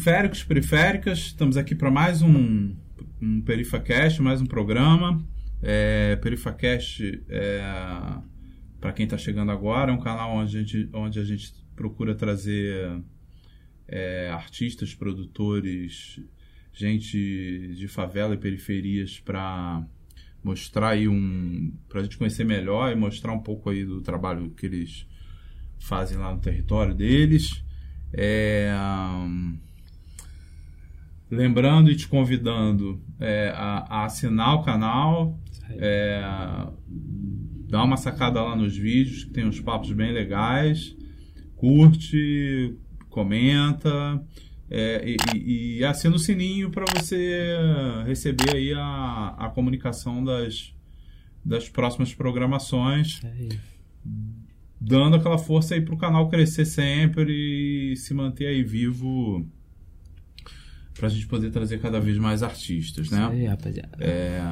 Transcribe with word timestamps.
periféricos, 0.00 0.42
periféricas, 0.42 1.18
estamos 1.18 1.58
aqui 1.58 1.74
para 1.74 1.90
mais 1.90 2.22
um, 2.22 2.74
um 3.20 3.42
PerifaCast, 3.42 4.22
mais 4.22 4.40
um 4.40 4.46
programa. 4.46 5.22
É, 5.60 6.16
PerifaCast, 6.16 7.22
é, 7.28 7.60
para 8.80 8.94
quem 8.94 9.04
está 9.04 9.18
chegando 9.18 9.52
agora, 9.52 9.92
é 9.92 9.94
um 9.94 10.00
canal 10.00 10.36
onde 10.36 10.56
a 10.56 10.62
gente, 10.62 10.88
onde 10.94 11.20
a 11.20 11.24
gente 11.24 11.52
procura 11.76 12.14
trazer 12.14 13.02
é, 13.86 14.30
artistas, 14.30 14.94
produtores, 14.94 16.18
gente 16.72 17.74
de 17.74 17.86
favela 17.86 18.32
e 18.32 18.38
periferias 18.38 19.20
para 19.20 19.86
mostrar 20.42 20.90
aí 20.90 21.08
um. 21.08 21.74
para 21.90 22.00
a 22.00 22.02
gente 22.04 22.16
conhecer 22.16 22.44
melhor 22.44 22.90
e 22.90 22.94
mostrar 22.94 23.34
um 23.34 23.42
pouco 23.42 23.68
aí 23.68 23.84
do 23.84 24.00
trabalho 24.00 24.50
que 24.52 24.64
eles 24.64 25.06
fazem 25.78 26.16
lá 26.16 26.32
no 26.34 26.40
território 26.40 26.94
deles. 26.94 27.62
É, 28.14 28.74
lembrando 31.30 31.90
e 31.90 31.96
te 31.96 32.08
convidando 32.08 33.00
é, 33.18 33.52
a, 33.54 33.86
a, 33.88 34.04
assinar 34.04 34.54
o 34.54 34.62
canal, 34.62 35.38
é, 35.70 36.20
dá 37.68 37.82
uma 37.84 37.96
sacada 37.96 38.42
lá 38.42 38.56
nos 38.56 38.76
vídeos, 38.76 39.24
que 39.24 39.30
tem 39.30 39.46
uns 39.46 39.60
papos 39.60 39.92
bem 39.92 40.12
legais, 40.12 40.96
curte, 41.56 42.76
comenta 43.08 44.22
é, 44.68 45.04
e, 45.04 45.16
e, 45.36 45.78
e, 45.78 45.84
assina 45.84 46.14
o 46.14 46.18
sininho 46.18 46.70
para 46.70 46.84
você 46.96 47.56
receber 48.06 48.54
aí 48.54 48.72
a, 48.72 49.34
a 49.38 49.48
comunicação 49.50 50.24
das, 50.24 50.74
das 51.44 51.68
próximas 51.68 52.14
programações. 52.14 53.20
É 53.24 53.70
dando 54.80 55.16
aquela 55.16 55.36
força 55.36 55.74
aí 55.74 55.82
pro 55.82 55.98
canal 55.98 56.30
crescer 56.30 56.64
sempre 56.64 57.92
e 57.92 57.96
se 57.96 58.14
manter 58.14 58.46
aí 58.46 58.62
vivo 58.62 59.46
pra 61.00 61.08
gente 61.08 61.26
poder 61.26 61.50
trazer 61.50 61.80
cada 61.80 61.98
vez 61.98 62.18
mais 62.18 62.42
artistas, 62.42 63.10
né? 63.10 63.22
Isso 63.22 63.32
aí, 63.32 63.46
rapaziada. 63.46 63.96
É... 63.98 64.42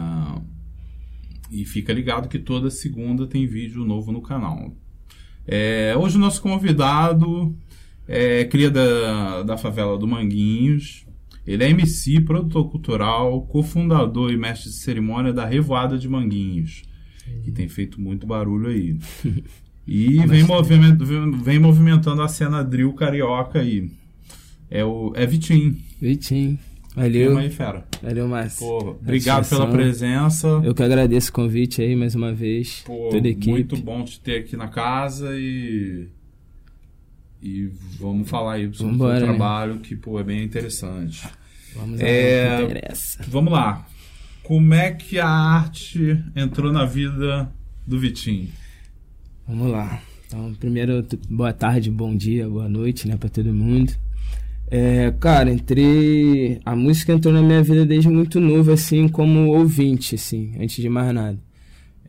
E 1.50 1.64
fica 1.66 1.92
ligado 1.92 2.28
que 2.28 2.38
toda 2.38 2.70
segunda 2.70 3.26
tem 3.26 3.46
vídeo 3.46 3.84
novo 3.84 4.10
no 4.10 4.22
canal. 4.22 4.74
É... 5.46 5.94
Hoje 5.94 6.16
o 6.16 6.20
nosso 6.20 6.40
convidado 6.40 7.54
é 8.06 8.46
cria 8.46 8.70
da, 8.70 9.42
da 9.42 9.58
favela 9.58 9.98
do 9.98 10.08
Manguinhos. 10.08 11.06
Ele 11.46 11.64
é 11.64 11.70
MC, 11.70 12.22
produtor 12.22 12.70
cultural, 12.70 13.42
cofundador 13.42 14.32
e 14.32 14.36
mestre 14.38 14.70
de 14.70 14.76
cerimônia 14.76 15.32
da 15.32 15.44
Revoada 15.44 15.98
de 15.98 16.08
Manguinhos, 16.08 16.82
que 17.42 17.50
tem 17.52 17.68
feito 17.68 18.00
muito 18.00 18.26
barulho 18.26 18.68
aí. 18.68 18.98
E 19.90 20.18
vem, 20.26 20.44
movimento, 20.44 21.02
vem 21.42 21.58
movimentando 21.58 22.20
a 22.20 22.28
cena 22.28 22.62
drill 22.62 22.92
carioca 22.92 23.58
aí. 23.60 23.90
É 24.70 24.84
o 24.84 25.14
é 25.16 25.24
Vitinho. 25.24 25.78
Vitinho. 26.00 26.58
Valeu. 26.94 27.50
fera. 27.50 27.84
Valeu, 28.02 28.26
Márcio. 28.26 28.58
Pô, 28.58 28.90
obrigado 28.90 29.48
pela 29.48 29.68
presença. 29.70 30.48
Eu 30.64 30.74
que 30.74 30.82
agradeço 30.82 31.30
o 31.30 31.32
convite 31.32 31.80
aí 31.80 31.94
mais 31.94 32.14
uma 32.14 32.32
vez. 32.32 32.82
Pô, 32.84 33.10
toda 33.10 33.28
a 33.28 33.30
equipe. 33.30 33.50
Muito 33.50 33.76
bom 33.76 34.04
te 34.04 34.18
ter 34.20 34.40
aqui 34.40 34.56
na 34.56 34.68
casa 34.68 35.30
e. 35.38 36.08
E 37.40 37.70
vamos 38.00 38.28
falar 38.28 38.54
aí 38.54 38.72
sobre 38.74 38.96
o 38.96 39.08
né? 39.08 39.20
trabalho, 39.20 39.74
né? 39.74 39.80
que 39.80 39.94
pô, 39.94 40.18
é 40.18 40.24
bem 40.24 40.42
interessante. 40.42 41.24
Vamos 41.76 42.00
é, 42.00 42.66
Vamos 43.28 43.52
lá. 43.52 43.86
Como 44.42 44.74
é 44.74 44.90
que 44.90 45.20
a 45.20 45.28
arte 45.28 46.20
entrou 46.34 46.72
na 46.72 46.84
vida 46.84 47.48
do 47.86 47.96
Vitinho? 47.96 48.48
Vamos 49.46 49.70
lá. 49.70 50.02
Então, 50.26 50.52
primeiro, 50.54 51.06
boa 51.30 51.52
tarde, 51.52 51.90
bom 51.90 52.16
dia, 52.16 52.48
boa 52.48 52.68
noite, 52.68 53.06
né, 53.06 53.16
para 53.16 53.28
todo 53.28 53.54
mundo. 53.54 53.94
É, 54.70 55.12
cara, 55.18 55.50
entrei. 55.50 56.60
A 56.64 56.76
música 56.76 57.12
entrou 57.12 57.32
na 57.32 57.42
minha 57.42 57.62
vida 57.62 57.86
desde 57.86 58.08
muito 58.08 58.38
novo, 58.40 58.70
assim, 58.70 59.08
como 59.08 59.48
ouvinte, 59.48 60.14
assim, 60.14 60.52
antes 60.60 60.76
de 60.76 60.88
mais 60.88 61.12
nada. 61.14 61.38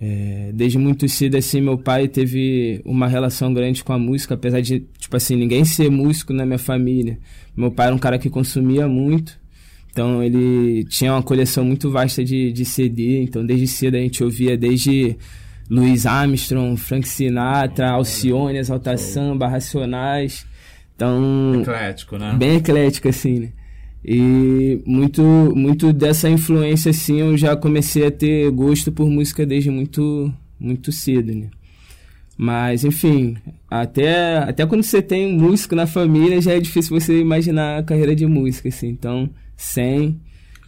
É, 0.02 0.52
desde 0.54 0.78
muito 0.78 1.08
cedo, 1.10 1.36
assim, 1.36 1.62
meu 1.62 1.78
pai 1.78 2.08
teve 2.08 2.82
uma 2.86 3.08
relação 3.08 3.54
grande 3.54 3.84
com 3.84 3.92
a 3.94 4.00
música, 4.00 4.34
apesar 4.34 4.62
de, 4.62 4.82
tipo 4.98 5.16
assim, 5.16 5.36
ninguém 5.36 5.66
ser 5.66 5.90
músico 5.90 6.34
na 6.34 6.46
minha 6.46 6.58
família. 6.60 7.18
Meu 7.56 7.72
pai 7.72 7.88
era 7.88 7.96
um 7.96 8.00
cara 8.00 8.18
que 8.18 8.30
consumia 8.30 8.88
muito, 8.88 9.38
então 9.92 10.24
ele 10.24 10.86
tinha 10.86 11.14
uma 11.14 11.24
coleção 11.24 11.66
muito 11.66 11.92
vasta 11.92 12.24
de, 12.24 12.52
de 12.54 12.64
CD, 12.64 13.24
então 13.24 13.46
desde 13.46 13.68
cedo 13.68 13.96
a 13.96 14.00
gente 14.00 14.24
ouvia 14.24 14.58
desde 14.58 15.18
Louis 15.70 16.06
Armstrong, 16.06 16.78
Frank 16.78 17.08
Sinatra, 17.08 17.92
Alcione, 17.92 18.58
Exalta 18.58 18.96
Samba, 18.96 19.48
Racionais. 19.48 20.48
Então. 21.00 21.62
Eclético, 21.62 22.18
né? 22.18 22.36
Bem 22.38 22.58
eclético, 22.58 23.08
assim, 23.08 23.40
né? 23.40 23.50
E 24.04 24.82
muito, 24.86 25.22
muito 25.56 25.94
dessa 25.94 26.30
influência, 26.30 26.92
assim, 26.92 27.22
eu 27.22 27.38
já 27.38 27.56
comecei 27.56 28.06
a 28.06 28.12
ter 28.12 28.52
gosto 28.52 28.92
por 28.92 29.10
música 29.10 29.46
desde 29.46 29.70
muito, 29.70 30.34
muito 30.60 30.92
cedo, 30.92 31.34
né? 31.34 31.48
Mas, 32.38 32.84
enfim, 32.84 33.38
até, 33.70 34.40
até 34.40 34.66
quando 34.66 34.84
você 34.84 35.02
tem 35.02 35.28
um 35.28 35.40
músico 35.40 35.76
na 35.76 35.88
família, 35.88 36.42
já 36.42 36.54
é 36.54 36.60
difícil 36.60 37.00
você 37.00 37.20
imaginar 37.20 37.80
a 37.80 37.84
carreira 37.84 38.14
de 38.14 38.26
música, 38.26 38.68
assim. 38.68 38.90
Então, 38.90 39.30
sem 39.56 40.20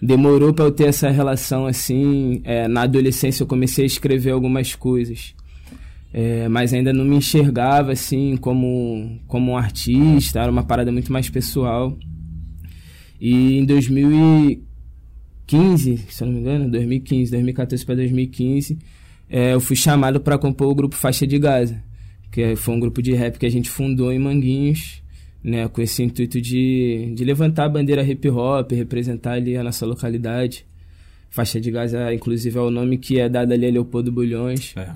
demorou 0.01 0.53
para 0.53 0.65
eu 0.65 0.71
ter 0.71 0.87
essa 0.87 1.09
relação 1.09 1.67
assim. 1.67 2.41
É, 2.43 2.67
na 2.67 2.83
adolescência 2.83 3.43
eu 3.43 3.47
comecei 3.47 3.83
a 3.83 3.87
escrever 3.87 4.31
algumas 4.31 4.73
coisas, 4.75 5.35
é, 6.13 6.47
mas 6.47 6.73
ainda 6.73 6.91
não 6.91 7.05
me 7.05 7.15
enxergava 7.15 7.91
assim 7.91 8.35
como, 8.37 9.19
como 9.27 9.51
um 9.51 9.57
artista, 9.57 10.39
era 10.39 10.51
uma 10.51 10.63
parada 10.63 10.91
muito 10.91 11.11
mais 11.11 11.29
pessoal. 11.29 11.97
E 13.19 13.57
em 13.57 13.65
2015, 13.65 15.97
se 16.09 16.23
eu 16.23 16.27
não 16.27 16.33
me 16.33 16.39
engano, 16.39 16.69
2015, 16.69 17.31
2014 17.31 17.85
para 17.85 17.95
2015, 17.95 18.79
é, 19.29 19.53
eu 19.53 19.59
fui 19.59 19.75
chamado 19.75 20.19
para 20.19 20.37
compor 20.37 20.67
o 20.67 20.75
grupo 20.75 20.95
Faixa 20.95 21.27
de 21.27 21.39
Gaza, 21.39 21.81
que 22.31 22.55
foi 22.55 22.73
um 22.73 22.79
grupo 22.79 23.01
de 23.01 23.13
rap 23.13 23.37
que 23.37 23.45
a 23.45 23.51
gente 23.51 23.69
fundou 23.69 24.11
em 24.11 24.19
Manguinhos 24.19 25.01
né, 25.43 25.67
com 25.67 25.81
esse 25.81 26.03
intuito 26.03 26.39
de, 26.39 27.13
de 27.15 27.23
levantar 27.23 27.65
a 27.65 27.69
bandeira 27.69 28.03
hip 28.03 28.29
hop, 28.29 28.71
representar 28.71 29.33
ali 29.33 29.57
a 29.57 29.63
nossa 29.63 29.85
localidade. 29.85 30.65
Faixa 31.29 31.59
de 31.59 31.71
Gaza, 31.71 32.13
inclusive, 32.13 32.57
é 32.57 32.61
o 32.61 32.69
nome 32.69 32.97
que 32.97 33.19
é 33.19 33.29
dado 33.29 33.53
ali 33.53 33.65
a 33.65 33.71
Leopoldo 33.71 34.11
Bulhões. 34.11 34.75
É. 34.75 34.93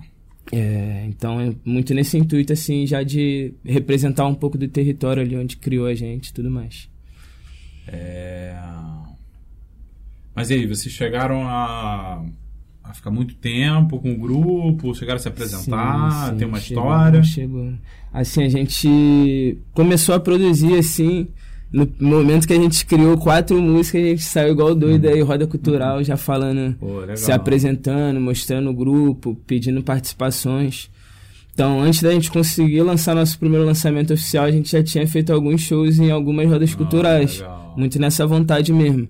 É, 0.52 1.06
então 1.08 1.40
é 1.40 1.54
muito 1.66 1.94
nesse 1.94 2.18
intuito 2.18 2.54
assim 2.54 2.86
já 2.86 3.02
de 3.02 3.54
representar 3.64 4.28
um 4.28 4.36
pouco 4.36 4.58
do 4.58 4.68
território 4.68 5.24
ali 5.24 5.36
onde 5.36 5.58
criou 5.58 5.88
a 5.88 5.96
gente 5.96 6.28
e 6.28 6.34
tudo 6.34 6.52
mais. 6.52 6.90
É... 7.88 8.56
Mas 10.36 10.50
e 10.50 10.56
aí, 10.56 10.68
vocês 10.68 10.94
chegaram 10.94 11.48
a 11.48 12.24
a 12.84 12.94
ficar 12.94 13.10
muito 13.10 13.36
tempo 13.36 14.00
com 14.00 14.12
o 14.12 14.18
grupo, 14.18 14.94
chegaram 14.94 15.16
a 15.16 15.20
se 15.20 15.28
apresentar, 15.28 16.12
sim, 16.12 16.30
sim, 16.30 16.38
tem 16.38 16.48
uma 16.48 16.60
chegou, 16.60 16.84
história. 16.84 17.24
Chegou. 17.24 17.74
Assim, 18.14 18.44
a 18.44 18.50
gente 18.50 19.58
começou 19.74 20.14
a 20.14 20.20
produzir 20.20 20.78
assim, 20.78 21.28
no 21.76 22.10
momento 22.10 22.48
que 22.48 22.54
a 22.54 22.60
gente 22.60 22.86
criou 22.86 23.18
quatro 23.18 23.62
músicas, 23.62 24.02
a 24.02 24.06
gente 24.06 24.24
saiu 24.24 24.54
igual 24.54 24.74
doido 24.74 25.08
aí, 25.08 25.22
roda 25.22 25.46
cultural, 25.46 26.04
já 26.04 26.16
falando, 26.16 26.76
Pô, 26.80 27.02
se 27.16 27.32
apresentando, 27.32 28.20
mostrando 28.22 28.70
o 28.70 28.74
grupo, 28.74 29.36
pedindo 29.46 29.84
participações. 29.84 30.90
Então, 31.54 31.82
antes 31.82 32.02
da 32.02 32.12
gente 32.12 32.32
conseguir 32.32 32.82
lançar 32.82 33.14
nosso 33.16 33.38
primeiro 33.38 33.66
lançamento 33.66 34.14
oficial, 34.14 34.46
a 34.46 34.52
gente 34.52 34.72
já 34.72 34.84
tinha 34.84 35.06
feito 35.08 35.34
alguns 35.34 35.62
shows 35.62 36.00
em 36.00 36.12
algumas 36.12 36.50
rodas 36.50 36.72
ah, 36.74 36.78
culturais. 36.78 37.40
Legal. 37.40 37.74
Muito 37.78 38.00
nessa 38.00 38.26
vontade 38.26 38.72
mesmo 38.72 39.08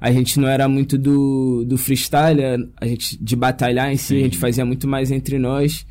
a 0.00 0.10
gente 0.10 0.40
não 0.40 0.48
era 0.48 0.66
muito 0.66 0.96
do, 0.96 1.62
do 1.66 1.76
freestyle, 1.76 2.70
a 2.80 2.86
gente 2.86 3.22
de 3.22 3.36
batalhar 3.36 3.92
em 3.92 3.98
si, 3.98 4.14
Sim. 4.14 4.16
a 4.16 4.20
gente 4.20 4.38
fazia 4.38 4.64
muito 4.64 4.88
mais 4.88 5.10
entre 5.10 5.38
nós, 5.38 5.86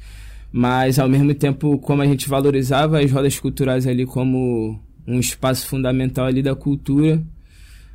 mas 0.51 0.97
ao 0.97 1.07
mesmo 1.07 1.33
tempo, 1.35 1.77
como 1.77 2.01
a 2.01 2.07
gente 2.07 2.27
valorizava 2.27 2.99
as 2.99 3.11
rodas 3.11 3.39
culturais 3.39 3.85
ali 3.85 4.07
como 4.07 4.81
um 5.09 5.19
espaço 5.19 5.67
fundamental 5.67 6.25
ali 6.25 6.43
da 6.43 6.55
cultura, 6.55 7.21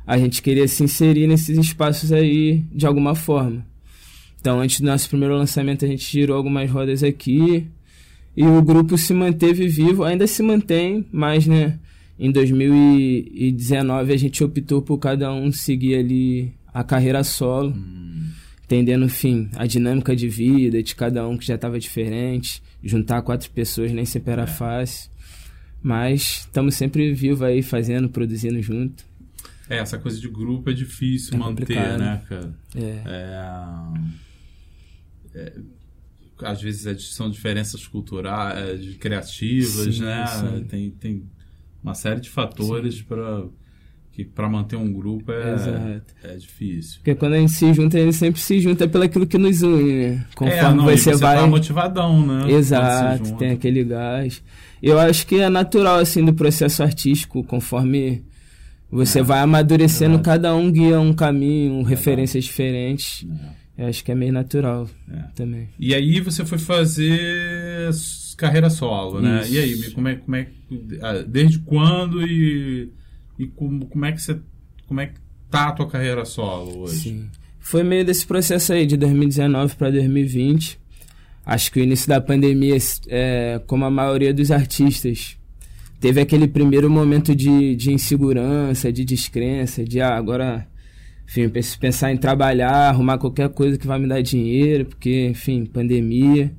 a 0.05 0.17
gente 0.17 0.41
queria 0.41 0.67
se 0.67 0.83
inserir 0.83 1.27
nesses 1.27 1.57
espaços 1.57 2.11
aí 2.11 2.63
de 2.71 2.85
alguma 2.85 3.15
forma. 3.15 3.65
Então, 4.39 4.59
antes 4.59 4.81
do 4.81 4.85
nosso 4.85 5.09
primeiro 5.09 5.35
lançamento, 5.35 5.85
a 5.85 5.87
gente 5.87 6.05
girou 6.11 6.37
algumas 6.37 6.69
rodas 6.69 7.03
aqui 7.03 7.65
e 8.35 8.43
o 8.43 8.61
grupo 8.61 8.97
se 8.97 9.13
manteve 9.13 9.67
vivo, 9.67 10.03
ainda 10.03 10.27
se 10.27 10.43
mantém, 10.43 11.05
mas 11.11 11.47
né, 11.47 11.79
em 12.19 12.31
2019 12.31 14.13
a 14.13 14.17
gente 14.17 14.43
optou 14.43 14.81
por 14.81 14.97
cada 14.99 15.33
um 15.33 15.51
seguir 15.51 15.95
ali 15.95 16.53
a 16.73 16.83
carreira 16.83 17.23
solo, 17.23 17.69
hum. 17.69 18.29
entendendo, 18.65 19.05
enfim, 19.05 19.49
a 19.55 19.65
dinâmica 19.65 20.15
de 20.15 20.27
vida 20.27 20.83
de 20.83 20.95
cada 20.95 21.27
um 21.27 21.37
que 21.37 21.45
já 21.47 21.55
estava 21.55 21.79
diferente. 21.79 22.61
Juntar 22.83 23.21
quatro 23.23 23.49
pessoas 23.49 23.91
nem 23.91 24.05
sempre 24.05 24.33
era 24.33 24.43
é. 24.43 24.47
fácil. 24.47 25.09
Mas 25.85 26.39
estamos 26.39 26.73
sempre 26.73 27.13
vivos 27.13 27.43
aí, 27.43 27.61
fazendo, 27.61 28.09
produzindo 28.09 28.59
junto. 28.59 29.05
É, 29.69 29.77
essa 29.77 29.99
coisa 29.99 30.19
de 30.19 30.27
grupo 30.27 30.71
é 30.71 30.73
difícil 30.73 31.35
é 31.35 31.37
manter, 31.37 31.99
né, 31.99 32.23
cara? 32.27 32.55
É. 32.75 33.03
é, 35.35 35.41
é 35.41 35.53
às 36.41 36.59
vezes 36.59 37.13
são 37.13 37.29
diferenças 37.29 37.85
culturais, 37.85 38.95
criativas, 38.95 39.95
sim, 39.97 40.01
né? 40.01 40.25
Sim. 40.25 40.63
Tem, 40.67 40.89
tem 40.89 41.23
uma 41.83 41.93
série 41.93 42.19
de 42.19 42.31
fatores 42.31 43.03
para 43.03 43.45
que 44.11 44.23
para 44.23 44.49
manter 44.49 44.77
um 44.77 44.91
grupo 44.91 45.31
é, 45.31 46.01
é 46.23 46.35
difícil. 46.35 46.95
Porque 46.99 47.13
quando 47.13 47.33
a 47.33 47.37
gente 47.37 47.51
se 47.51 47.71
junta, 47.73 47.97
a 47.97 48.01
gente 48.01 48.15
sempre 48.15 48.41
se 48.41 48.59
junta 48.59 48.87
pelo 48.87 49.03
aquilo 49.03 49.27
que 49.27 49.37
nos 49.37 49.61
une, 49.61 50.09
né? 50.09 50.25
Conforme 50.33 50.57
é, 50.57 50.73
não, 50.73 50.83
você, 50.85 51.11
você 51.11 51.15
vai. 51.17 51.37
Tá 51.37 51.47
motivadão, 51.47 52.25
né? 52.25 52.51
Exato, 52.51 53.35
tem 53.35 53.51
aquele 53.51 53.83
gás. 53.83 54.41
Eu 54.85 54.99
acho 54.99 55.25
que 55.25 55.39
é 55.39 55.49
natural, 55.49 55.97
assim, 55.97 56.23
do 56.23 56.31
processo 56.31 56.83
artístico, 56.83 57.43
conforme 57.43 58.23
você 58.91 59.19
é, 59.19 59.23
vai 59.23 59.39
amadurecendo, 59.39 60.19
cada 60.19 60.55
um 60.55 60.71
guia 60.71 60.99
um 60.99 61.11
caminho, 61.11 61.81
referências 61.81 62.43
diferentes. 62.43 63.25
É. 63.77 63.83
Eu 63.83 63.87
acho 63.87 64.03
que 64.05 64.11
é 64.11 64.15
meio 64.15 64.31
natural 64.31 64.87
é. 65.11 65.23
também. 65.35 65.69
E 65.79 65.95
aí 65.95 66.21
você 66.21 66.45
foi 66.45 66.59
fazer 66.59 67.89
carreira 68.37 68.69
solo, 68.69 69.19
né? 69.19 69.41
Isso. 69.41 69.53
E 69.53 69.59
aí, 69.59 69.91
como 69.91 70.07
é, 70.07 70.15
como 70.15 70.35
é, 70.35 70.47
ah, 71.01 71.23
desde 71.27 71.59
quando 71.59 72.21
e 72.21 72.91
e 73.39 73.47
como, 73.47 73.87
como 73.87 74.05
é 74.05 74.11
que 74.11 74.21
você 74.21 74.39
como 74.87 75.01
é 75.01 75.07
que 75.07 75.19
tá 75.49 75.69
a 75.69 75.71
tua 75.71 75.89
carreira 75.89 76.23
solo 76.25 76.83
hoje? 76.83 76.99
Sim. 76.99 77.29
Foi 77.59 77.81
meio 77.81 78.05
desse 78.05 78.25
processo 78.27 78.71
aí 78.71 78.85
de 78.85 78.95
2019 78.97 79.75
para 79.75 79.89
2020. 79.89 80.79
Acho 81.45 81.71
que 81.71 81.79
o 81.79 81.83
início 81.83 82.07
da 82.07 82.19
pandemia, 82.19 82.75
é, 83.07 83.61
como 83.67 83.85
a 83.85 83.91
maioria 83.91 84.33
dos 84.33 84.49
artistas, 84.49 85.37
teve 85.99 86.19
aquele 86.19 86.47
primeiro 86.47 86.89
momento 86.89 87.35
de, 87.35 87.75
de 87.75 87.93
insegurança, 87.93 88.91
de 88.91 89.05
descrença, 89.05 89.83
de 89.83 90.01
ah, 90.01 90.15
agora, 90.15 90.67
enfim, 91.27 91.47
pensar 91.79 92.11
em 92.11 92.17
trabalhar, 92.17 92.89
arrumar 92.89 93.19
qualquer 93.19 93.49
coisa 93.49 93.77
que 93.77 93.85
vai 93.85 93.99
me 93.99 94.07
dar 94.07 94.21
dinheiro, 94.21 94.85
porque, 94.85 95.27
enfim, 95.27 95.65
pandemia. 95.65 96.51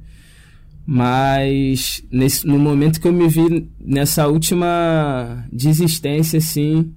Mas 0.87 2.05
nesse, 2.09 2.47
no 2.47 2.59
momento 2.59 3.00
que 3.00 3.09
eu 3.09 3.12
me 3.12 3.27
vi 3.27 3.69
nessa 3.81 4.29
última 4.29 5.44
desistência, 5.53 6.38
assim, 6.38 6.93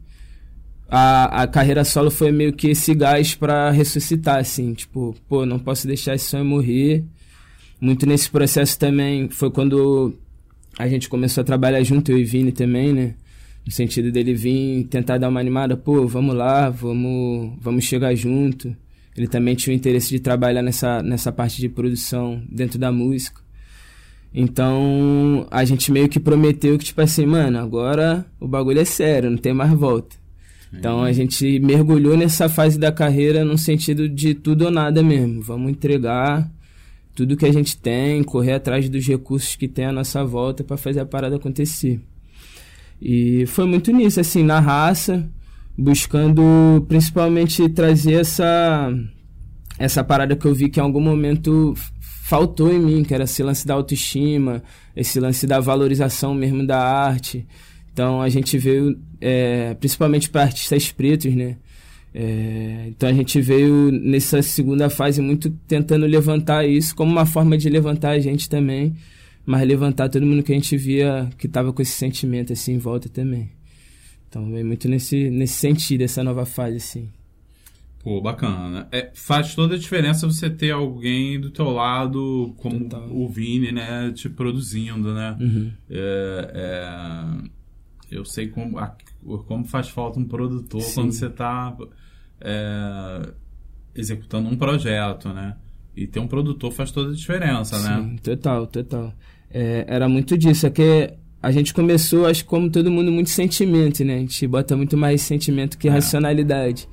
a, 0.88 1.44
a 1.44 1.48
carreira 1.48 1.84
solo 1.84 2.12
foi 2.12 2.32
meio 2.32 2.54
que 2.54 2.70
esse 2.70 2.94
gás 2.94 3.34
para 3.34 3.72
ressuscitar, 3.72 4.40
assim, 4.40 4.74
tipo, 4.76 5.16
pô, 5.28 5.44
não 5.44 5.58
posso 5.58 5.88
deixar 5.88 6.14
esse 6.14 6.26
sonho 6.26 6.46
morrer. 6.46 7.04
Muito 7.80 8.06
nesse 8.06 8.30
processo 8.30 8.78
também 8.78 9.30
foi 9.30 9.50
quando 9.50 10.14
a 10.78 10.88
gente 10.88 11.08
começou 11.08 11.42
a 11.42 11.46
trabalhar 11.46 11.82
junto, 11.84 12.12
eu 12.12 12.18
e 12.18 12.24
Vini 12.24 12.52
também, 12.52 12.94
né? 12.94 13.16
No 13.66 13.72
sentido 13.72 14.12
dele 14.12 14.34
vir 14.34 14.86
tentar 14.86 15.18
dar 15.18 15.30
uma 15.30 15.40
animada, 15.40 15.78
pô, 15.78 16.08
vamos 16.08 16.36
lá, 16.36 16.70
vamos, 16.70 17.54
vamos 17.62 17.84
chegar 17.86 18.14
junto. 18.16 18.76
Ele 19.16 19.28
também 19.28 19.56
tinha 19.56 19.74
o 19.74 19.78
interesse 19.78 20.10
de 20.10 20.20
trabalhar 20.20 20.62
nessa, 20.62 21.04
nessa 21.04 21.32
parte 21.32 21.60
de 21.60 21.70
produção 21.70 22.42
dentro 22.50 22.80
da 22.80 22.92
música. 22.92 23.42
Então, 24.34 25.48
a 25.50 25.66
gente 25.66 25.92
meio 25.92 26.08
que 26.08 26.20
prometeu 26.20 26.78
que, 26.78 26.86
tipo 26.86 27.02
assim, 27.02 27.26
mano, 27.26 27.58
agora 27.60 28.26
o 28.40 28.48
bagulho 28.48 28.80
é 28.80 28.86
sério, 28.86 29.30
não 29.30 29.38
tem 29.38 29.54
mais 29.54 29.72
volta. 29.72 30.16
Então, 30.72 31.04
a 31.04 31.12
gente 31.12 31.60
mergulhou 31.60 32.16
nessa 32.16 32.48
fase 32.48 32.78
da 32.78 32.92
carreira 32.92 33.44
no 33.44 33.58
sentido 33.58 34.08
de 34.08 34.36
tudo 34.36 34.66
ou 34.66 34.72
nada 34.72 35.02
mesmo. 35.02 35.42
Vamos 35.42 35.72
entregar 35.72 36.50
tudo 37.20 37.36
que 37.36 37.46
a 37.46 37.52
gente 37.52 37.76
tem, 37.76 38.24
correr 38.24 38.54
atrás 38.54 38.88
dos 38.88 39.06
recursos 39.06 39.54
que 39.54 39.68
tem 39.68 39.84
à 39.84 39.92
nossa 39.92 40.24
volta 40.24 40.64
para 40.64 40.78
fazer 40.78 41.02
a 41.02 41.06
parada 41.06 41.36
acontecer. 41.36 42.00
E 43.02 43.46
foi 43.48 43.66
muito 43.66 43.92
nisso, 43.92 44.22
assim, 44.22 44.42
na 44.42 44.62
raça, 44.62 45.30
buscando 45.78 46.42
principalmente 46.88 47.68
trazer 47.68 48.14
essa 48.14 48.90
essa 49.78 50.02
parada 50.02 50.34
que 50.34 50.46
eu 50.46 50.56
vi 50.56 50.70
que 50.70 50.80
em 50.80 50.84
algum 50.84 51.02
momento 51.02 51.74
faltou 52.00 52.72
em 52.74 52.80
mim, 52.80 53.04
que 53.04 53.14
era 53.14 53.26
esse 53.26 53.44
lance 53.44 53.68
da 53.68 53.74
autoestima, 53.74 54.64
esse 54.96 55.20
lance 55.20 55.46
da 55.46 55.60
valorização 55.60 56.34
mesmo 56.34 56.66
da 56.66 56.80
arte. 56.82 57.46
Então 57.92 58.22
a 58.22 58.30
gente 58.30 58.58
veio, 58.58 58.98
é, 59.20 59.74
principalmente 59.74 60.30
para 60.30 60.44
artistas 60.44 60.90
pretos, 60.90 61.36
né? 61.36 61.58
É, 62.14 62.86
então 62.88 63.08
a 63.08 63.14
gente 63.14 63.40
veio 63.40 63.92
nessa 63.92 64.42
segunda 64.42 64.90
fase 64.90 65.22
muito 65.22 65.50
tentando 65.68 66.06
levantar 66.08 66.68
isso 66.68 66.96
como 66.96 67.12
uma 67.12 67.26
forma 67.26 67.58
de 67.58 67.70
levantar 67.70 68.12
a 68.12 68.20
gente 68.20 68.50
também, 68.50 68.96
mas 69.46 69.68
levantar 69.68 70.10
todo 70.10 70.26
mundo 70.26 70.42
que 70.42 70.52
a 70.52 70.56
gente 70.56 70.76
via 70.76 71.30
que 71.38 71.46
estava 71.46 71.72
com 71.72 71.82
esse 71.82 71.92
sentimento 71.92 72.54
assim 72.54 72.74
em 72.74 72.78
volta 72.80 73.08
também. 73.10 73.52
Então 74.28 74.50
vem 74.52 74.64
muito 74.64 74.88
nesse, 74.88 75.30
nesse 75.30 75.54
sentido, 75.54 76.02
essa 76.02 76.24
nova 76.24 76.46
fase 76.46 76.78
assim. 76.78 77.10
Pô, 78.04 78.22
bacana. 78.22 78.88
É, 78.92 79.12
faz 79.14 79.54
toda 79.54 79.76
a 79.76 79.78
diferença 79.78 80.26
você 80.26 80.50
ter 80.50 80.72
alguém 80.72 81.40
do 81.40 81.50
teu 81.50 81.70
lado, 81.70 82.54
como 82.58 82.80
Total. 82.80 83.10
o 83.12 83.28
Vini, 83.28 83.72
né, 83.72 84.12
te 84.14 84.30
produzindo, 84.30 85.14
né? 85.14 85.36
Uhum. 85.40 85.72
É, 85.90 86.52
é, 86.54 87.50
eu 88.10 88.24
sei 88.24 88.48
como, 88.48 88.78
como 89.46 89.66
faz 89.66 89.90
falta 89.90 90.18
um 90.18 90.26
produtor 90.26 90.82
Sim. 90.82 90.94
quando 90.96 91.12
você 91.12 91.26
está 91.26 91.76
é, 92.42 93.30
executando 93.96 94.50
um 94.50 94.56
projeto, 94.56 95.30
né? 95.30 95.56
E 95.96 96.08
ter 96.08 96.20
um 96.20 96.28
produtor 96.28 96.72
faz 96.72 96.92
toda 96.92 97.12
a 97.12 97.14
diferença, 97.14 97.78
Sim, 97.78 97.88
né? 97.88 97.98
Sim, 97.98 98.16
total, 98.18 98.68
total. 98.68 99.14
É, 99.52 99.86
era 99.88 100.08
muito 100.08 100.38
disso, 100.38 100.68
é 100.68 100.70
que 100.70 101.14
a 101.42 101.52
gente 101.52 101.74
começou, 101.74 102.26
acho 102.26 102.44
que 102.44 102.50
como 102.50 102.70
todo 102.70 102.92
mundo, 102.92 103.12
muito 103.12 103.30
sentimento, 103.30 104.04
né? 104.04 104.16
A 104.16 104.20
gente 104.20 104.48
bota 104.48 104.76
muito 104.76 104.98
mais 104.98 105.22
sentimento 105.22 105.78
que 105.78 105.88
é. 105.88 105.92
racionalidade. 105.92 106.88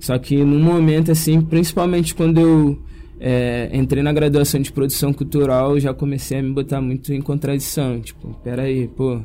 Só 0.00 0.18
que 0.18 0.42
no 0.42 0.58
momento, 0.58 1.12
assim, 1.12 1.40
principalmente 1.42 2.14
quando 2.14 2.40
eu 2.40 2.82
é, 3.20 3.68
entrei 3.74 4.02
na 4.02 4.12
graduação 4.12 4.60
de 4.60 4.72
produção 4.72 5.12
cultural, 5.12 5.78
já 5.78 5.92
comecei 5.92 6.38
a 6.38 6.42
me 6.42 6.52
botar 6.52 6.80
muito 6.80 7.12
em 7.12 7.20
contradição. 7.20 8.00
Tipo, 8.00 8.34
peraí, 8.42 8.88
pô, 8.88 9.20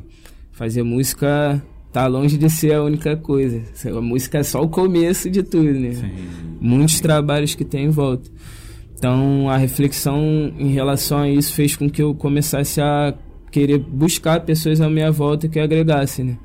fazer 0.52 0.82
música 0.82 1.62
tá 1.92 2.06
longe 2.06 2.36
de 2.36 2.50
ser 2.50 2.74
a 2.74 2.82
única 2.82 3.16
coisa. 3.16 3.62
A 3.86 4.00
música 4.00 4.38
é 4.38 4.42
só 4.42 4.62
o 4.62 4.68
começo 4.68 5.30
de 5.30 5.42
tudo, 5.42 5.72
né? 5.72 5.92
Sim. 5.92 6.10
Muitos 6.60 7.00
trabalhos 7.00 7.54
que 7.54 7.64
tem 7.64 7.86
em 7.86 7.90
volta. 7.90 8.30
Então, 8.96 9.48
a 9.48 9.56
reflexão 9.56 10.52
em 10.58 10.72
relação 10.72 11.18
a 11.18 11.28
isso 11.28 11.52
fez 11.52 11.76
com 11.76 11.88
que 11.88 12.02
eu 12.02 12.14
começasse 12.14 12.80
a 12.80 13.14
querer 13.50 13.78
buscar 13.78 14.40
pessoas 14.40 14.80
à 14.80 14.88
minha 14.88 15.10
volta 15.10 15.48
que 15.48 15.58
agregassem, 15.58 16.24
né? 16.24 16.38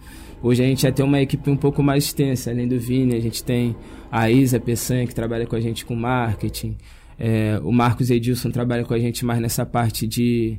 Hoje 0.44 0.64
a 0.64 0.66
gente 0.66 0.82
já 0.82 0.92
tem 0.92 1.06
uma 1.06 1.22
equipe 1.22 1.50
um 1.50 1.56
pouco 1.56 1.84
mais 1.84 2.06
extensa, 2.06 2.50
além 2.50 2.68
do 2.68 2.80
Vini, 2.80 3.16
a 3.16 3.20
gente 3.20 3.44
tem 3.44 3.76
a 4.12 4.30
Isa 4.30 4.60
Peçanha, 4.60 5.06
que 5.06 5.14
trabalha 5.14 5.46
com 5.46 5.56
a 5.56 5.60
gente 5.60 5.86
com 5.86 5.96
marketing, 5.96 6.76
é, 7.24 7.60
o 7.64 7.72
Marcos 7.72 8.10
Edilson 8.10 8.50
trabalha 8.50 8.84
com 8.84 8.96
a 8.96 9.00
gente 9.00 9.24
mais 9.24 9.40
nessa 9.40 9.64
parte 9.64 10.08
de 10.08 10.58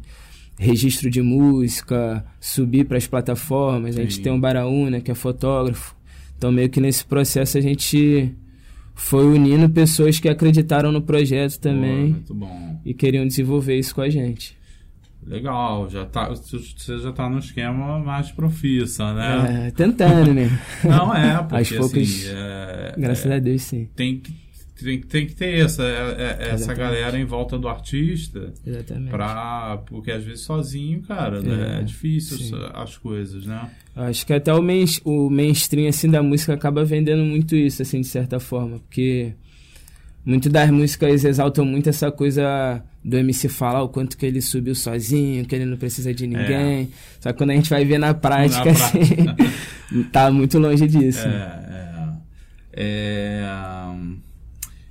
registro 0.59 1.11
de 1.11 1.23
música, 1.23 2.25
subir 2.40 2.85
para 2.85 2.99
as 2.99 3.06
plataformas, 3.06 3.94
Sim. 3.94 4.00
a 4.00 4.04
gente 4.04 4.21
tem 4.21 4.32
o 4.32 4.38
Baraúna, 4.38 5.00
que 5.00 5.11
é 5.11 5.14
fotógrafo, 5.14 5.97
então 6.37 6.52
meio 6.52 6.68
que 6.68 6.80
nesse 6.80 7.04
processo 7.04 7.59
a 7.59 7.61
gente 7.61 8.35
foi 8.94 9.25
unindo 9.26 9.68
pessoas 9.71 10.21
que 10.21 10.28
acreditaram 10.28 10.92
no 10.92 11.02
projeto 11.02 11.59
também 11.59 12.23
e 12.85 12.92
queriam 12.94 13.26
desenvolver 13.26 13.78
isso 13.78 13.94
com 13.94 14.00
a 14.00 14.09
gente. 14.09 14.56
Legal, 15.25 15.88
já 15.88 16.04
tá, 16.04 16.28
você 16.28 16.99
já 16.99 17.11
está 17.11 17.28
no 17.28 17.38
esquema 17.38 18.00
mais 18.00 18.32
profissa, 18.32 19.14
né? 19.14 19.66
É, 19.68 19.71
tentando, 19.71 20.35
né? 20.35 20.50
Não, 20.82 21.14
é, 21.14 21.38
porque 21.47 21.54
Aos 21.54 21.71
poucos, 21.71 21.97
assim, 21.97 22.35
é, 22.35 22.94
graças 22.99 23.30
é, 23.30 23.37
a 23.37 23.38
Deus, 23.38 23.62
sim. 23.62 23.88
Tem 23.94 24.18
que, 24.18 24.35
tem, 24.83 25.01
tem 25.01 25.27
que 25.27 25.35
ter 25.35 25.65
essa, 25.65 25.83
é, 25.83 26.39
é, 26.41 26.49
essa 26.51 26.75
galera 26.75 27.19
em 27.19 27.25
volta 27.25 27.59
do 27.59 27.69
artista. 27.69 28.53
Exatamente. 28.67 29.11
Pra, 29.11 29.83
porque 29.87 30.11
às 30.11 30.25
vezes 30.25 30.41
sozinho, 30.41 31.03
cara, 31.03 31.41
né? 31.41 31.81
é 31.81 31.83
difícil 31.83 32.39
sim. 32.39 32.53
as 32.75 32.97
coisas, 32.97 33.47
né? 33.47 33.71
Acho 33.95 34.27
que 34.27 34.33
até 34.33 34.53
o, 34.53 34.62
main, 34.62 34.85
o 35.05 35.29
mainstream, 35.29 35.89
assim, 35.89 36.11
da 36.11 36.23
música 36.23 36.55
acaba 36.55 36.85
vendendo 36.85 37.25
muito 37.25 37.55
isso, 37.55 37.83
assim, 37.83 38.01
de 38.01 38.07
certa 38.07 38.41
forma, 38.41 38.79
porque 38.79 39.35
muito 40.25 40.49
das 40.49 40.71
músicas 40.71 41.25
exaltam 41.25 41.65
muito 41.65 41.89
essa 41.89 42.11
coisa 42.11 42.83
do 43.05 43.17
MC 43.17 43.49
falar 43.49 43.83
o 43.83 43.89
quanto 43.89 44.17
que 44.17 44.25
ele 44.25 44.41
subiu 44.41 44.75
sozinho, 44.75 45.45
que 45.45 45.55
ele 45.55 45.65
não 45.65 45.77
precisa 45.77 46.15
de 46.15 46.27
ninguém. 46.27 46.83
É. 46.83 46.87
Só 47.21 47.33
que 47.33 47.39
quando 47.39 47.51
a 47.51 47.55
gente 47.55 47.69
vai 47.69 47.85
ver 47.85 47.99
na 47.99 48.15
prática, 48.15 48.65
na 48.65 48.71
assim, 48.71 50.07
tá 50.12 50.31
muito 50.31 50.59
longe 50.59 50.87
disso. 50.87 51.27
É, 51.27 52.12
é, 52.73 52.85
é, 52.85 53.45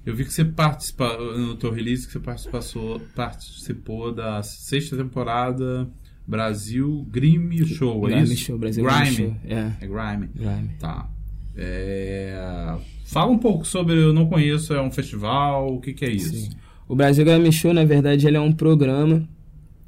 eu 0.05 0.15
vi 0.15 0.25
que 0.25 0.33
você 0.33 0.43
participou, 0.43 1.37
no 1.37 1.55
teu 1.55 1.71
release, 1.71 2.05
que 2.07 2.13
você 2.13 2.19
participou, 2.19 2.99
participou 3.15 4.11
da 4.13 4.41
sexta 4.41 4.97
temporada 4.97 5.87
Brasil 6.27 7.05
Grime 7.09 7.65
Show, 7.65 8.07
é 8.07 8.11
Grime 8.11 8.33
isso? 8.33 8.45
Show, 8.45 8.57
Brasil 8.57 8.83
Grime. 8.83 9.15
Show, 9.15 9.35
é. 9.45 9.73
É 9.81 9.87
Grime. 9.87 10.29
Grime. 10.33 10.75
Tá. 10.79 11.09
É... 11.55 12.77
Fala 13.05 13.31
um 13.31 13.37
pouco 13.37 13.65
sobre, 13.65 13.95
eu 13.95 14.13
não 14.13 14.27
conheço, 14.27 14.73
é 14.73 14.81
um 14.81 14.91
festival, 14.91 15.75
o 15.75 15.81
que, 15.81 15.93
que 15.93 16.05
é 16.05 16.09
isso? 16.09 16.33
Sim. 16.33 16.49
O 16.87 16.95
Brasil 16.95 17.25
Grime 17.25 17.51
Show, 17.51 17.73
na 17.73 17.83
verdade, 17.85 18.25
ele 18.27 18.37
é 18.37 18.41
um 18.41 18.51
programa. 18.51 19.27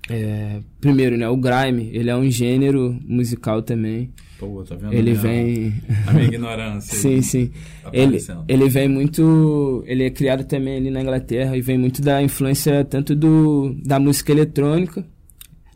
É, 0.10 0.60
primeiro, 0.81 1.17
né? 1.17 1.27
O 1.29 1.38
Grime, 1.38 1.89
ele 1.93 2.10
é 2.10 2.15
um 2.15 2.29
gênero 2.29 3.00
musical 3.05 3.62
também. 3.62 4.12
Pô, 4.38 4.63
tá 4.63 4.75
vendo? 4.75 4.93
Ele 4.93 5.12
minha, 5.12 5.15
vem. 5.15 5.74
A 6.05 6.13
minha 6.13 6.25
ignorância. 6.25 6.95
sim, 7.00 7.22
sim. 7.22 7.51
Ele, 7.93 8.17
ele 8.48 8.69
vem 8.69 8.89
muito. 8.89 9.83
Ele 9.88 10.03
é 10.03 10.10
criado 10.10 10.43
também 10.43 10.77
ali 10.77 10.89
na 10.89 11.01
Inglaterra 11.01 11.55
e 11.55 11.62
vem 11.62 11.77
muito 11.77 12.01
da 12.01 12.22
influência 12.22 12.83
tanto 12.83 13.15
do, 13.15 13.75
da 13.86 14.00
música 14.00 14.31
eletrônica. 14.31 15.05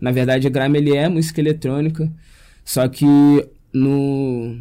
Na 0.01 0.12
verdade, 0.12 0.48
o 0.48 0.51
Grime 0.51 0.77
ele 0.77 0.96
é 0.96 1.07
música 1.07 1.39
eletrônica, 1.39 2.12
só 2.63 2.88
que 2.88 3.05
no 3.74 4.57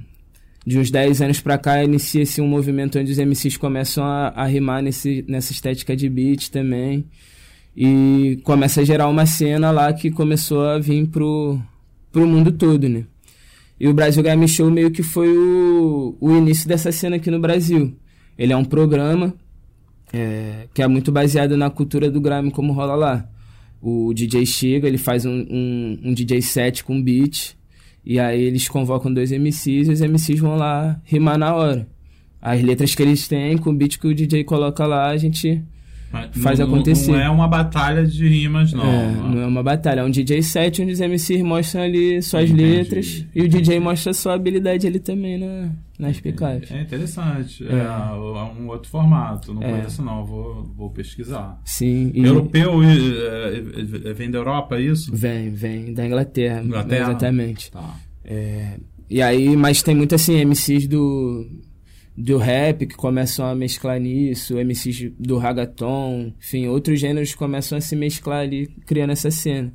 de 0.65 0.79
uns 0.79 0.91
10 0.91 1.23
anos 1.23 1.41
pra 1.41 1.57
cá 1.57 1.85
inicia-se 1.85 2.41
um 2.41 2.49
movimento 2.49 2.99
onde 2.99 3.13
os 3.13 3.19
MCs 3.19 3.57
começam 3.57 4.05
a, 4.05 4.29
a 4.29 4.47
rimar 4.47 4.83
nesse, 4.83 5.25
nessa 5.29 5.53
estética 5.53 5.95
de 5.95 6.09
beat 6.09 6.51
também. 6.51 7.07
E 7.77 8.41
começa 8.43 8.81
a 8.81 8.85
gerar 8.85 9.09
uma 9.09 9.27
cena 9.27 9.71
lá 9.71 9.93
que 9.93 10.11
começou 10.11 10.65
a 10.65 10.79
vir 10.79 11.07
pro, 11.09 11.61
pro 12.11 12.27
mundo 12.27 12.51
todo, 12.51 12.89
né? 12.89 13.05
E 13.79 13.87
o 13.87 13.93
Brasil 13.93 14.23
Game 14.23 14.49
Show 14.49 14.71
meio 14.71 14.91
que 14.91 15.03
foi 15.03 15.29
o, 15.37 16.17
o 16.19 16.35
início 16.35 16.67
dessa 16.67 16.91
cena 16.91 17.17
aqui 17.17 17.31
no 17.31 17.39
Brasil. 17.39 17.95
Ele 18.39 18.53
é 18.53 18.57
um 18.57 18.65
programa 18.65 19.35
é, 20.13 20.69
que 20.73 20.83
é 20.83 20.89
muito 20.89 21.13
baseado 21.13 21.57
na 21.57 21.69
cultura 21.69 22.11
do 22.11 22.21
Grammy, 22.21 22.51
como 22.51 22.73
rola 22.73 22.95
lá. 22.95 23.29
O 23.81 24.15
DJ 24.15 24.47
chega, 24.47 24.89
ele 24.89 24.97
faz 24.97 25.27
um, 25.27 25.47
um, 25.51 25.99
um 26.05 26.15
DJ 26.15 26.41
set 26.41 26.83
com 26.83 27.01
beat, 27.03 27.55
e 28.05 28.19
aí 28.19 28.43
eles 28.43 28.69
convocam 28.69 29.13
dois 29.13 29.31
MCs 29.31 29.89
e 29.89 29.93
os 29.93 30.01
MCs 30.01 30.41
vão 30.41 30.57
lá 30.57 31.01
rimar 31.05 31.37
na 31.37 31.55
hora. 31.55 31.87
As 32.41 32.63
letras 32.63 32.95
que 32.95 33.03
eles 33.03 33.29
têm, 33.29 33.59
com 33.59 33.71
o 33.71 33.75
beat 33.75 33.99
que 33.99 34.07
o 34.07 34.15
DJ 34.15 34.45
coloca 34.45 34.87
lá, 34.87 35.09
a 35.09 35.17
gente 35.17 35.63
faz 36.43 36.59
não, 36.59 36.67
acontecer. 36.67 37.13
Não 37.13 37.21
é 37.21 37.29
uma 37.29 37.49
batalha 37.49 38.05
de 38.05 38.27
rimas, 38.27 38.73
não. 38.73 38.85
É, 38.85 39.13
não 39.13 39.43
é 39.43 39.47
uma 39.47 39.63
batalha. 39.63 40.01
É 40.01 40.05
um 40.05 40.11
DJ 40.11 40.43
set 40.43 40.83
onde 40.83 40.93
os 40.93 41.01
MCs 41.01 41.43
mostram 41.43 41.83
ali 41.83 42.23
suas 42.23 42.51
Entendi. 42.51 42.63
letras 42.65 43.27
e 43.35 43.43
o 43.43 43.49
DJ 43.49 43.81
mostra 43.81 44.13
sua 44.13 44.35
habilidade 44.35 44.87
ali 44.87 44.99
também 44.99 45.39
na, 45.39 45.71
nas 45.99 46.21
picapes. 46.21 46.71
É 46.71 46.81
interessante. 46.81 47.67
É. 47.67 47.73
é. 47.73 47.79
é 47.79 48.61
um 48.61 48.69
outro 48.69 48.89
formato. 48.89 49.53
Não 49.53 49.63
é. 49.63 49.71
conheço, 49.73 50.03
não. 50.03 50.25
Vou, 50.25 50.65
vou 50.77 50.91
pesquisar. 50.91 51.61
Sim. 51.65 52.11
E... 52.15 52.25
Europeu 52.25 52.81
é, 52.83 54.13
vem 54.13 54.31
da 54.31 54.39
Europa, 54.39 54.77
é 54.77 54.83
isso? 54.83 55.15
Vem, 55.15 55.51
vem. 55.51 55.93
Da 55.93 56.07
Inglaterra. 56.07 56.63
Inglaterra? 56.63 57.11
Exatamente. 57.11 57.71
Tá. 57.71 57.95
É, 58.25 58.79
e 59.09 59.23
aí, 59.23 59.57
mas 59.57 59.83
tem 59.83 59.95
muito 59.95 60.15
assim, 60.15 60.45
MCs 60.45 60.89
do 60.89 61.47
do 62.17 62.39
rap 62.39 62.87
que 62.87 62.97
começam 62.97 63.47
a 63.47 63.55
mesclar 63.55 64.01
nisso, 64.01 64.57
MCs 64.57 65.13
do 65.19 65.37
ragaton, 65.37 66.33
enfim, 66.39 66.67
outros 66.67 66.99
gêneros 66.99 67.35
começam 67.35 67.77
a 67.77 67.81
se 67.81 67.95
mesclar 67.95 68.41
ali, 68.41 68.69
criando 68.87 69.11
essa 69.11 69.31
cena. 69.31 69.73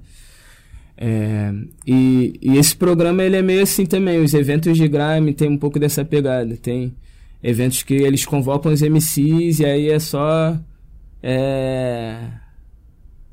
É, 0.98 1.54
e, 1.86 2.40
e, 2.42 2.58
esse 2.58 2.76
programa 2.76 3.24
ele 3.24 3.36
é 3.36 3.42
meio 3.42 3.62
assim 3.62 3.86
também, 3.86 4.20
os 4.20 4.34
eventos 4.34 4.76
de 4.78 4.88
grime 4.88 5.34
tem 5.34 5.50
um 5.50 5.58
pouco 5.58 5.80
dessa 5.80 6.04
pegada, 6.04 6.56
tem 6.58 6.96
eventos 7.44 7.84
que 7.84 7.94
eles 7.94 8.26
convocam 8.26 8.72
os 8.72 8.82
MCs 8.82 9.60
e 9.60 9.66
aí 9.66 9.90
é 9.90 10.00
só 10.00 10.60
é, 11.24 12.18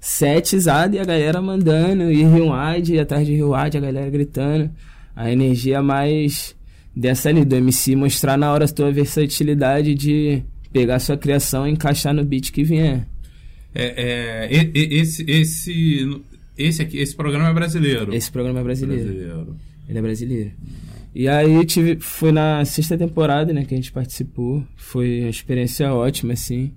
setizado 0.01 0.97
e 0.97 0.99
a 0.99 1.05
galera 1.05 1.41
mandando, 1.41 2.11
e 2.11 2.25
Rio-Wide, 2.25 2.95
e 2.95 3.01
atrás 3.01 3.27
de 3.27 3.35
Rio-Wide 3.35 3.77
a 3.77 3.81
galera 3.81 4.11
gritando, 4.11 4.71
a 5.17 5.31
energia 5.31 5.83
mais 5.83 6.58
dessa 6.99 7.29
ali, 7.29 7.45
do 7.45 7.55
MC 7.55 7.95
mostrar 7.95 8.37
na 8.37 8.53
hora 8.53 8.65
a 8.65 8.69
tua 8.69 8.91
versatilidade 8.91 9.95
de 9.95 10.43
pegar 10.73 10.99
sua 10.99 11.17
criação 11.17 11.67
e 11.67 11.71
encaixar 11.71 12.13
no 12.13 12.25
beat 12.25 12.51
que 12.51 12.65
vier. 12.65 13.07
É, 13.75 14.49
é, 14.51 14.75
esse, 14.75 15.25
esse, 15.31 16.21
esse, 16.57 16.83
aqui, 16.83 16.99
esse 16.99 17.15
programa 17.15 17.49
é 17.49 17.55
brasileiro. 17.55 18.13
Esse 18.13 18.31
programa 18.31 18.61
é 18.61 18.63
brasileiro. 18.65 19.05
brasileiro. 19.05 19.57
Ele 19.89 19.99
é 19.99 20.03
brasileiro. 20.03 20.51
E 21.15 21.29
aí 21.29 21.65
tive, 21.65 21.99
foi 22.01 22.33
na 22.33 22.65
sexta 22.65 22.99
temporada, 22.99 23.53
né, 23.53 23.65
que 23.65 23.75
a 23.75 23.77
gente 23.77 23.93
participou. 23.93 24.65
Foi 24.77 25.21
uma 25.21 25.31
experiência 25.31 25.93
ótima, 25.93 26.33
assim. 26.33 26.73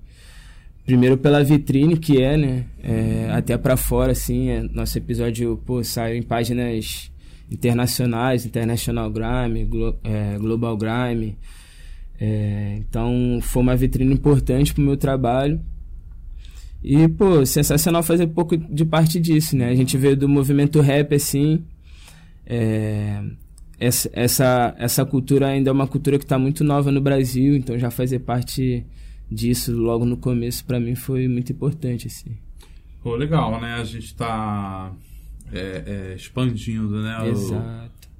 Primeiro 0.86 1.18
pela 1.18 1.44
vitrine 1.44 1.98
que 1.98 2.22
é, 2.22 2.38
né, 2.38 2.66
é, 2.84 3.30
até 3.32 3.58
para 3.58 3.76
fora, 3.76 4.12
assim. 4.12 4.50
É, 4.50 4.62
nosso 4.62 4.98
episódio, 4.98 5.60
pô, 5.66 5.84
saiu 5.84 6.16
em 6.16 6.22
páginas 6.22 7.12
internacionais, 7.52 8.46
International 8.46 9.12
Grime, 9.12 9.66
Glo 9.66 10.00
é, 10.04 10.38
Global 10.38 10.78
Grime. 10.78 11.38
É, 12.20 12.78
então 12.80 13.40
foi 13.42 13.62
uma 13.62 13.76
vitrine 13.76 14.14
importante 14.14 14.74
para 14.74 14.82
o 14.82 14.86
meu 14.86 14.96
trabalho. 14.96 15.60
E, 16.84 17.08
pô, 17.10 17.46
sensacional 17.46 18.02
fazer 18.02 18.28
pouco 18.28 18.58
de 18.58 18.86
parte 18.86 19.20
disso, 19.20 19.56
né? 19.56 19.70
A 19.70 19.76
gente 19.76 19.98
veio 19.98 20.16
do 20.16 20.28
movimento 20.28 20.80
rap, 20.82 21.14
assim. 21.14 21.64
É, 22.46 23.22
essa, 23.80 24.10
essa, 24.14 24.76
essa 24.78 25.06
cultura 25.06 25.48
ainda 25.48 25.70
é 25.70 25.74
uma 25.74 25.88
cultura 25.88 26.18
que 26.18 26.26
está 26.26 26.40
muito 26.40 26.64
nova 26.64 26.92
no 26.92 27.02
Brasil, 27.02 27.56
então 27.56 27.78
já 27.78 27.92
fazer 27.92 28.20
parte 28.20 28.86
disso 29.30 29.76
logo 29.76 30.06
no 30.06 30.18
começo, 30.18 30.66
para 30.66 30.80
mim, 30.80 30.96
foi 30.96 31.28
muito 31.28 31.52
importante, 31.52 32.08
assim. 32.08 32.32
Pô, 33.04 33.16
legal, 33.16 33.60
né? 33.60 33.76
A 33.76 33.84
gente 33.84 34.06
está 34.06 34.92
é, 35.52 35.84
é, 35.86 36.16
expandindo 36.16 37.02
né, 37.02 37.18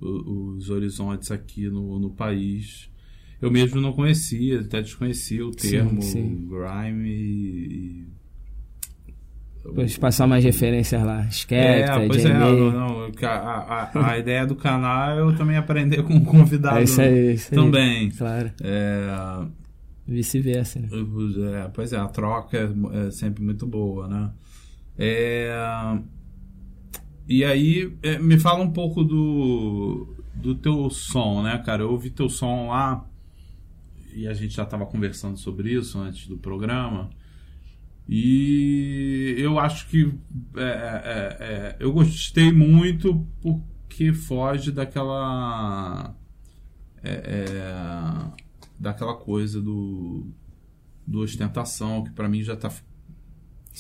o, 0.02 0.06
o, 0.06 0.56
os 0.56 0.70
horizontes 0.70 1.32
aqui 1.32 1.70
no, 1.70 2.00
no 2.00 2.10
país. 2.10 2.90
Eu 3.42 3.50
mesmo 3.50 3.82
não 3.82 3.92
conhecia, 3.92 4.60
até 4.60 4.82
desconhecia 4.82 5.46
o 5.46 5.50
termo 5.50 6.02
sim, 6.02 6.12
sim. 6.12 6.48
grime 6.48 7.10
e, 7.10 8.08
Depois 9.66 9.98
passar 9.98 10.28
mais 10.28 10.44
referências 10.44 11.04
lá. 11.04 11.28
Skepta, 11.32 11.94
é, 12.04 12.08
pois 12.08 12.24
é, 12.24 12.38
não, 12.38 12.72
não, 12.72 13.12
a, 13.24 13.90
a, 13.94 14.12
a 14.12 14.20
ideia 14.20 14.46
do 14.46 14.56
canal 14.56 15.18
é 15.18 15.22
eu 15.22 15.36
também 15.36 15.58
aprender 15.58 16.04
com 16.04 16.14
um 16.14 16.24
convidado 16.24 16.78
é 16.78 16.84
isso 16.84 17.02
aí, 17.02 17.34
isso 17.34 17.50
também. 17.50 17.98
Aí, 17.98 18.12
claro. 18.12 18.52
É, 18.62 19.46
Vice-versa, 20.08 20.80
né? 20.80 20.90
É, 20.92 21.70
pois 21.74 21.94
é, 21.94 21.98
a 21.98 22.08
troca 22.08 22.58
é, 22.58 23.08
é 23.08 23.12
sempre 23.12 23.44
muito 23.44 23.66
boa, 23.66 24.08
né? 24.08 24.32
É, 24.98 25.52
e 27.32 27.46
aí, 27.46 27.98
é, 28.04 28.20
me 28.20 28.38
fala 28.38 28.62
um 28.62 28.74
pouco 28.74 29.06
do, 29.06 30.14
do 30.36 30.54
teu 30.54 30.90
som, 30.90 31.42
né, 31.42 31.58
cara? 31.60 31.84
Eu 31.84 31.92
ouvi 31.92 32.10
teu 32.10 32.28
som 32.28 32.68
lá 32.68 33.08
e 34.14 34.28
a 34.28 34.34
gente 34.34 34.54
já 34.54 34.64
estava 34.64 34.86
conversando 34.86 35.38
sobre 35.38 35.72
isso 35.74 35.98
antes 35.98 36.28
do 36.28 36.38
programa. 36.38 37.10
E 38.06 39.36
eu 39.38 39.58
acho 39.58 39.88
que 39.88 40.14
é, 40.58 40.62
é, 40.62 41.38
é, 41.40 41.78
eu 41.80 41.94
gostei 41.94 42.52
muito 42.52 43.26
porque 43.42 44.12
foge 44.12 44.70
daquela 44.70 46.14
é, 47.02 47.12
é, 47.12 48.42
daquela 48.78 49.16
coisa 49.16 49.62
do, 49.62 50.28
do 51.08 51.20
ostentação 51.20 52.04
que 52.04 52.12
para 52.12 52.28
mim 52.28 52.44
já 52.44 52.56
está 52.56 52.70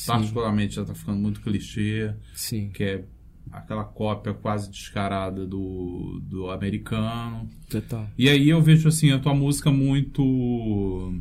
particularmente 0.08 0.76
já 0.76 0.84
está 0.84 0.96
ficando 0.96 1.20
muito 1.20 1.42
clichê, 1.42 2.16
Sim. 2.34 2.70
que 2.70 2.84
é 2.86 3.06
aquela 3.52 3.84
cópia 3.84 4.34
quase 4.34 4.70
descarada 4.70 5.46
do, 5.46 6.22
do 6.24 6.50
americano. 6.50 7.50
Total. 7.70 8.10
E 8.18 8.30
aí 8.30 8.50
eu 8.50 8.62
vejo 8.62 8.88
assim 8.88 9.12
a 9.12 9.20
tua 9.20 9.34
música 9.34 9.72
muito 9.72 11.14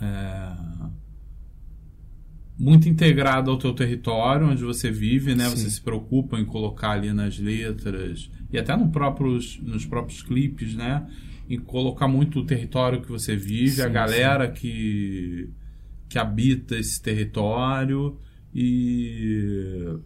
é, 0.00 0.52
muito 2.58 2.88
integrada 2.88 3.50
ao 3.50 3.58
teu 3.58 3.72
território 3.72 4.48
onde 4.48 4.64
você 4.64 4.90
vive, 4.90 5.34
né? 5.34 5.44
Sim. 5.50 5.56
Você 5.56 5.70
se 5.70 5.80
preocupa 5.80 6.38
em 6.38 6.44
colocar 6.44 6.92
ali 6.92 7.12
nas 7.12 7.38
letras 7.38 8.30
e 8.50 8.58
até 8.58 8.76
no 8.76 8.88
próprios, 8.90 9.60
nos 9.60 9.84
próprios 9.84 10.22
clipes, 10.22 10.74
né? 10.74 11.06
Em 11.48 11.58
colocar 11.58 12.08
muito 12.08 12.40
o 12.40 12.46
território 12.46 13.00
que 13.00 13.08
você 13.08 13.36
vive, 13.36 13.76
sim, 13.76 13.82
a 13.82 13.88
galera 13.88 14.46
sim. 14.46 14.60
que 14.60 15.50
que 16.08 16.20
habita 16.20 16.76
esse 16.76 17.02
território 17.02 18.16
e 18.54 19.98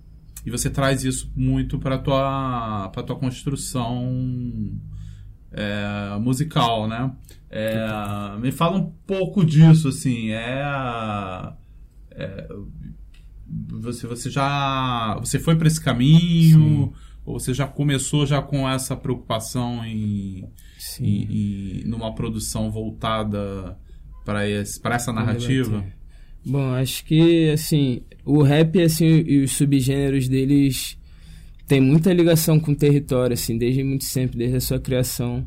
e 0.44 0.50
você 0.50 0.70
traz 0.70 1.04
isso 1.04 1.30
muito 1.36 1.78
para 1.78 1.98
tua 1.98 2.88
para 2.92 3.02
tua 3.02 3.16
construção 3.16 4.78
é, 5.52 6.18
musical, 6.18 6.88
né? 6.88 7.12
É, 7.50 8.38
me 8.38 8.52
fala 8.52 8.78
um 8.78 8.92
pouco 9.06 9.44
disso, 9.44 9.88
assim. 9.88 10.30
É, 10.30 11.52
é 12.12 12.48
você 13.80 14.06
você 14.06 14.30
já 14.30 15.18
você 15.18 15.38
foi 15.38 15.56
para 15.56 15.66
esse 15.66 15.80
caminho? 15.80 16.60
Sim. 16.60 16.92
Ou 17.24 17.38
você 17.38 17.52
já 17.52 17.66
começou 17.66 18.24
já 18.24 18.40
com 18.40 18.68
essa 18.68 18.96
preocupação 18.96 19.84
em, 19.84 20.48
em, 21.00 21.82
em 21.82 21.84
numa 21.84 22.14
produção 22.14 22.70
voltada 22.70 23.76
para 24.24 24.46
essa 24.46 25.12
narrativa? 25.12 25.84
Bom, 26.44 26.72
acho 26.74 27.04
que 27.04 27.50
assim, 27.50 28.00
o 28.24 28.42
rap 28.42 28.80
assim 28.80 29.24
e 29.26 29.42
os 29.42 29.52
subgêneros 29.52 30.28
deles 30.28 30.96
tem 31.66 31.80
muita 31.80 32.12
ligação 32.12 32.58
com 32.58 32.72
o 32.72 32.76
território 32.76 33.34
assim, 33.34 33.56
desde 33.56 33.84
muito 33.84 34.04
sempre, 34.04 34.38
desde 34.38 34.56
a 34.56 34.60
sua 34.60 34.80
criação. 34.80 35.46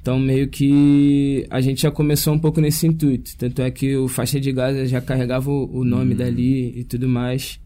Então, 0.00 0.18
meio 0.18 0.48
que 0.48 1.46
a 1.50 1.60
gente 1.60 1.82
já 1.82 1.90
começou 1.90 2.32
um 2.32 2.38
pouco 2.38 2.60
nesse 2.60 2.86
intuito. 2.86 3.36
Tanto 3.36 3.60
é 3.60 3.70
que 3.70 3.96
o 3.96 4.08
Faixa 4.08 4.40
de 4.40 4.50
Gaza 4.52 4.86
já 4.86 5.00
carregava 5.00 5.50
o 5.50 5.84
nome 5.84 6.14
hum. 6.14 6.16
dali 6.16 6.78
e 6.78 6.84
tudo 6.84 7.08
mais. 7.08 7.60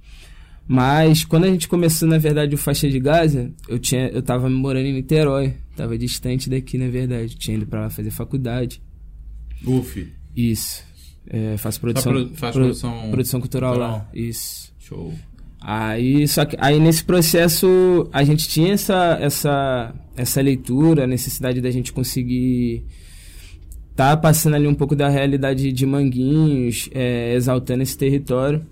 Mas 0.67 1.25
quando 1.25 1.45
a 1.45 1.49
gente 1.49 1.69
começou, 1.69 2.09
na 2.09 2.19
verdade, 2.19 2.55
o 2.55 2.59
Faixa 2.59 2.89
de 2.89 2.99
Gaza, 2.99 3.53
eu 3.69 3.79
tinha 3.79 4.09
eu 4.09 4.23
tava 4.23 4.49
morando 4.49 4.87
em 4.87 4.93
Niterói, 4.93 5.55
tava 5.77 5.99
distante 5.99 6.49
daqui, 6.49 6.79
na 6.79 6.89
verdade, 6.89 7.37
tinha 7.37 7.57
ido 7.57 7.67
para 7.67 7.83
lá 7.83 7.91
fazer 7.91 8.11
faculdade. 8.11 8.83
UF. 9.65 10.09
Isso. 10.35 10.83
É, 11.29 11.57
faço 11.57 11.81
produção, 11.81 12.13
pro, 12.13 12.35
faz 12.35 12.55
produção, 12.55 13.11
produção 13.11 13.41
cultural, 13.41 13.73
cultural, 13.73 13.97
lá. 13.99 14.09
Isso. 14.13 14.73
Show. 14.79 15.13
Aí, 15.61 16.27
só 16.27 16.45
que, 16.45 16.57
aí 16.59 16.81
nesse 16.81 17.05
processo 17.05 18.09
a 18.13 18.25
gente 18.25 18.49
tinha 18.49 18.73
essa, 18.73 19.17
essa, 19.21 19.95
essa 20.17 20.41
leitura, 20.41 21.05
a 21.05 21.07
necessidade 21.07 21.61
da 21.61 21.71
gente 21.71 21.93
conseguir 21.93 22.85
tá 23.95 24.17
passando 24.17 24.57
ali 24.57 24.67
um 24.67 24.75
pouco 24.75 24.97
da 24.97 25.09
realidade 25.09 25.71
de 25.71 25.87
Manguinhos, 25.87 26.89
é, 26.93 27.35
exaltando 27.35 27.83
esse 27.83 27.97
território. 27.97 28.67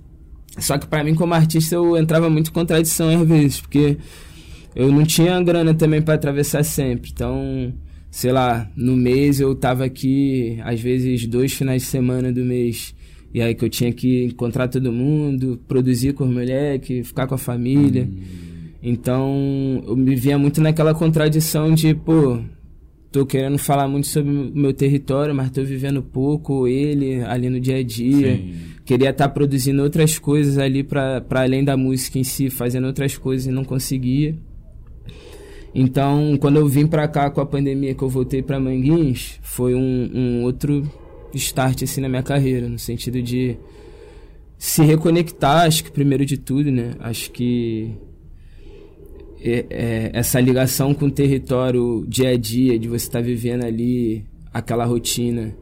Só 0.59 0.76
que 0.78 0.87
para 0.87 1.04
mim 1.04 1.14
como 1.14 1.33
artista 1.33 1.76
eu 1.76 1.97
entrava 1.97 2.28
muito 2.28 2.50
em 2.50 2.52
contradição 2.52 3.09
às 3.09 3.28
vezes, 3.28 3.61
porque 3.61 3.97
eu 4.75 4.90
não 4.90 5.04
tinha 5.04 5.40
grana 5.42 5.73
também 5.75 6.02
para 6.02 6.14
atravessar 6.14 6.64
sempre. 6.64 7.11
Então, 7.12 7.73
sei 8.10 8.32
lá, 8.32 8.70
no 8.76 8.96
mês 8.96 9.40
eu 9.40 9.54
tava 9.54 9.84
aqui 9.84 10.58
às 10.64 10.80
vezes 10.80 11.26
dois 11.26 11.52
finais 11.52 11.82
de 11.82 11.88
semana 11.88 12.32
do 12.32 12.44
mês 12.44 12.94
e 13.32 13.40
aí 13.40 13.54
que 13.54 13.64
eu 13.64 13.68
tinha 13.68 13.92
que 13.92 14.24
encontrar 14.24 14.68
todo 14.68 14.92
mundo, 14.92 15.60
produzir 15.68 16.12
com 16.14 16.24
os 16.24 16.32
moleques, 16.32 17.06
ficar 17.06 17.26
com 17.26 17.34
a 17.34 17.38
família. 17.38 18.08
Hum. 18.10 18.50
Então, 18.82 19.82
eu 19.86 19.96
me 19.96 20.16
via 20.16 20.36
muito 20.36 20.60
naquela 20.60 20.94
contradição 20.94 21.72
de, 21.72 21.94
pô, 21.94 22.40
tô 23.12 23.24
querendo 23.26 23.58
falar 23.58 23.86
muito 23.86 24.08
sobre 24.08 24.32
o 24.32 24.52
meu 24.54 24.72
território, 24.72 25.34
mas 25.34 25.50
tô 25.50 25.62
vivendo 25.62 26.02
pouco 26.02 26.66
ele 26.66 27.22
ali 27.22 27.48
no 27.48 27.60
dia 27.60 27.76
a 27.76 27.82
dia. 27.82 28.36
Sim. 28.36 28.52
Queria 28.84 29.10
estar 29.10 29.28
tá 29.28 29.32
produzindo 29.32 29.82
outras 29.82 30.18
coisas 30.18 30.58
ali 30.58 30.82
para 30.82 31.22
além 31.30 31.62
da 31.62 31.76
música 31.76 32.18
em 32.18 32.24
si, 32.24 32.50
fazendo 32.50 32.86
outras 32.86 33.16
coisas 33.16 33.46
e 33.46 33.50
não 33.50 33.64
conseguia. 33.64 34.34
Então, 35.74 36.36
quando 36.40 36.56
eu 36.56 36.66
vim 36.66 36.86
para 36.86 37.06
cá 37.06 37.30
com 37.30 37.40
a 37.40 37.46
pandemia, 37.46 37.94
que 37.94 38.02
eu 38.02 38.08
voltei 38.08 38.42
para 38.42 38.58
Manguins, 38.58 39.38
foi 39.42 39.74
um, 39.74 40.10
um 40.12 40.42
outro 40.42 40.88
start 41.32 41.82
assim 41.82 42.00
na 42.00 42.08
minha 42.08 42.22
carreira, 42.22 42.68
no 42.68 42.78
sentido 42.78 43.22
de 43.22 43.56
se 44.58 44.82
reconectar, 44.82 45.66
acho 45.66 45.84
que 45.84 45.90
primeiro 45.90 46.26
de 46.26 46.36
tudo, 46.36 46.70
né? 46.70 46.94
Acho 46.98 47.30
que 47.30 47.94
é, 49.40 49.64
é, 49.70 50.10
essa 50.12 50.40
ligação 50.40 50.92
com 50.92 51.06
o 51.06 51.10
território 51.10 52.04
dia 52.06 52.30
a 52.30 52.36
dia, 52.36 52.78
de 52.78 52.88
você 52.88 53.06
estar 53.06 53.20
tá 53.20 53.24
vivendo 53.24 53.64
ali 53.64 54.26
aquela 54.52 54.84
rotina, 54.84 55.56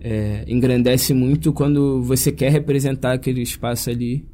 é, 0.00 0.44
engrandece 0.46 1.14
muito 1.14 1.52
quando 1.52 2.02
você 2.02 2.30
quer 2.30 2.50
representar 2.50 3.12
aquele 3.12 3.40
espaço 3.40 3.88
ali. 3.88 4.26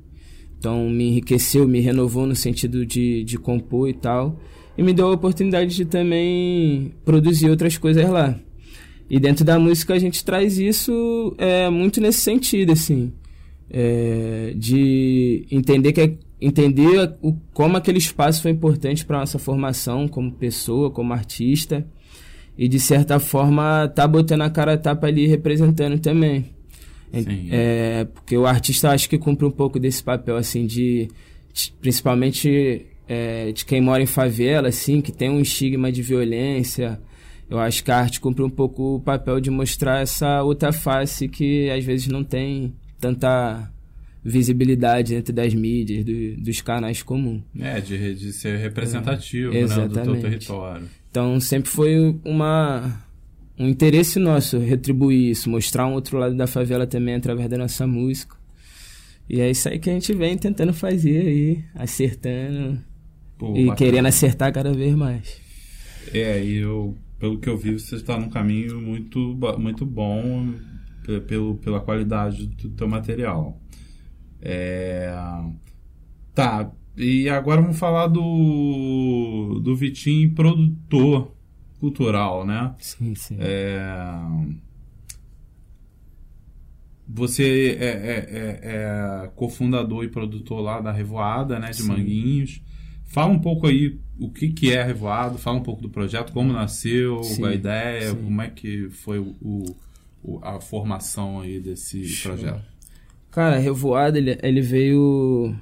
Então 0.59 0.91
me 0.91 1.09
enriqueceu, 1.09 1.69
me 1.69 1.81
renovou 1.81 2.27
no 2.27 2.35
sentido 2.35 2.85
de, 2.85 3.23
de 3.23 3.39
compor 3.39 3.89
e 3.89 3.95
tal. 3.95 4.41
E 4.81 4.83
me 4.83 4.95
deu 4.95 5.09
a 5.09 5.13
oportunidade 5.13 5.77
de 5.77 5.85
também 5.85 6.95
produzir 7.05 7.51
outras 7.51 7.77
coisas 7.77 8.09
lá. 8.09 8.35
E 9.11 9.21
dentro 9.21 9.45
da 9.45 9.59
música 9.59 9.93
a 9.93 9.99
gente 9.99 10.25
traz 10.25 10.57
isso 10.57 11.35
é, 11.37 11.69
muito 11.69 12.01
nesse 12.01 12.21
sentido, 12.21 12.73
assim. 12.73 13.13
É, 13.69 14.55
de 14.57 15.47
entender 15.51 15.93
que 15.93 16.01
é, 16.01 16.15
entender 16.41 17.13
o, 17.21 17.35
como 17.53 17.77
aquele 17.77 17.99
espaço 17.99 18.41
foi 18.41 18.53
importante 18.53 19.05
para 19.05 19.19
nossa 19.19 19.39
formação 19.39 20.09
como 20.09 20.33
pessoa, 20.33 20.91
como 20.91 21.13
artista 21.13 21.87
e 22.57 22.67
de 22.67 22.81
certa 22.81 23.21
forma 23.21 23.87
tá 23.95 24.09
botando 24.09 24.41
a 24.41 24.49
cara 24.49 24.73
a 24.73 24.79
tapa 24.79 25.09
ali 25.09 25.27
representando 25.27 25.99
também. 26.01 26.47
Sim. 27.13 27.49
É, 27.51 28.07
porque 28.15 28.35
o 28.35 28.47
artista 28.47 28.93
acho 28.93 29.11
que 29.11 29.19
cumpre 29.19 29.45
um 29.45 29.51
pouco 29.51 29.79
desse 29.79 30.03
papel 30.03 30.39
assim 30.39 30.65
de, 30.65 31.11
de 31.53 31.71
principalmente 31.83 32.87
é, 33.13 33.51
de 33.51 33.65
quem 33.65 33.81
mora 33.81 34.01
em 34.01 34.07
favela 34.07 34.69
assim, 34.69 35.01
que 35.01 35.11
tem 35.11 35.29
um 35.29 35.41
estigma 35.41 35.91
de 35.91 36.01
violência, 36.01 37.01
eu 37.51 37.59
acho 37.59 37.83
que 37.83 37.91
a 37.91 37.99
arte 37.99 38.21
cumpre 38.21 38.45
um 38.45 38.49
pouco 38.49 38.95
o 38.95 39.01
papel 39.01 39.41
de 39.41 39.51
mostrar 39.51 40.01
essa 40.01 40.45
outra 40.45 40.71
face 40.71 41.27
que 41.27 41.69
às 41.71 41.85
vezes 41.85 42.07
não 42.07 42.23
tem 42.23 42.73
tanta 43.01 43.69
visibilidade 44.23 45.13
dentro 45.13 45.33
das 45.33 45.53
mídias, 45.53 46.05
do, 46.05 46.37
dos 46.37 46.61
canais 46.61 47.03
comuns. 47.03 47.43
É, 47.59 47.81
de, 47.81 48.15
de 48.15 48.33
ser 48.33 48.57
representativo 48.59 49.57
é, 49.57 49.67
né, 49.67 49.89
do 49.89 50.03
teu 50.03 50.21
território. 50.21 50.89
Então 51.11 51.41
sempre 51.41 51.69
foi 51.69 52.17
uma 52.25 52.97
um 53.59 53.67
interesse 53.67 54.21
nosso 54.21 54.57
retribuir 54.59 55.33
isso, 55.33 55.51
mostrar 55.51 55.85
um 55.85 55.95
outro 55.95 56.17
lado 56.17 56.37
da 56.37 56.47
favela 56.47 56.87
também 56.87 57.17
através 57.17 57.49
da 57.49 57.59
nossa 57.59 57.89
música. 57.89 58.37
E 59.29 59.41
é 59.41 59.51
isso 59.51 59.69
aí 59.69 59.81
que 59.81 59.91
a 59.91 59.93
gente 59.93 60.15
vem 60.15 60.39
tentando 60.39 60.73
fazer 60.73 61.27
aí, 61.27 61.65
acertando 61.75 62.89
Pô, 63.41 63.57
e 63.57 63.67
bacana. 63.67 63.77
querendo 63.77 64.07
acertar 64.07 64.53
cada 64.53 64.73
vez 64.73 64.95
mais. 64.95 65.41
É, 66.15 66.45
e 66.45 66.59
eu 66.59 66.97
pelo 67.21 67.39
que 67.39 67.51
eu 67.51 67.57
vi, 67.57 67.79
você 67.79 67.97
está 67.97 68.19
num 68.19 68.31
caminho 68.31 68.81
muito, 68.81 69.39
muito 69.59 69.85
bom 69.85 70.55
pelo, 71.29 71.57
pela 71.57 71.79
qualidade 71.79 72.47
do 72.47 72.71
teu 72.71 72.89
material. 72.89 73.61
É... 74.41 75.15
Tá, 76.35 76.73
e 76.97 77.29
agora 77.29 77.61
vamos 77.61 77.79
falar 77.79 78.07
do, 78.07 79.61
do 79.63 79.77
Vitinho, 79.77 80.35
produtor 80.35 81.37
cultural, 81.79 82.47
né? 82.47 82.75
Sim, 82.79 83.15
sim. 83.15 83.37
É... 83.39 83.87
Você 87.07 87.77
é, 87.79 87.85
é, 87.85 88.29
é, 88.31 88.61
é 88.63 89.31
cofundador 89.35 90.05
e 90.05 90.09
produtor 90.09 90.61
lá 90.61 90.81
da 90.81 90.91
Revoada, 90.91 91.59
né? 91.59 91.71
De 91.71 91.83
sim. 91.83 91.89
Manguinhos. 91.89 92.63
Fala 93.11 93.33
um 93.33 93.39
pouco 93.41 93.67
aí 93.67 93.99
o 94.21 94.31
que, 94.31 94.49
que 94.49 94.73
é 94.73 94.85
Revoado, 94.85 95.37
fala 95.37 95.59
um 95.59 95.63
pouco 95.63 95.83
do 95.83 95.89
projeto, 95.89 96.33
como 96.33 96.53
nasceu, 96.53 97.23
sim, 97.25 97.45
a 97.45 97.53
ideia, 97.53 98.11
sim. 98.11 98.17
como 98.17 98.41
é 98.41 98.49
que 98.49 98.89
foi 98.91 99.19
o, 99.19 99.65
o, 100.23 100.39
a 100.43 100.61
formação 100.61 101.41
aí 101.41 101.59
desse 101.59 102.07
Show. 102.07 102.33
projeto. 102.33 102.63
Cara, 103.33 103.59
Revoado, 103.59 104.17
ele, 104.17 104.39
ele 104.43 104.61
veio... 104.61 105.55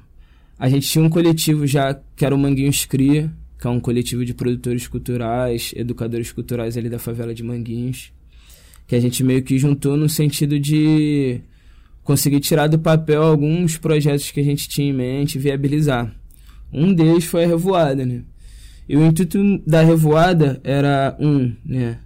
A 0.58 0.68
gente 0.68 0.88
tinha 0.88 1.02
um 1.02 1.08
coletivo 1.08 1.66
já, 1.66 1.98
que 2.14 2.24
era 2.24 2.34
o 2.34 2.38
Manguinhos 2.38 2.84
Cria, 2.84 3.32
que 3.58 3.66
é 3.66 3.70
um 3.70 3.80
coletivo 3.80 4.26
de 4.26 4.34
produtores 4.34 4.87
culturais, 4.87 5.72
educadores 5.74 6.30
culturais 6.32 6.76
ali 6.76 6.90
da 6.90 6.98
favela 6.98 7.34
de 7.34 7.42
Manguinhos, 7.42 8.12
que 8.87 8.94
a 8.94 9.00
gente 9.00 9.24
meio 9.24 9.42
que 9.42 9.58
juntou 9.58 9.96
no 9.96 10.08
sentido 10.08 10.61
de 10.61 11.40
conseguir 12.04 12.40
tirar 12.40 12.66
do 12.66 12.78
papel 12.78 13.22
alguns 13.22 13.78
projetos 13.78 14.30
que 14.30 14.40
a 14.40 14.44
gente 14.44 14.68
tinha 14.68 14.90
em 14.90 14.92
mente 14.92 15.37
e 15.37 15.38
viabilizar. 15.38 16.14
Um 16.72 16.92
deles 16.92 17.24
foi 17.24 17.44
a 17.44 17.46
revoada, 17.46 18.04
né? 18.04 18.22
E 18.88 18.96
o 18.96 19.04
intuito 19.04 19.38
da 19.66 19.83
revoada 19.83 20.61
era 20.64 21.16
um, 21.20 21.54
né? 21.64 21.98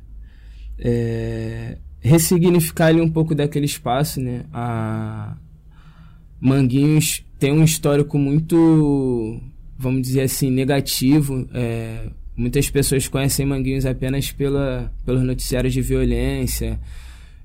É, 0.79 1.79
ressignificar 2.01 2.87
ali 2.87 3.01
um 3.01 3.11
pouco 3.11 3.35
daquele 3.35 3.67
espaço, 3.67 4.21
né? 4.21 4.45
A 4.53 5.37
Manguinhos 6.41 7.25
tem 7.39 7.53
um 7.53 7.63
histórico 7.63 8.19
muito, 8.19 9.41
vamos 9.79 10.03
dizer 10.03 10.23
assim, 10.23 10.51
negativo. 10.51 11.49
É, 11.55 12.09
muitas 12.37 12.69
pessoas 12.69 13.07
conhecem 13.07 13.47
Manguinhos 13.47 13.87
apenas 13.87 14.33
pela, 14.33 14.93
pelos 15.05 15.23
noticiários 15.23 15.73
de 15.73 15.81
violência. 15.81 16.81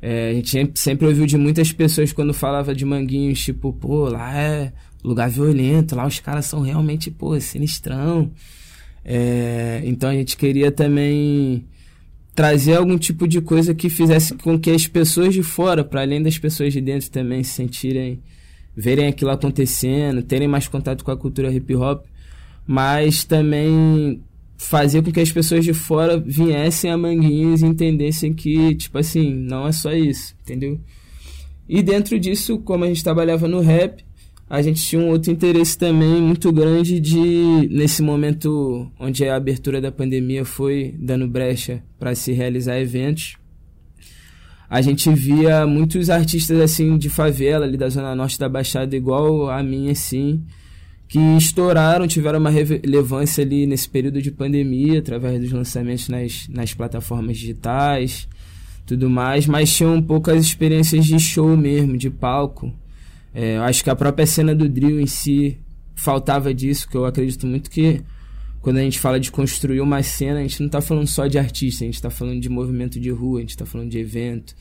É, 0.02 0.30
a 0.30 0.34
gente 0.34 0.72
sempre 0.76 1.08
ouviu 1.08 1.26
de 1.26 1.38
muitas 1.38 1.72
pessoas 1.72 2.12
quando 2.12 2.34
falava 2.34 2.74
de 2.74 2.86
Manguinhos, 2.86 3.40
tipo, 3.40 3.72
pô, 3.74 4.10
lá 4.10 4.36
é 4.36 4.74
lugar 5.04 5.30
violento, 5.30 5.96
lá 5.96 6.06
os 6.06 6.20
caras 6.20 6.46
são 6.46 6.62
realmente, 6.62 7.12
pô, 7.12 7.40
sinistrão. 7.40 8.32
É, 9.04 9.82
então 9.86 10.10
a 10.10 10.14
gente 10.14 10.36
queria 10.36 10.72
também 10.72 11.66
trazer 12.36 12.76
algum 12.76 12.98
tipo 12.98 13.28
de 13.28 13.42
coisa 13.42 13.74
que 13.74 13.90
fizesse 13.90 14.36
com 14.36 14.60
que 14.60 14.70
as 14.70 14.86
pessoas 14.86 15.34
de 15.34 15.42
fora, 15.42 15.84
para 15.84 16.02
além 16.02 16.22
das 16.22 16.38
pessoas 16.38 16.72
de 16.72 16.82
dentro 16.82 17.10
também 17.10 17.44
se 17.44 17.52
sentirem, 17.52 18.22
verem 18.76 19.08
aquilo 19.08 19.32
acontecendo, 19.32 20.22
terem 20.22 20.48
mais 20.48 20.68
contato 20.68 21.04
com 21.04 21.10
a 21.10 21.18
cultura 21.18 21.52
hip 21.52 21.74
hop, 21.76 22.06
mas 22.68 23.24
também 23.24 24.22
fazer 24.58 25.02
com 25.02 25.12
que 25.12 25.20
as 25.20 25.32
pessoas 25.32 25.64
de 25.64 25.74
fora 25.74 26.20
viessem 26.20 26.92
a 26.92 26.98
Manguinhos 26.98 27.62
e 27.62 27.66
entendessem 27.66 28.34
que, 28.34 28.76
tipo 28.76 28.98
assim, 28.98 29.34
não 29.34 29.68
é 29.68 29.72
só 29.72 29.94
isso, 29.94 30.36
entendeu? 30.42 30.80
E 31.68 31.82
dentro 31.82 32.20
disso, 32.20 32.60
como 32.60 32.84
a 32.84 32.88
gente 32.88 33.04
trabalhava 33.04 33.48
no 33.48 33.62
rap, 33.62 34.06
a 34.50 34.62
gente 34.62 34.82
tinha 34.82 35.02
um 35.02 35.10
outro 35.10 35.32
interesse 35.32 35.78
também 35.78 36.22
muito 36.22 36.52
grande 36.52 37.00
de, 37.00 37.68
nesse 37.70 38.02
momento 38.02 38.90
onde 38.98 39.26
a 39.26 39.36
abertura 39.36 39.82
da 39.82 39.92
pandemia 39.92 40.46
foi 40.46 40.96
dando 40.98 41.28
brecha 41.28 41.84
para 42.00 42.16
se 42.16 42.32
realizar 42.32 42.80
eventos, 42.80 43.38
a 44.70 44.82
gente 44.82 45.10
via 45.14 45.66
muitos 45.66 46.10
artistas 46.10 46.60
assim 46.60 46.98
de 46.98 47.10
favela 47.10 47.66
ali 47.66 47.78
da 47.78 47.90
zona 47.90 48.14
norte 48.16 48.38
da 48.38 48.50
Baixada 48.50 48.96
igual 48.96 49.50
a 49.50 49.62
mim 49.64 49.90
assim, 49.90 50.44
que 51.08 51.20
estouraram, 51.38 52.08
tiveram 52.08 52.40
uma 52.40 52.50
relevância 52.50 53.44
ali 53.44 53.66
nesse 53.66 53.90
período 53.90 54.22
de 54.22 54.30
pandemia 54.30 55.00
através 55.00 55.40
dos 55.40 55.52
lançamentos 55.52 56.10
nas, 56.10 56.48
nas 56.50 56.74
plataformas 56.74 57.38
digitais, 57.38 58.28
tudo 58.86 59.10
mais, 59.10 59.46
mas 59.46 59.74
tinham 59.74 60.02
poucas 60.02 60.46
experiências 60.46 61.06
de 61.06 61.20
show 61.20 61.56
mesmo, 61.56 61.98
de 61.98 62.10
palco. 62.10 62.74
É, 63.40 63.58
eu 63.58 63.62
acho 63.62 63.84
que 63.84 63.90
a 63.92 63.96
própria 63.96 64.26
cena 64.26 64.56
do 64.56 64.68
drill 64.68 65.00
em 65.00 65.06
si 65.06 65.60
faltava 65.94 66.52
disso, 66.52 66.90
que 66.90 66.98
eu 66.98 67.06
acredito 67.06 67.46
muito 67.46 67.70
que 67.70 68.02
quando 68.62 68.78
a 68.78 68.82
gente 68.82 68.98
fala 68.98 69.20
de 69.20 69.32
construir 69.32 69.80
uma 69.80 70.02
cena, 70.02 70.40
a 70.40 70.42
gente 70.42 70.60
não 70.60 70.66
está 70.66 70.82
falando 70.82 71.06
só 71.06 71.28
de 71.28 71.38
artista, 71.38 71.84
a 71.84 71.86
gente 71.86 71.94
está 71.94 72.10
falando 72.10 72.42
de 72.42 72.50
movimento 72.50 73.00
de 73.00 73.12
rua, 73.12 73.38
a 73.38 73.42
gente 73.42 73.52
está 73.52 73.64
falando 73.64 73.92
de 73.92 74.00
evento. 74.00 74.56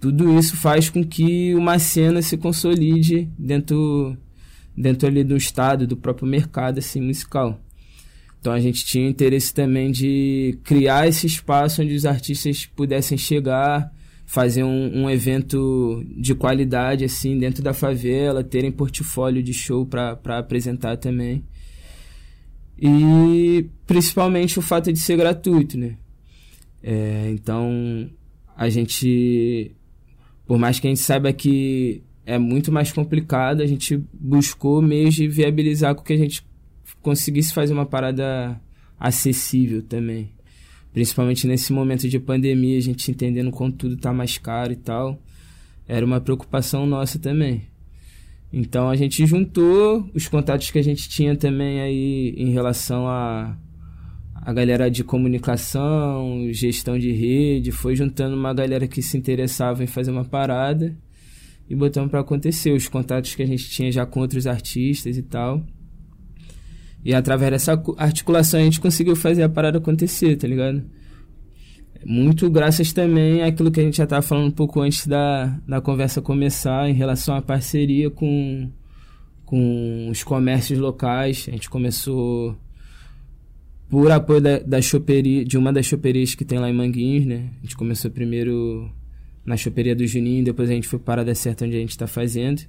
Tudo 0.00 0.36
isso 0.36 0.56
faz 0.56 0.90
com 0.90 1.04
que 1.04 1.54
uma 1.54 1.78
cena 1.78 2.20
se 2.20 2.36
consolide 2.36 3.30
dentro 3.38 4.18
dentro 4.76 5.06
ali 5.06 5.22
do 5.22 5.36
estado, 5.36 5.86
do 5.86 5.96
próprio 5.96 6.26
mercado 6.26 6.78
assim 6.78 7.00
musical. 7.00 7.60
Então 8.40 8.52
a 8.52 8.58
gente 8.58 8.84
tinha 8.84 9.08
interesse 9.08 9.54
também 9.54 9.92
de 9.92 10.58
criar 10.64 11.06
esse 11.06 11.28
espaço 11.28 11.80
onde 11.80 11.94
os 11.94 12.04
artistas 12.04 12.66
pudessem 12.66 13.16
chegar, 13.16 13.93
fazer 14.26 14.64
um, 14.64 15.02
um 15.04 15.10
evento 15.10 16.04
de 16.16 16.34
qualidade 16.34 17.04
assim 17.04 17.38
dentro 17.38 17.62
da 17.62 17.72
favela, 17.72 18.42
terem 18.42 18.72
portfólio 18.72 19.42
de 19.42 19.52
show 19.52 19.86
para 19.86 20.38
apresentar 20.38 20.96
também. 20.96 21.44
E 22.78 23.68
principalmente 23.86 24.58
o 24.58 24.62
fato 24.62 24.92
de 24.92 24.98
ser 24.98 25.16
gratuito, 25.16 25.78
né? 25.78 25.96
É, 26.82 27.30
então 27.30 28.10
a 28.56 28.68
gente, 28.68 29.74
por 30.46 30.58
mais 30.58 30.78
que 30.78 30.86
a 30.86 30.90
gente 30.90 31.00
saiba 31.00 31.32
que 31.32 32.02
é 32.26 32.38
muito 32.38 32.72
mais 32.72 32.92
complicado, 32.92 33.60
a 33.60 33.66
gente 33.66 34.02
buscou 34.12 34.80
meios 34.80 35.14
de 35.14 35.28
viabilizar 35.28 35.94
com 35.94 36.02
que 36.02 36.12
a 36.12 36.18
gente 36.18 36.44
conseguisse 37.02 37.52
fazer 37.52 37.72
uma 37.72 37.86
parada 37.86 38.60
acessível 38.98 39.82
também. 39.82 40.32
Principalmente 40.94 41.46
nesse 41.48 41.72
momento 41.72 42.08
de 42.08 42.20
pandemia, 42.20 42.78
a 42.78 42.80
gente 42.80 43.10
entendendo 43.10 43.50
como 43.50 43.72
tudo 43.72 43.96
tá 43.96 44.12
mais 44.12 44.38
caro 44.38 44.72
e 44.72 44.76
tal. 44.76 45.20
Era 45.88 46.06
uma 46.06 46.20
preocupação 46.20 46.86
nossa 46.86 47.18
também. 47.18 47.62
Então 48.52 48.88
a 48.88 48.94
gente 48.94 49.26
juntou 49.26 50.08
os 50.14 50.28
contatos 50.28 50.70
que 50.70 50.78
a 50.78 50.82
gente 50.82 51.08
tinha 51.08 51.34
também 51.36 51.80
aí 51.80 52.34
em 52.36 52.50
relação 52.50 53.08
a 53.08 53.58
a 54.36 54.52
galera 54.52 54.90
de 54.90 55.02
comunicação, 55.02 56.48
gestão 56.52 56.98
de 56.98 57.10
rede, 57.10 57.72
foi 57.72 57.96
juntando 57.96 58.36
uma 58.36 58.52
galera 58.52 58.86
que 58.86 59.00
se 59.00 59.16
interessava 59.16 59.82
em 59.82 59.86
fazer 59.86 60.10
uma 60.10 60.24
parada 60.24 60.94
e 61.68 61.74
botamos 61.74 62.10
para 62.10 62.20
acontecer 62.20 62.70
os 62.72 62.86
contatos 62.86 63.34
que 63.34 63.42
a 63.42 63.46
gente 63.46 63.70
tinha 63.70 63.90
já 63.90 64.04
com 64.04 64.20
outros 64.20 64.46
artistas 64.46 65.16
e 65.16 65.22
tal. 65.22 65.64
E 67.04 67.12
através 67.12 67.50
dessa 67.50 67.82
articulação 67.98 68.58
a 68.58 68.62
gente 68.62 68.80
conseguiu 68.80 69.14
fazer 69.14 69.42
a 69.42 69.48
parada 69.48 69.78
acontecer, 69.78 70.36
tá 70.36 70.48
ligado? 70.48 70.82
Muito 72.04 72.50
graças 72.50 72.92
também 72.92 73.42
àquilo 73.42 73.70
que 73.70 73.80
a 73.80 73.82
gente 73.82 73.96
já 73.96 74.04
estava 74.04 74.22
falando 74.22 74.48
um 74.48 74.50
pouco 74.50 74.80
antes 74.80 75.06
da, 75.06 75.46
da 75.66 75.80
conversa 75.80 76.20
começar, 76.20 76.88
em 76.88 76.92
relação 76.92 77.34
à 77.34 77.42
parceria 77.42 78.10
com, 78.10 78.70
com 79.44 80.08
os 80.10 80.22
comércios 80.22 80.78
locais. 80.78 81.46
A 81.48 81.52
gente 81.52 81.70
começou 81.70 82.56
por 83.88 84.10
apoio 84.10 84.40
da, 84.40 84.58
da 84.58 84.82
choperia, 84.82 85.44
de 85.44 85.56
uma 85.56 85.72
das 85.72 85.86
choperias 85.86 86.34
que 86.34 86.44
tem 86.44 86.58
lá 86.58 86.68
em 86.68 86.74
Manguinhos, 86.74 87.26
né? 87.26 87.50
A 87.58 87.62
gente 87.62 87.76
começou 87.76 88.10
primeiro 88.10 88.90
na 89.44 89.56
choperia 89.56 89.94
do 89.94 90.06
Juninho, 90.06 90.44
depois 90.44 90.70
a 90.70 90.72
gente 90.74 90.88
foi 90.88 90.98
para 90.98 91.22
a 91.22 91.34
certa 91.34 91.64
onde 91.64 91.76
a 91.76 91.80
gente 91.80 91.90
está 91.90 92.06
fazendo. 92.06 92.62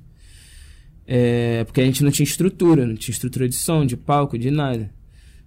É, 1.08 1.64
porque 1.66 1.82
a 1.82 1.86
gente 1.86 2.04
não 2.04 2.12
tinha 2.12 2.24
estrutura, 2.24 2.86
não 2.86 2.96
tinha 2.96 3.14
estrutura 3.14 3.48
de 3.48 3.56
som, 3.56 3.86
de 3.86 3.96
palco, 3.96 4.38
de 4.38 4.50
nada. 4.50 4.90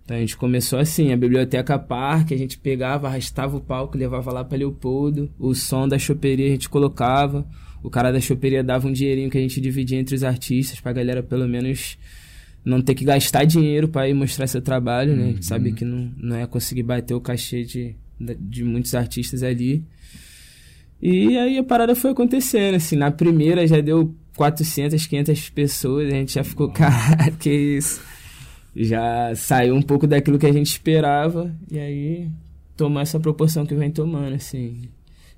Então 0.05 0.17
a 0.17 0.21
gente 0.21 0.37
começou 0.37 0.79
assim, 0.79 1.13
a 1.13 1.17
biblioteca 1.17 1.79
parque, 1.79 2.33
a 2.33 2.39
gente 2.39 2.57
pegava, 2.57 3.09
arrastava 3.09 3.57
o 3.57 3.61
palco, 3.61 3.99
levava 3.99 4.33
lá 4.33 4.43
para 4.43 4.57
Leopoldo, 4.57 5.31
o 5.39 5.55
som 5.55 5.87
da 5.87 5.99
choperia 5.99 6.47
a 6.47 6.51
gente 6.51 6.69
colocava, 6.69 7.47
o 7.83 7.91
cara 7.91 8.11
da 8.11 8.21
choperia 8.21 8.65
dava 8.65 8.89
um 8.89 8.93
dinheirinho 8.93 9.29
que 9.29 9.37
a 9.37 9.41
gente 9.41 9.61
dividia 9.61 9.99
entre 9.99 10.15
os 10.15 10.25
artistas, 10.25 10.81
pra 10.81 10.95
galera 10.95 11.23
pelo 11.23 11.47
menos 11.47 11.99
não 12.65 12.81
ter 12.81 12.95
que 12.95 13.05
gastar 13.05 13.45
dinheiro 13.45 13.89
para 13.89 14.09
ir 14.09 14.15
mostrar 14.15 14.47
seu 14.47 14.63
trabalho, 14.63 15.15
né? 15.15 15.25
A 15.25 15.27
gente 15.27 15.45
sabe 15.45 15.71
uhum. 15.71 15.75
que 15.75 15.85
não, 15.85 16.13
não 16.17 16.37
é 16.37 16.47
conseguir 16.47 16.85
bater 16.85 17.13
o 17.13 17.21
cachê 17.21 17.63
de, 17.63 17.95
de 18.41 18.65
muitos 18.65 18.95
artistas 18.95 19.43
ali. 19.43 19.85
E 21.03 21.37
aí 21.37 21.59
a 21.59 21.63
parada 21.63 21.95
foi 21.95 22.13
acontecendo, 22.13 22.75
assim, 22.75 22.97
na 22.97 23.11
primeira 23.11 23.67
já 23.67 23.81
deu 23.81 24.15
400, 24.39 25.05
500 25.05 25.51
pessoas, 25.51 26.07
a 26.07 26.15
gente 26.15 26.35
já 26.35 26.45
ficou, 26.45 26.71
cara, 26.73 27.29
que 27.33 27.51
isso. 27.51 28.01
Já 28.77 29.35
saiu 29.35 29.75
um 29.75 29.83
pouco 29.83 30.07
daquilo 30.07 30.39
que 30.39 30.47
a 30.47 30.53
gente 30.53 30.67
esperava 30.67 31.53
e 31.69 31.77
aí 31.77 32.31
tomou 32.77 33.03
essa 33.03 33.19
proporção 33.19 33.67
que 33.67 33.75
vem 33.75 33.91
tomando, 33.91 34.35
assim. 34.35 34.89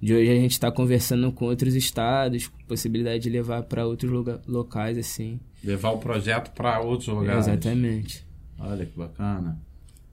De 0.03 0.15
hoje 0.15 0.31
a 0.31 0.35
gente 0.35 0.53
está 0.53 0.71
conversando 0.71 1.33
com 1.33 1.47
outros 1.47 1.75
estados, 1.75 2.49
com 2.49 2.59
possibilidade 2.69 3.23
de 3.23 3.31
levar 3.31 3.63
para 3.63 3.87
outros 3.87 4.11
locais, 4.47 4.99
assim. 4.99 5.41
Levar 5.65 5.91
o 5.93 5.99
projeto 5.99 6.53
para 6.53 6.81
outros 6.81 7.09
lugares. 7.09 7.47
Exatamente. 7.47 8.27
Olha 8.59 8.85
que 8.85 8.99
bacana. 8.99 9.59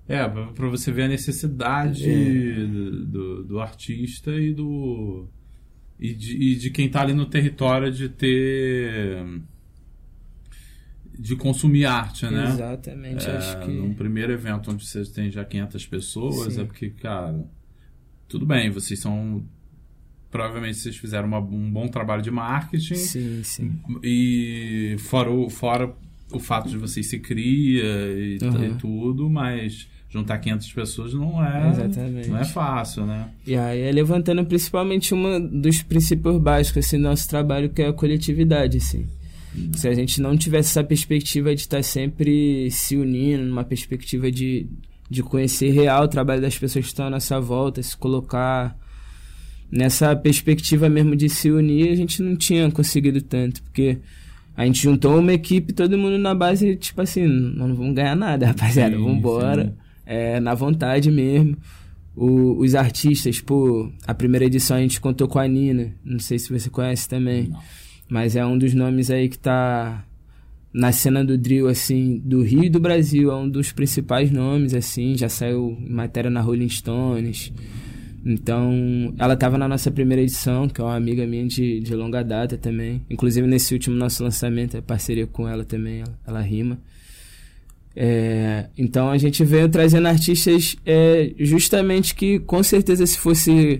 É, 0.08 0.26
para 0.26 0.69
você 0.69 0.89
ver 0.89 1.04
a 1.04 1.08
necessidade 1.10 2.10
é. 2.10 2.65
do, 2.65 3.06
do, 3.06 3.43
do, 3.43 3.60
artista 3.60 4.32
e 4.32 4.54
do 4.54 5.28
e 6.00 6.14
de, 6.14 6.38
e 6.38 6.56
de 6.56 6.70
quem 6.70 6.88
está 6.88 7.02
ali 7.02 7.14
no 7.14 7.26
território 7.26 7.92
de 7.92 8.10
ter 8.10 9.26
de 11.18 11.36
consumir 11.36 11.86
arte, 11.86 12.26
né? 12.28 12.48
Exatamente, 12.48 13.28
é, 13.28 13.38
acho 13.38 13.60
que... 13.62 13.72
Num 13.72 13.94
primeiro 13.94 14.32
evento 14.32 14.72
onde 14.72 14.86
vocês 14.86 15.10
têm 15.10 15.32
já 15.32 15.44
500 15.44 15.88
pessoas, 15.88 16.54
Sim. 16.54 16.62
é 16.62 16.64
porque, 16.64 16.90
cara, 16.92 17.44
tudo 18.28 18.46
bem, 18.46 18.70
vocês 18.70 19.00
são... 19.00 19.44
Provavelmente 20.30 20.78
vocês 20.78 20.96
fizeram 20.98 21.28
uma, 21.28 21.40
um 21.40 21.72
bom 21.72 21.88
trabalho 21.88 22.22
de 22.22 22.30
marketing. 22.30 22.96
Sim, 22.96 23.44
sim. 23.44 23.80
E 24.04 24.96
fora 25.00 25.32
o, 25.32 25.50
fora 25.50 25.96
o 26.32 26.40
fato 26.40 26.70
de 26.70 26.78
vocês 26.78 27.08
se 27.08 27.18
cria 27.18 27.84
e, 27.84 28.38
uhum. 28.42 28.66
e 28.66 28.76
tudo, 28.76 29.30
mas 29.30 29.88
juntar 30.10 30.38
500 30.38 30.72
pessoas 30.74 31.13
não 31.13 31.43
é 31.43 31.70
Exatamente. 31.70 32.30
não 32.30 32.38
é 32.38 32.46
fácil, 32.46 33.06
né? 33.06 33.30
E 33.46 33.56
aí 33.56 33.82
é 33.82 33.91
levantando 33.91 34.43
principalmente 34.46 35.13
um 35.13 35.39
dos 35.62 35.82
princípios 35.82 36.38
básicos 36.41 36.86
assim, 36.86 36.98
do 36.98 37.04
nosso 37.04 37.28
trabalho, 37.28 37.70
que 37.70 37.82
é 37.82 37.88
a 37.88 37.93
coletividade, 37.93 38.78
assim. 38.78 39.06
Hum. 39.56 39.72
Se 39.74 39.88
a 39.88 39.93
gente 39.93 40.22
não 40.22 40.38
tivesse 40.38 40.70
essa 40.70 40.84
perspectiva 40.84 41.54
de 41.54 41.62
estar 41.62 41.84
sempre 41.84 42.70
se 42.72 42.96
unindo, 42.96 43.43
numa 43.43 43.65
perspectiva 43.65 44.32
de, 44.32 44.67
de 45.10 45.22
conhecer 45.22 45.72
real 45.72 46.06
o 46.06 46.08
trabalho 46.08 46.41
das 46.41 46.58
pessoas 46.58 46.86
que 46.86 46.91
estão 46.91 47.08
à 47.08 47.10
nossa 47.10 47.39
volta, 47.39 47.84
se 47.84 47.96
colocar 47.98 48.78
nessa 49.70 50.15
perspectiva 50.15 50.88
mesmo 50.88 51.17
de 51.17 51.28
se 51.28 51.52
unir, 51.52 51.91
a 51.91 51.96
gente 51.96 52.22
não 52.22 52.38
tinha 52.38 52.72
conseguido 52.72 53.22
tanto, 53.22 53.62
porque 53.63 53.98
a 54.56 54.65
gente 54.65 54.82
juntou 54.82 55.20
uma 55.20 55.34
equipe, 55.34 55.74
todo 55.74 55.98
mundo 55.98 56.17
na 56.17 56.34
base, 56.34 56.78
tipo 56.78 57.02
assim, 57.02 57.28
não 57.28 57.76
vamos 57.76 57.93
ganhar 57.93 58.15
nada, 58.15 58.48
rapaziada, 58.48 58.96
vamos 58.98 59.17
embora 59.17 59.76
é, 60.08 60.39
na 60.39 60.56
vontade 60.56 61.12
mesmo. 61.12 61.58
O, 62.15 62.60
os 62.60 62.74
artistas, 62.74 63.39
pô, 63.39 63.91
a 64.08 64.13
primeira 64.13 64.46
edição 64.46 64.78
a 64.78 64.80
gente 64.80 65.00
contou 65.00 65.28
com 65.28 65.38
a 65.38 65.48
Nina, 65.48 65.93
não 66.04 66.17
sei 66.17 66.39
se 66.39 66.52
você 66.52 66.67
conhece 66.67 67.08
também, 67.08 67.50
não. 67.50 67.60
mas 68.10 68.36
é 68.36 68.43
um 68.43 68.58
dos 68.58 68.74
nomes 68.74 69.12
aí 69.12 69.30
que 69.30 69.38
tá 69.38 70.04
na 70.74 70.91
cena 70.91 71.24
do 71.24 71.38
drill, 71.38 71.67
assim, 71.67 72.17
do 72.24 72.41
Rio 72.41 72.63
e 72.63 72.70
do 72.70 72.80
Brasil, 72.80 73.32
é 73.32 73.36
um 73.36 73.48
dos 73.48 73.72
principais 73.72 74.32
nomes, 74.32 74.74
assim, 74.74 75.15
já 75.15 75.30
saiu 75.30 75.78
matéria 75.80 76.30
na 76.30 76.41
Rolling 76.41 76.70
Stones. 76.70 77.54
Então, 78.26 79.13
ela 79.17 79.36
estava 79.36 79.58
na 79.58 79.67
nossa 79.67 79.89
primeira 79.89 80.22
edição, 80.22 80.67
que 80.67 80.82
é 80.82 80.84
uma 80.84 80.96
amiga 80.96 81.26
minha 81.26 81.48
de, 81.48 81.80
de 81.80 81.96
longa 81.96 82.24
data 82.24 82.58
também. 82.58 83.02
Inclusive, 83.10 83.48
nesse 83.48 83.74
último 83.74 83.96
nosso 83.96 84.24
lançamento, 84.24 84.76
é 84.76 84.82
parceria 84.82 85.26
com 85.26 85.48
ela 85.48 85.63
também, 85.63 86.02
ela, 86.02 86.20
ela 86.28 86.41
rima. 86.41 86.78
É, 88.00 88.70
então 88.78 89.10
a 89.10 89.18
gente 89.18 89.44
veio 89.44 89.68
trazendo 89.68 90.08
artistas 90.08 90.76
é, 90.86 91.34
justamente 91.40 92.14
que 92.14 92.38
com 92.38 92.62
certeza 92.62 93.04
se 93.08 93.18
fosse 93.18 93.80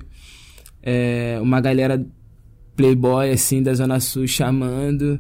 é, 0.82 1.38
uma 1.40 1.62
galera 1.62 2.04
playboy 2.76 3.30
assim 3.30 3.62
da 3.62 3.76
Zona 3.76 4.00
Sul 4.00 4.26
chamando 4.26 5.20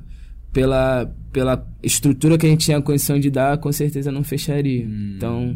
pela, 0.52 1.14
pela 1.32 1.64
estrutura 1.84 2.40
que 2.40 2.48
a 2.48 2.50
gente 2.50 2.66
tinha 2.66 2.80
a 2.80 2.82
condição 2.82 3.20
de 3.20 3.30
dar, 3.30 3.60
com 3.60 3.72
certeza 3.72 4.12
não 4.12 4.24
fecharia. 4.24 4.88
Hum. 4.88 5.14
Então 5.16 5.56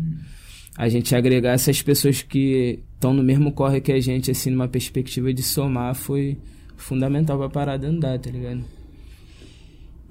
a 0.77 0.87
gente 0.87 1.15
agregar 1.15 1.53
essas 1.53 1.81
pessoas 1.81 2.21
que 2.21 2.83
estão 2.93 3.11
no 3.11 3.23
mesmo 3.23 3.51
corre 3.51 3.81
que 3.81 3.91
a 3.91 3.99
gente, 3.99 4.29
assim, 4.29 4.51
numa 4.51 4.67
perspectiva 4.67 5.33
de 5.33 5.41
somar, 5.41 5.95
foi 5.95 6.37
fundamental 6.77 7.39
pra 7.39 7.49
parada 7.49 7.87
andar, 7.87 8.19
tá 8.19 8.29
ligado? 8.29 8.63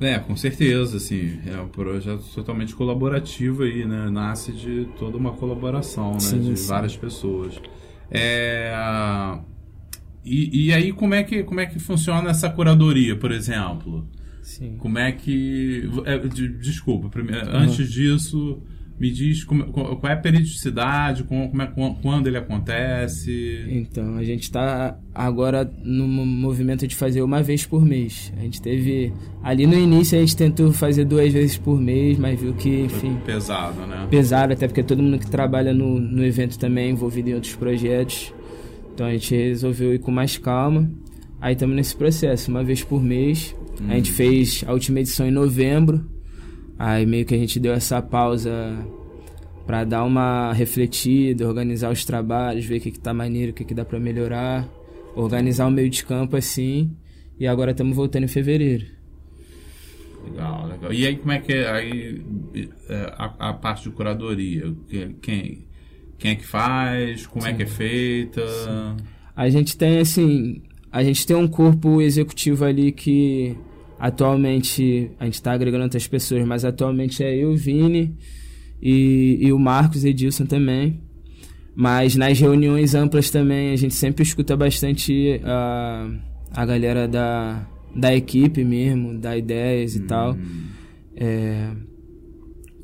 É, 0.01 0.19
com 0.19 0.35
certeza, 0.35 0.97
assim, 0.97 1.39
é 1.47 1.61
um 1.61 1.69
projeto 1.69 2.25
totalmente 2.35 2.75
colaborativo 2.75 3.65
aí, 3.65 3.85
né? 3.85 4.09
Nasce 4.09 4.51
de 4.51 4.89
toda 4.99 5.19
uma 5.19 5.33
colaboração, 5.33 6.15
né? 6.15 6.21
Sim, 6.21 6.41
de 6.41 6.59
sim. 6.59 6.69
várias 6.69 6.97
pessoas. 6.97 7.61
É... 8.11 8.73
E, 10.25 10.67
e 10.67 10.73
aí, 10.73 10.93
como 10.93 11.15
é, 11.15 11.23
que, 11.23 11.43
como 11.43 11.61
é 11.61 11.67
que 11.67 11.79
funciona 11.79 12.31
essa 12.31 12.49
curadoria, 12.49 13.15
por 13.15 13.31
exemplo? 13.31 14.09
Sim. 14.43 14.77
Como 14.79 14.99
é 14.99 15.13
que... 15.13 15.89
É, 16.07 16.19
de, 16.19 16.49
desculpa, 16.49 17.09
primeiro, 17.11 17.51
uhum. 17.51 17.59
antes 17.59 17.91
disso 17.91 18.63
me 19.01 19.11
diz 19.11 19.45
como, 19.45 19.65
qual 19.73 19.99
é 20.05 20.13
a 20.13 20.17
periodicidade, 20.17 21.25
como 21.25 21.63
é, 21.63 21.73
quando 22.03 22.27
ele 22.27 22.37
acontece. 22.37 23.65
Então, 23.71 24.17
a 24.17 24.23
gente 24.23 24.43
está 24.43 24.99
agora 25.15 25.69
no 25.83 26.07
movimento 26.07 26.87
de 26.87 26.95
fazer 26.95 27.23
uma 27.23 27.43
vez 27.43 27.65
por 27.65 27.83
mês. 27.83 28.31
A 28.37 28.43
gente 28.43 28.61
teve. 28.61 29.11
Ali 29.43 29.67
no 29.67 29.75
início 29.75 30.19
a 30.19 30.21
gente 30.21 30.37
tentou 30.37 30.71
fazer 30.71 31.07
duas 31.07 31.33
vezes 31.33 31.57
por 31.57 31.81
mês, 31.81 32.19
mas 32.19 32.39
viu 32.39 32.53
que, 32.53 32.83
enfim. 32.83 33.17
Pesado, 33.25 33.81
né? 33.87 34.07
Pesado, 34.11 34.53
até 34.53 34.69
porque 34.69 34.83
todo 34.83 35.03
mundo 35.03 35.19
que 35.19 35.31
trabalha 35.31 35.73
no, 35.73 35.99
no 35.99 36.23
evento 36.23 36.59
também 36.59 36.89
é 36.89 36.91
envolvido 36.91 37.31
em 37.31 37.35
outros 37.35 37.57
projetos. 37.57 38.35
Então 38.93 39.07
a 39.07 39.13
gente 39.13 39.35
resolveu 39.35 39.95
ir 39.95 40.01
com 40.01 40.11
mais 40.11 40.37
calma. 40.37 40.91
Aí 41.41 41.55
estamos 41.55 41.75
nesse 41.75 41.97
processo, 41.97 42.51
uma 42.51 42.63
vez 42.63 42.85
por 42.85 43.03
mês. 43.03 43.57
Hum. 43.81 43.87
A 43.89 43.95
gente 43.95 44.13
fez 44.13 44.63
a 44.67 44.75
última 44.75 45.01
edição 45.01 45.27
em 45.27 45.31
novembro 45.31 46.20
Aí 46.81 47.05
meio 47.05 47.27
que 47.27 47.35
a 47.35 47.37
gente 47.37 47.61
deu 47.61 47.75
essa 47.75 48.01
pausa 48.01 48.51
para 49.67 49.85
dar 49.85 50.03
uma 50.03 50.51
refletida, 50.55 51.47
organizar 51.47 51.93
os 51.93 52.07
trabalhos, 52.07 52.65
ver 52.65 52.79
o 52.79 52.81
que, 52.81 52.91
que 52.91 52.99
tá 52.99 53.13
maneiro, 53.13 53.53
o 53.53 53.55
que, 53.55 53.67
que 53.67 53.75
dá 53.75 53.85
para 53.85 54.01
melhorar, 54.01 54.67
organizar 55.15 55.67
o 55.67 55.71
meio 55.71 55.91
de 55.91 56.03
campo 56.03 56.39
assim. 56.39 56.91
E 57.39 57.47
agora 57.47 57.73
estamos 57.73 57.95
voltando 57.95 58.25
em 58.25 58.29
fevereiro. 58.29 58.87
Legal, 60.25 60.69
legal. 60.69 60.91
E 60.91 61.07
aí 61.07 61.17
como 61.17 61.33
é 61.33 61.41
que 61.41 61.53
é 61.53 61.71
aí, 61.71 62.25
é, 62.89 63.15
a, 63.15 63.51
a 63.51 63.53
parte 63.53 63.83
de 63.83 63.91
curadoria? 63.91 64.75
Quem, 65.21 65.67
quem 66.17 66.31
é 66.31 66.35
que 66.35 66.47
faz? 66.47 67.27
Como 67.27 67.45
Sim. 67.45 67.51
é 67.51 67.53
que 67.53 67.63
é 67.65 67.67
feita? 67.67 68.49
Sim. 68.49 68.97
A 69.37 69.51
gente 69.51 69.77
tem 69.77 69.99
assim, 69.99 70.63
a 70.91 71.05
gente 71.05 71.27
tem 71.27 71.37
um 71.37 71.47
corpo 71.47 72.01
executivo 72.01 72.65
ali 72.65 72.91
que 72.91 73.55
atualmente 74.01 75.11
a 75.21 75.27
gente 75.27 75.35
está 75.35 75.53
agregando 75.53 75.85
outras 75.85 76.09
pessoas, 76.09 76.43
mas 76.47 76.65
atualmente 76.65 77.23
é 77.23 77.37
eu, 77.37 77.55
Vini 77.55 78.17
e, 78.81 79.39
e 79.43 79.53
o 79.53 79.59
Marcos 79.59 80.05
Edilson 80.07 80.47
também. 80.47 80.99
Mas 81.77 82.17
nas 82.17 82.39
reuniões 82.41 82.95
amplas 82.95 83.31
também 83.31 83.73
a 83.73 83.77
gente 83.77 83.95
sempre 83.95 84.23
escuta 84.23 84.57
bastante 84.57 85.41
a, 85.45 86.11
a 86.51 86.65
galera 86.65 87.07
da, 87.07 87.67
da 87.95 88.15
equipe 88.15 88.65
mesmo, 88.65 89.19
da 89.19 89.37
ideias 89.37 89.95
e 89.95 90.01
hum. 90.01 90.07
tal. 90.07 90.37
É, 91.15 91.69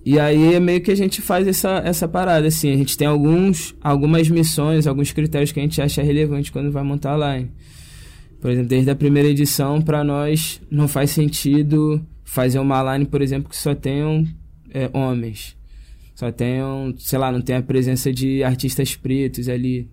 e 0.05 0.21
aí 0.21 0.55
é 0.55 0.61
meio 0.61 0.83
que 0.83 0.91
a 0.91 0.95
gente 0.95 1.21
faz 1.23 1.49
essa, 1.49 1.83
essa 1.85 2.07
parada, 2.07 2.47
assim. 2.47 2.73
A 2.73 2.77
gente 2.77 2.97
tem 2.97 3.09
alguns, 3.09 3.75
algumas 3.81 4.29
missões, 4.29 4.87
alguns 4.87 5.13
critérios 5.13 5.51
que 5.51 5.59
a 5.59 5.63
gente 5.63 5.81
acha 5.81 6.03
relevante 6.03 6.53
quando 6.53 6.71
vai 6.71 6.85
montar 6.85 7.15
a 7.15 7.37
line. 7.37 7.51
Por 8.47 8.53
exemplo, 8.53 8.69
desde 8.69 8.89
a 8.89 8.95
primeira 8.95 9.29
edição, 9.29 9.83
para 9.83 10.05
nós 10.05 10.63
não 10.71 10.87
faz 10.87 11.11
sentido 11.11 12.01
fazer 12.23 12.61
uma 12.61 12.95
line, 12.95 13.05
por 13.05 13.21
exemplo, 13.21 13.49
que 13.49 13.57
só 13.57 13.75
tenham 13.75 14.25
é, 14.73 14.89
homens. 14.93 15.57
Só 16.15 16.31
tenham, 16.31 16.95
sei 16.97 17.19
lá, 17.19 17.33
não 17.33 17.41
tem 17.41 17.57
a 17.57 17.63
presença 17.63 18.13
de 18.13 18.45
artistas 18.45 18.95
pretos 18.95 19.49
ali. 19.49 19.91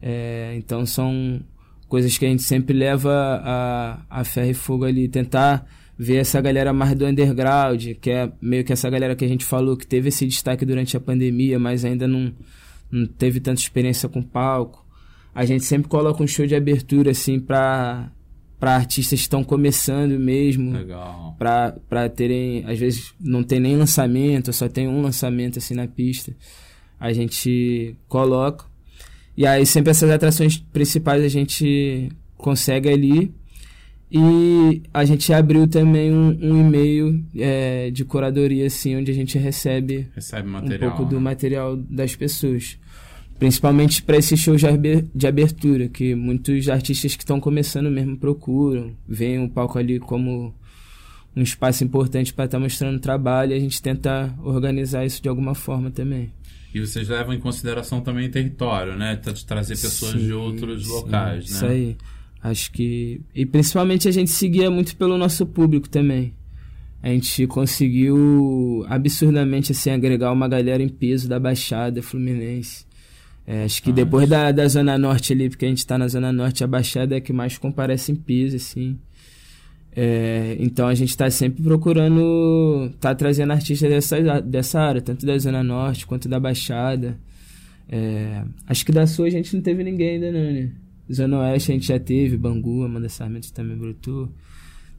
É, 0.00 0.54
então 0.56 0.86
são 0.86 1.40
coisas 1.88 2.16
que 2.16 2.24
a 2.24 2.28
gente 2.28 2.44
sempre 2.44 2.78
leva 2.78 3.42
a, 3.42 4.02
a 4.08 4.22
ferro 4.22 4.50
e 4.50 4.54
fogo 4.54 4.84
ali. 4.84 5.08
Tentar 5.08 5.66
ver 5.98 6.18
essa 6.18 6.40
galera 6.40 6.72
mais 6.72 6.94
do 6.94 7.04
underground, 7.04 7.94
que 8.00 8.08
é 8.08 8.30
meio 8.40 8.62
que 8.62 8.72
essa 8.72 8.88
galera 8.88 9.16
que 9.16 9.24
a 9.24 9.28
gente 9.28 9.44
falou 9.44 9.76
que 9.76 9.84
teve 9.84 10.10
esse 10.10 10.24
destaque 10.24 10.64
durante 10.64 10.96
a 10.96 11.00
pandemia, 11.00 11.58
mas 11.58 11.84
ainda 11.84 12.06
não, 12.06 12.32
não 12.88 13.04
teve 13.04 13.40
tanta 13.40 13.60
experiência 13.60 14.08
com 14.08 14.22
palco. 14.22 14.83
A 15.34 15.44
gente 15.44 15.64
sempre 15.64 15.88
coloca 15.88 16.22
um 16.22 16.26
show 16.26 16.46
de 16.46 16.54
abertura, 16.54 17.10
assim, 17.10 17.40
pra, 17.40 18.10
pra 18.60 18.76
artistas 18.76 19.18
que 19.18 19.24
estão 19.24 19.42
começando 19.42 20.18
mesmo. 20.18 20.72
Legal. 20.72 21.34
Pra, 21.38 21.74
pra 21.88 22.08
terem, 22.08 22.64
às 22.66 22.78
vezes, 22.78 23.12
não 23.20 23.42
tem 23.42 23.58
nem 23.58 23.76
lançamento, 23.76 24.52
só 24.52 24.68
tem 24.68 24.86
um 24.86 25.02
lançamento, 25.02 25.58
assim, 25.58 25.74
na 25.74 25.88
pista. 25.88 26.34
A 27.00 27.12
gente 27.12 27.96
coloca. 28.08 28.64
E 29.36 29.46
aí, 29.46 29.66
sempre 29.66 29.90
essas 29.90 30.10
atrações 30.10 30.56
principais 30.56 31.22
a 31.24 31.28
gente 31.28 32.10
consegue 32.36 32.88
ali 32.88 33.34
e 34.16 34.82
a 34.94 35.04
gente 35.04 35.32
abriu 35.32 35.66
também 35.66 36.12
um, 36.12 36.28
um 36.40 36.60
e-mail 36.60 37.24
é, 37.36 37.90
de 37.90 38.04
curadoria, 38.04 38.66
assim, 38.66 38.94
onde 38.94 39.10
a 39.10 39.14
gente 39.14 39.36
recebe, 39.38 40.08
recebe 40.14 40.48
material, 40.48 40.92
um 40.92 40.96
pouco 40.96 41.10
né? 41.12 41.18
do 41.18 41.20
material 41.20 41.76
das 41.76 42.14
pessoas. 42.14 42.78
Principalmente 43.38 44.02
para 44.02 44.16
esses 44.16 44.38
shows 44.38 44.62
de 45.14 45.26
abertura, 45.26 45.88
que 45.88 46.14
muitos 46.14 46.68
artistas 46.68 47.16
que 47.16 47.22
estão 47.22 47.40
começando 47.40 47.90
mesmo 47.90 48.16
procuram, 48.16 48.96
veem 49.08 49.44
o 49.44 49.48
palco 49.48 49.78
ali 49.78 49.98
como 49.98 50.54
um 51.36 51.42
espaço 51.42 51.82
importante 51.82 52.32
para 52.32 52.44
estar 52.44 52.58
tá 52.58 52.62
mostrando 52.62 53.00
trabalho 53.00 53.52
e 53.52 53.54
a 53.56 53.58
gente 53.58 53.82
tenta 53.82 54.32
organizar 54.42 55.04
isso 55.04 55.20
de 55.20 55.28
alguma 55.28 55.54
forma 55.54 55.90
também. 55.90 56.32
E 56.72 56.80
vocês 56.80 57.08
levam 57.08 57.32
em 57.32 57.38
consideração 57.38 58.00
também 58.00 58.28
território, 58.30 58.96
né? 58.96 59.14
De 59.16 59.44
trazer 59.44 59.74
pessoas 59.74 60.12
sim, 60.12 60.26
de 60.26 60.32
outros 60.32 60.84
sim, 60.84 60.90
locais, 60.90 61.50
né? 61.50 61.56
Isso 61.56 61.66
aí. 61.66 61.96
Acho 62.42 62.72
que. 62.72 63.20
E 63.34 63.46
principalmente 63.46 64.08
a 64.08 64.10
gente 64.10 64.30
seguia 64.30 64.70
muito 64.70 64.96
pelo 64.96 65.16
nosso 65.16 65.46
público 65.46 65.88
também. 65.88 66.34
A 67.02 67.08
gente 67.08 67.46
conseguiu 67.46 68.84
absurdamente 68.88 69.72
assim, 69.72 69.90
agregar 69.90 70.32
uma 70.32 70.48
galera 70.48 70.82
em 70.82 70.88
peso 70.88 71.28
da 71.28 71.38
Baixada 71.38 72.02
Fluminense. 72.02 72.86
É, 73.46 73.64
acho 73.64 73.82
que 73.82 73.90
ah, 73.90 73.94
depois 73.94 74.28
da, 74.28 74.50
da 74.50 74.66
Zona 74.66 74.96
Norte 74.96 75.32
ali, 75.32 75.50
porque 75.50 75.66
a 75.66 75.68
gente 75.68 75.78
está 75.78 75.98
na 75.98 76.08
Zona 76.08 76.32
Norte, 76.32 76.64
a 76.64 76.66
Baixada 76.66 77.14
é 77.14 77.18
a 77.18 77.20
que 77.20 77.32
mais 77.32 77.58
comparece 77.58 78.10
em 78.10 78.14
peso, 78.14 78.56
assim. 78.56 78.98
É, 79.96 80.56
então 80.58 80.88
a 80.88 80.94
gente 80.94 81.10
está 81.10 81.30
sempre 81.30 81.62
procurando 81.62 82.90
tá 82.98 83.14
trazendo 83.14 83.52
artistas 83.52 83.88
dessa, 83.88 84.40
dessa 84.40 84.80
área, 84.80 85.00
tanto 85.00 85.24
da 85.24 85.38
Zona 85.38 85.62
Norte 85.62 86.06
quanto 86.06 86.28
da 86.28 86.40
Baixada. 86.40 87.16
É, 87.88 88.42
acho 88.66 88.84
que 88.84 88.90
da 88.90 89.06
Sul 89.06 89.26
a 89.26 89.30
gente 89.30 89.54
não 89.54 89.62
teve 89.62 89.84
ninguém 89.84 90.14
ainda, 90.14 90.32
não, 90.32 90.52
né? 90.52 90.72
Zona 91.12 91.38
Oeste 91.40 91.70
a 91.70 91.74
gente 91.74 91.86
já 91.86 91.98
teve, 91.98 92.36
Bangu, 92.36 92.82
Amanda 92.82 93.08
Sarmento 93.08 93.52
também 93.52 93.76
brotou. 93.76 94.32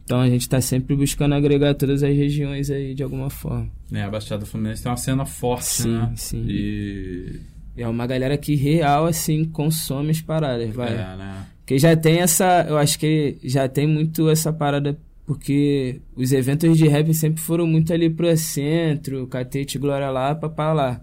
Então 0.03 0.21
a 0.21 0.29
gente 0.29 0.41
está 0.41 0.61
sempre 0.61 0.95
buscando 0.95 1.33
agregar 1.33 1.73
todas 1.73 2.03
as 2.03 2.15
regiões 2.15 2.69
aí 2.69 2.93
de 2.93 3.01
alguma 3.01 3.29
forma. 3.29 3.67
É, 3.91 4.03
a 4.03 4.09
Baixada 4.09 4.45
Fluminense 4.45 4.83
tem 4.83 4.91
uma 4.91 4.97
cena 4.97 5.25
forte, 5.25 5.65
sim, 5.65 5.91
né? 5.91 6.13
Sim, 6.15 6.45
e... 6.47 7.39
É 7.77 7.87
uma 7.87 8.07
galera 8.07 8.37
que 8.37 8.55
real, 8.55 9.05
assim, 9.05 9.45
consome 9.45 10.11
as 10.11 10.21
paradas, 10.21 10.69
vai. 10.73 10.93
É, 10.93 11.15
né? 11.17 11.45
Que 11.65 11.77
já 11.77 11.95
tem 11.95 12.19
essa... 12.19 12.65
Eu 12.67 12.77
acho 12.77 12.97
que 12.97 13.37
já 13.43 13.67
tem 13.67 13.87
muito 13.87 14.29
essa 14.29 14.53
parada 14.53 14.97
porque 15.25 16.01
os 16.15 16.31
eventos 16.31 16.77
de 16.77 16.87
rap 16.87 17.11
sempre 17.13 17.41
foram 17.41 17.65
muito 17.65 17.91
ali 17.91 18.09
pro 18.09 18.35
centro, 18.37 19.25
Catete, 19.27 19.79
Glória 19.79 20.09
lá, 20.11 20.35
papá 20.35 20.71
lá. 20.71 21.01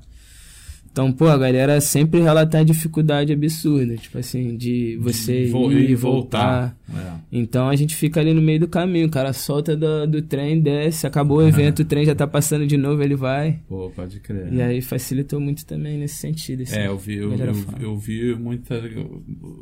Então, 0.93 1.11
pô, 1.11 1.27
a 1.27 1.39
galera 1.39 1.81
sempre 1.81 2.21
relata 2.21 2.59
a 2.59 2.63
dificuldade 2.63 3.33
absurda, 3.33 3.97
tipo 3.97 4.19
assim, 4.19 4.59
de 4.59 4.99
você 4.99 5.47
Vou, 5.47 5.73
ir 5.73 5.89
e 5.89 5.95
voltar. 5.95 6.77
voltar. 6.93 7.19
É. 7.19 7.21
Então 7.33 7.71
a 7.71 7.75
gente 7.75 7.97
fica 7.97 8.21
ali 8.21 8.35
no 8.35 8.43
meio 8.43 8.61
do 8.61 8.69
caminho, 8.69 9.07
o 9.07 9.11
cara 9.11 9.33
solta 9.33 9.75
do, 9.75 10.07
do 10.07 10.21
trem, 10.21 10.61
desce, 10.61 11.07
acabou 11.07 11.39
o 11.39 11.49
evento, 11.49 11.81
o 11.81 11.85
trem 11.87 12.05
já 12.05 12.15
tá 12.15 12.27
passando 12.27 12.67
de 12.67 12.77
novo, 12.77 13.03
ele 13.03 13.17
vai. 13.17 13.59
Pô, 13.67 13.91
pode 13.91 14.21
crer. 14.21 14.53
E 14.53 14.61
aí 14.61 14.83
facilitou 14.83 15.41
muito 15.41 15.65
também 15.65 15.97
nesse 15.97 16.17
sentido. 16.17 16.63
Assim, 16.63 16.77
é, 16.77 16.89
eu 16.89 16.99
vi, 16.99 17.17
eu, 17.17 17.33
eu, 17.33 17.55
eu, 17.81 17.97
vi 17.97 18.35
muita, 18.35 18.75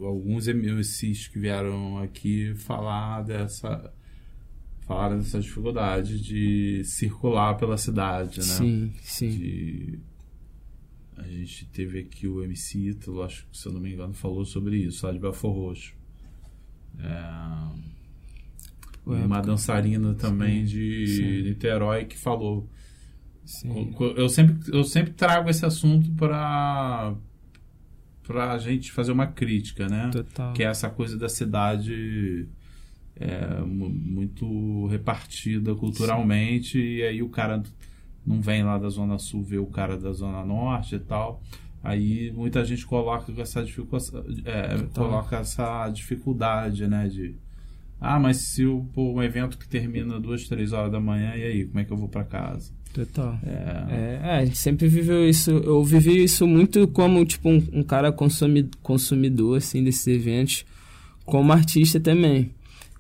alguns 0.03 0.49
MCs 0.49 1.29
que 1.29 1.39
vieram 1.39 1.99
aqui 1.99 2.55
falar 2.57 3.23
dessa 3.23 3.93
falar 4.81 5.17
dessa 5.17 5.39
dificuldade 5.39 6.21
de 6.21 6.83
circular 6.85 7.55
pela 7.55 7.79
cidade, 7.79 8.41
né? 8.41 8.45
Sim, 8.47 8.93
sim. 9.01 9.29
De 9.29 10.10
a 11.21 11.29
gente 11.29 11.67
teve 11.67 12.01
aqui 12.01 12.27
o 12.27 12.43
MC 12.43 12.91
Ítalo, 12.91 13.23
acho 13.23 13.47
que 13.51 13.57
se 13.57 13.67
eu 13.67 13.73
não 13.73 13.81
me 13.81 13.93
engano, 13.93 14.15
falou 14.15 14.45
sobre 14.45 14.77
isso, 14.77 15.07
lá 15.07 15.13
de 15.13 15.19
Belfor 15.19 15.53
Roxo. 15.53 15.95
É, 16.99 17.91
uma 19.07 19.41
dançarina 19.41 20.15
também 20.15 20.67
sim, 20.67 20.73
de 20.73 21.07
sim. 21.07 21.43
Niterói 21.43 22.05
que 22.05 22.17
falou. 22.17 22.69
Sim. 23.45 23.95
Eu, 24.17 24.29
sempre, 24.29 24.57
eu 24.73 24.85
sempre 24.85 25.13
trago 25.13 25.49
esse 25.51 25.65
assunto 25.65 26.11
para 26.13 27.15
para 28.23 28.53
a 28.53 28.59
gente 28.59 28.93
fazer 28.93 29.11
uma 29.11 29.27
crítica, 29.27 29.89
né? 29.89 30.09
Total. 30.13 30.53
Que 30.53 30.63
é 30.63 30.67
essa 30.67 30.89
coisa 30.89 31.19
da 31.19 31.29
cidade 31.29 32.47
é, 33.17 33.61
muito 33.65 34.87
repartida 34.87 35.75
culturalmente 35.75 36.79
e 36.79 37.03
aí 37.03 37.23
o 37.23 37.29
cara 37.29 37.61
não 38.27 38.41
vem 38.41 38.63
lá 38.63 38.79
da 38.79 38.89
Zona 38.89 39.19
Sul 39.19 39.43
ver 39.43 39.59
o 39.59 39.67
cara 39.67 39.97
da 39.97 40.13
Zona 40.13 40.45
Norte 40.45 40.97
e 40.97 40.99
tal. 40.99 41.43
Aí 41.83 42.31
muita 42.33 42.65
gente 42.65 42.85
coloca 42.85 43.33
essa 43.41 43.65
dificuldade, 43.65 44.43
é, 44.45 44.77
coloca 44.95 45.39
essa 45.39 45.89
dificuldade, 45.89 46.87
né? 46.87 47.09
De 47.09 47.35
ah, 48.01 48.19
mas 48.19 48.39
se 48.39 48.65
o 48.65 48.87
pô, 48.95 49.13
um 49.13 49.23
evento 49.23 49.59
que 49.59 49.69
termina 49.69 50.19
duas, 50.19 50.49
três 50.49 50.73
horas 50.73 50.91
da 50.91 50.99
manhã, 50.99 51.35
e 51.37 51.43
aí, 51.43 51.65
como 51.67 51.81
é 51.81 51.85
que 51.85 51.93
eu 51.93 51.97
vou 51.97 52.09
para 52.09 52.25
casa? 52.25 52.73
Total. 52.95 53.39
É... 53.45 54.21
É, 54.23 54.37
a 54.39 54.45
gente 54.45 54.57
sempre 54.57 54.89
viveu 54.89 55.29
isso. 55.29 55.51
Eu 55.51 55.85
vivi 55.85 56.25
isso 56.25 56.47
muito 56.47 56.89
como 56.89 57.25
tipo 57.25 57.49
um, 57.51 57.63
um 57.73 57.83
cara 57.83 58.11
consumidor 58.83 59.59
assim 59.59 59.85
desses 59.85 60.07
eventos, 60.07 60.65
como 61.25 61.53
artista 61.53 62.01
também, 62.01 62.51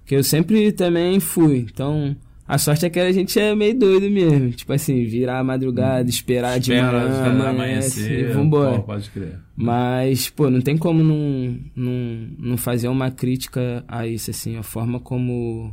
que 0.04 0.14
eu 0.14 0.22
sempre 0.22 0.70
também 0.70 1.18
fui. 1.18 1.66
Então 1.72 2.14
a 2.50 2.58
sorte 2.58 2.84
é 2.84 2.90
que 2.90 2.98
a 2.98 3.12
gente 3.12 3.38
é 3.38 3.54
meio 3.54 3.78
doido 3.78 4.10
mesmo. 4.10 4.50
Tipo 4.50 4.72
assim, 4.72 5.04
virar 5.04 5.38
a 5.38 5.44
madrugada, 5.44 6.04
hum. 6.04 6.08
esperar 6.08 6.58
de 6.58 6.72
manhã, 6.72 7.48
amanhecer, 7.48 8.32
vambora. 8.34 8.78
Pô, 8.78 8.82
pode 8.82 9.08
crer. 9.10 9.38
Mas, 9.54 10.28
pô, 10.30 10.50
não 10.50 10.60
tem 10.60 10.76
como 10.76 11.00
não, 11.00 11.56
não, 11.76 12.28
não 12.36 12.56
fazer 12.56 12.88
uma 12.88 13.08
crítica 13.08 13.84
a 13.86 14.04
isso, 14.04 14.32
assim. 14.32 14.56
A 14.56 14.64
forma 14.64 14.98
como 14.98 15.72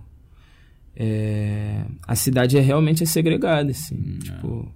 é, 0.95 1.83
a 2.07 2.13
cidade 2.13 2.59
é 2.59 2.61
realmente 2.61 3.01
é 3.01 3.07
segregada, 3.07 3.71
assim. 3.71 3.95
Hum, 3.95 4.19
tipo, 4.19 4.71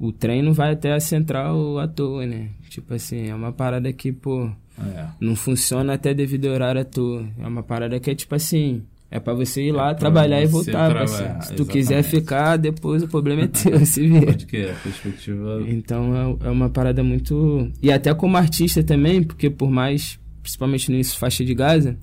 é. 0.00 0.06
o 0.06 0.10
trem 0.10 0.40
não 0.40 0.54
vai 0.54 0.72
até 0.72 0.94
a 0.94 1.00
central 1.00 1.78
à 1.78 1.86
toa, 1.86 2.24
né? 2.24 2.48
Tipo 2.70 2.94
assim, 2.94 3.28
é 3.28 3.34
uma 3.34 3.52
parada 3.52 3.92
que, 3.92 4.10
pô, 4.10 4.50
é. 4.78 5.06
não 5.20 5.36
funciona 5.36 5.92
até 5.92 6.14
devido 6.14 6.46
ao 6.46 6.54
horário 6.54 6.80
à 6.80 6.84
toa. 6.84 7.28
É 7.38 7.46
uma 7.46 7.62
parada 7.62 8.00
que 8.00 8.10
é 8.10 8.14
tipo 8.14 8.34
assim 8.34 8.86
É 9.14 9.20
para 9.20 9.34
você 9.34 9.64
ir 9.64 9.72
lá 9.72 9.90
é 9.90 9.94
trabalhar 9.94 10.42
e 10.42 10.46
voltar, 10.46 10.88
trabalhar, 10.88 11.06
Se 11.42 11.52
tu 11.52 11.62
exatamente. 11.62 11.68
quiser 11.70 12.02
ficar, 12.02 12.56
depois 12.56 13.02
o 13.02 13.08
problema 13.08 13.42
é 13.42 13.46
teu, 13.46 13.84
se 13.84 14.08
vê. 14.08 14.24
Pode 14.24 14.46
que 14.46 14.70
a 14.70 14.74
perspectiva. 14.74 15.62
Então 15.68 16.38
é, 16.42 16.46
é 16.46 16.50
uma 16.50 16.70
parada 16.70 17.04
muito. 17.04 17.70
E 17.82 17.92
até 17.92 18.14
como 18.14 18.38
artista 18.38 18.82
também, 18.82 19.22
porque 19.22 19.50
por 19.50 19.70
mais, 19.70 20.18
principalmente 20.42 20.90
nisso, 20.90 21.18
faixa 21.18 21.44
de 21.44 21.54
Gaza, 21.54 21.98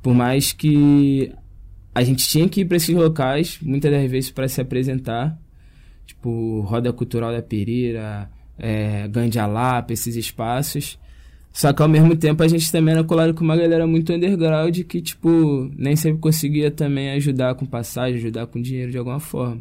por 0.00 0.14
mais 0.14 0.52
que 0.52 1.32
a 1.92 2.04
gente 2.04 2.24
tinha 2.28 2.48
que 2.48 2.60
ir 2.60 2.66
para 2.66 2.76
esses 2.76 2.94
locais, 2.94 3.58
muitas 3.60 3.90
das 3.90 4.08
vezes 4.08 4.30
para 4.30 4.46
se 4.46 4.60
apresentar, 4.60 5.36
tipo 6.06 6.60
Roda 6.60 6.92
Cultural 6.92 7.32
da 7.32 7.42
Pereira, 7.42 8.30
é, 8.56 9.08
Gandialapa, 9.08 9.92
esses 9.92 10.14
espaços. 10.14 11.00
Só 11.52 11.72
que 11.72 11.82
ao 11.82 11.88
mesmo 11.88 12.14
tempo 12.14 12.42
a 12.42 12.48
gente 12.48 12.70
também 12.70 12.94
era 12.94 13.02
colado 13.02 13.34
com 13.34 13.42
uma 13.42 13.56
galera 13.56 13.86
muito 13.86 14.12
underground 14.12 14.78
que, 14.82 15.00
tipo, 15.00 15.70
nem 15.76 15.96
sempre 15.96 16.20
conseguia 16.20 16.70
também 16.70 17.10
ajudar 17.10 17.54
com 17.54 17.66
passagem, 17.66 18.18
ajudar 18.18 18.46
com 18.46 18.60
dinheiro 18.60 18.92
de 18.92 18.98
alguma 18.98 19.18
forma. 19.18 19.60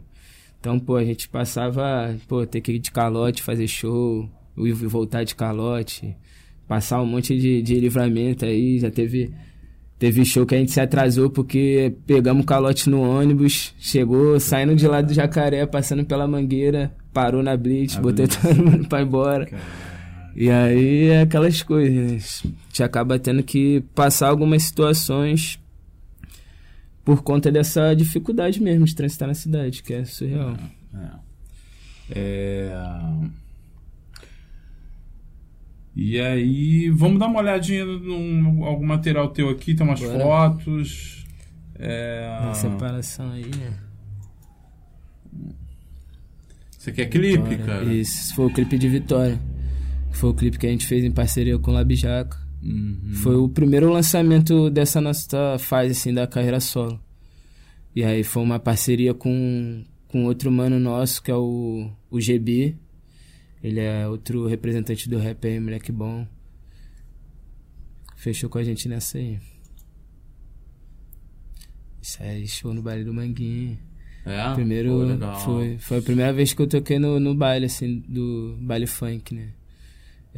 Então, 0.60 0.80
pô, 0.80 0.95
a 0.95 1.04
gente 1.04 1.28
passava, 1.30 2.15
pô, 2.28 2.45
ter 2.45 2.62
que 2.62 2.73
ir 2.73 2.80
de 2.80 2.91
calote, 2.91 3.41
fazer 3.41 3.67
show, 3.67 4.30
e 4.58 4.71
voltar 4.71 5.23
de 5.23 5.36
calote, 5.36 6.15
passar 6.67 7.02
um 7.02 7.06
monte 7.06 7.38
de, 7.38 7.62
de 7.62 7.80
livramento 7.80 8.45
aí, 8.45 8.80
já 8.80 8.91
teve. 8.91 9.32
Teve 10.00 10.23
show 10.23 10.45
que 10.45 10.54
a 10.54 10.60
gente 10.60 10.71
se 10.71 10.80
atrasou 10.80 11.28
porque 11.28 11.95
pegamos 12.06 12.45
calote 12.45 12.88
no 12.88 13.02
ônibus, 13.02 13.73
chegou 13.80 14.39
saindo 14.39 14.76
de 14.76 14.88
lá 14.88 15.02
do 15.02 15.12
jacaré, 15.12 15.65
passando 15.65 16.06
pela 16.06 16.28
mangueira, 16.28 16.95
parou 17.12 17.41
na 17.41 17.58
blitz, 17.58 17.97
a 17.97 18.02
botou 18.02 18.28
blitz. 18.28 18.36
todo 18.36 18.63
mundo 18.63 18.88
pra 18.88 19.02
ir 19.02 19.06
embora. 19.06 19.45
Caramba. 19.47 19.87
E 20.39 20.52
aí 20.52 21.08
é 21.08 21.21
aquelas 21.21 21.63
coisas. 21.63 22.43
A 22.45 22.47
gente 22.67 22.84
acaba 22.84 23.17
tendo 23.17 23.41
que 23.41 23.82
passar 23.95 24.28
algumas 24.30 24.62
situações 24.62 25.60
por 27.04 27.23
conta 27.23 27.52
dessa 27.52 27.95
dificuldade 27.95 28.62
mesmo 28.62 28.86
de 28.86 28.93
transitar 28.93 29.28
na 29.28 29.34
cidade, 29.34 29.82
que 29.82 29.95
é 29.95 30.06
surreal. 30.06 30.56
É. 32.12 32.19
é... 32.19 32.71
E 35.95 36.19
aí, 36.19 36.91
vamos 36.91 37.17
dar 37.17 37.26
uma 37.26 37.39
olhadinha 37.39 37.84
em 37.84 38.63
algum 38.63 38.86
material 38.86 39.30
teu 39.30 39.50
aqui, 39.50 39.73
tem 39.73 39.88
umas 39.88 40.00
Bora. 40.00 40.19
fotos. 40.19 41.26
É... 41.80 42.38
Uma 42.43 42.54
separação 42.54 43.32
aí, 43.32 43.50
né? 43.56 43.73
Você 46.78 46.91
quer 46.91 47.08
clipe, 47.08 47.41
Vitória. 47.41 47.65
cara? 47.65 47.86
Isso, 47.86 48.36
foi 48.36 48.45
o 48.45 48.54
clipe 48.54 48.78
de 48.78 48.88
Vitória. 48.88 49.57
Foi 50.12 50.30
o 50.30 50.34
clipe 50.34 50.58
que 50.58 50.67
a 50.67 50.70
gente 50.70 50.86
fez 50.86 51.04
em 51.04 51.12
parceria 51.12 51.58
com 51.60 51.72
o 51.72 51.74
Labijaca. 51.74 52.38
Uhum. 52.63 53.13
Foi 53.22 53.36
o 53.36 53.48
primeiro 53.48 53.91
lançamento 53.91 54.70
dessa 54.70 55.00
nossa 55.00 55.58
fase 55.60 55.91
assim 55.91 56.13
da 56.13 56.26
carreira 56.26 56.60
solo. 56.60 57.00
E 57.96 58.04
aí 58.04 58.24
foi 58.24 58.43
uma 58.43 58.60
parceria 58.60 59.13
com, 59.13 59.84
com 60.08 60.26
outro 60.26 60.52
mano 60.52 60.80
nosso, 60.80 61.22
que 61.22 61.32
é 61.32 61.36
o, 61.36 61.89
o 62.10 62.20
GB. 62.20 62.76
Ele 63.63 63.80
é 63.80 64.08
outro 64.08 64.48
representante 64.48 65.10
do 65.10 65.17
rap 65.17 65.48
aí, 65.48 65.60
moleque 65.60 65.91
bom. 65.91 66.28
Fechou 68.15 68.50
com 68.50 68.58
a 68.58 68.63
gente 68.63 68.88
nessa 68.88 69.17
aí. 69.17 69.39
Isso 72.02 72.22
aí, 72.22 72.48
show 72.48 72.74
no 72.74 72.82
baile 72.82 73.04
do 73.04 73.13
Manguinho. 73.13 73.78
É? 74.26 74.54
Primeiro, 74.54 75.17
Pô, 75.20 75.34
foi, 75.39 75.78
foi 75.78 75.98
a 76.00 76.02
primeira 76.02 76.34
vez 76.34 76.54
que 76.54 76.62
eu 76.62 76.67
toquei 76.67 77.00
no, 77.00 77.20
no 77.20 77.34
baile, 77.34 77.65
assim, 77.65 78.00
do 78.08 78.58
baile 78.62 78.86
funk, 78.86 79.34
né? 79.34 79.54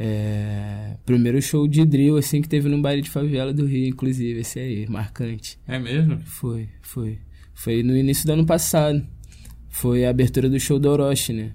É, 0.01 0.95
primeiro 1.05 1.41
show 1.41 1.67
de 1.67 1.83
drill, 1.83 2.15
assim, 2.15 2.41
que 2.41 2.47
teve 2.47 2.69
no 2.69 2.81
baile 2.81 3.01
de 3.01 3.09
favela 3.09 3.51
do 3.51 3.65
Rio, 3.65 3.89
inclusive, 3.89 4.39
esse 4.39 4.57
aí, 4.57 4.87
marcante. 4.87 5.59
É 5.67 5.77
mesmo? 5.77 6.21
Foi, 6.21 6.69
foi. 6.81 7.19
Foi 7.53 7.83
no 7.83 7.97
início 7.97 8.25
do 8.25 8.31
ano 8.31 8.45
passado. 8.45 9.05
Foi 9.67 10.05
a 10.05 10.09
abertura 10.09 10.49
do 10.49 10.57
show 10.57 10.79
do 10.79 10.89
Orochi, 10.89 11.33
né? 11.33 11.51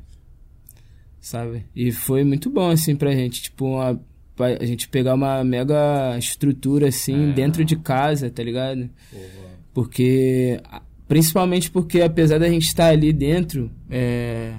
Sabe? 1.19 1.65
E 1.75 1.91
foi 1.91 2.23
muito 2.23 2.51
bom, 2.51 2.69
assim, 2.69 2.95
pra 2.95 3.13
gente. 3.13 3.45
Tipo, 3.45 3.65
uma, 3.65 3.99
a 4.39 4.67
gente 4.67 4.91
pegar 4.91 5.15
uma 5.15 5.43
mega 5.43 6.15
estrutura, 6.19 6.89
assim, 6.89 7.31
é. 7.31 7.33
dentro 7.33 7.65
de 7.65 7.77
casa, 7.77 8.29
tá 8.29 8.43
ligado? 8.43 8.91
Porra. 9.11 9.55
Porque... 9.73 10.61
Principalmente 11.09 11.71
porque, 11.71 12.03
apesar 12.03 12.39
da 12.39 12.49
gente 12.49 12.67
estar 12.67 12.89
ali 12.89 13.11
dentro, 13.11 13.71
é, 13.91 14.55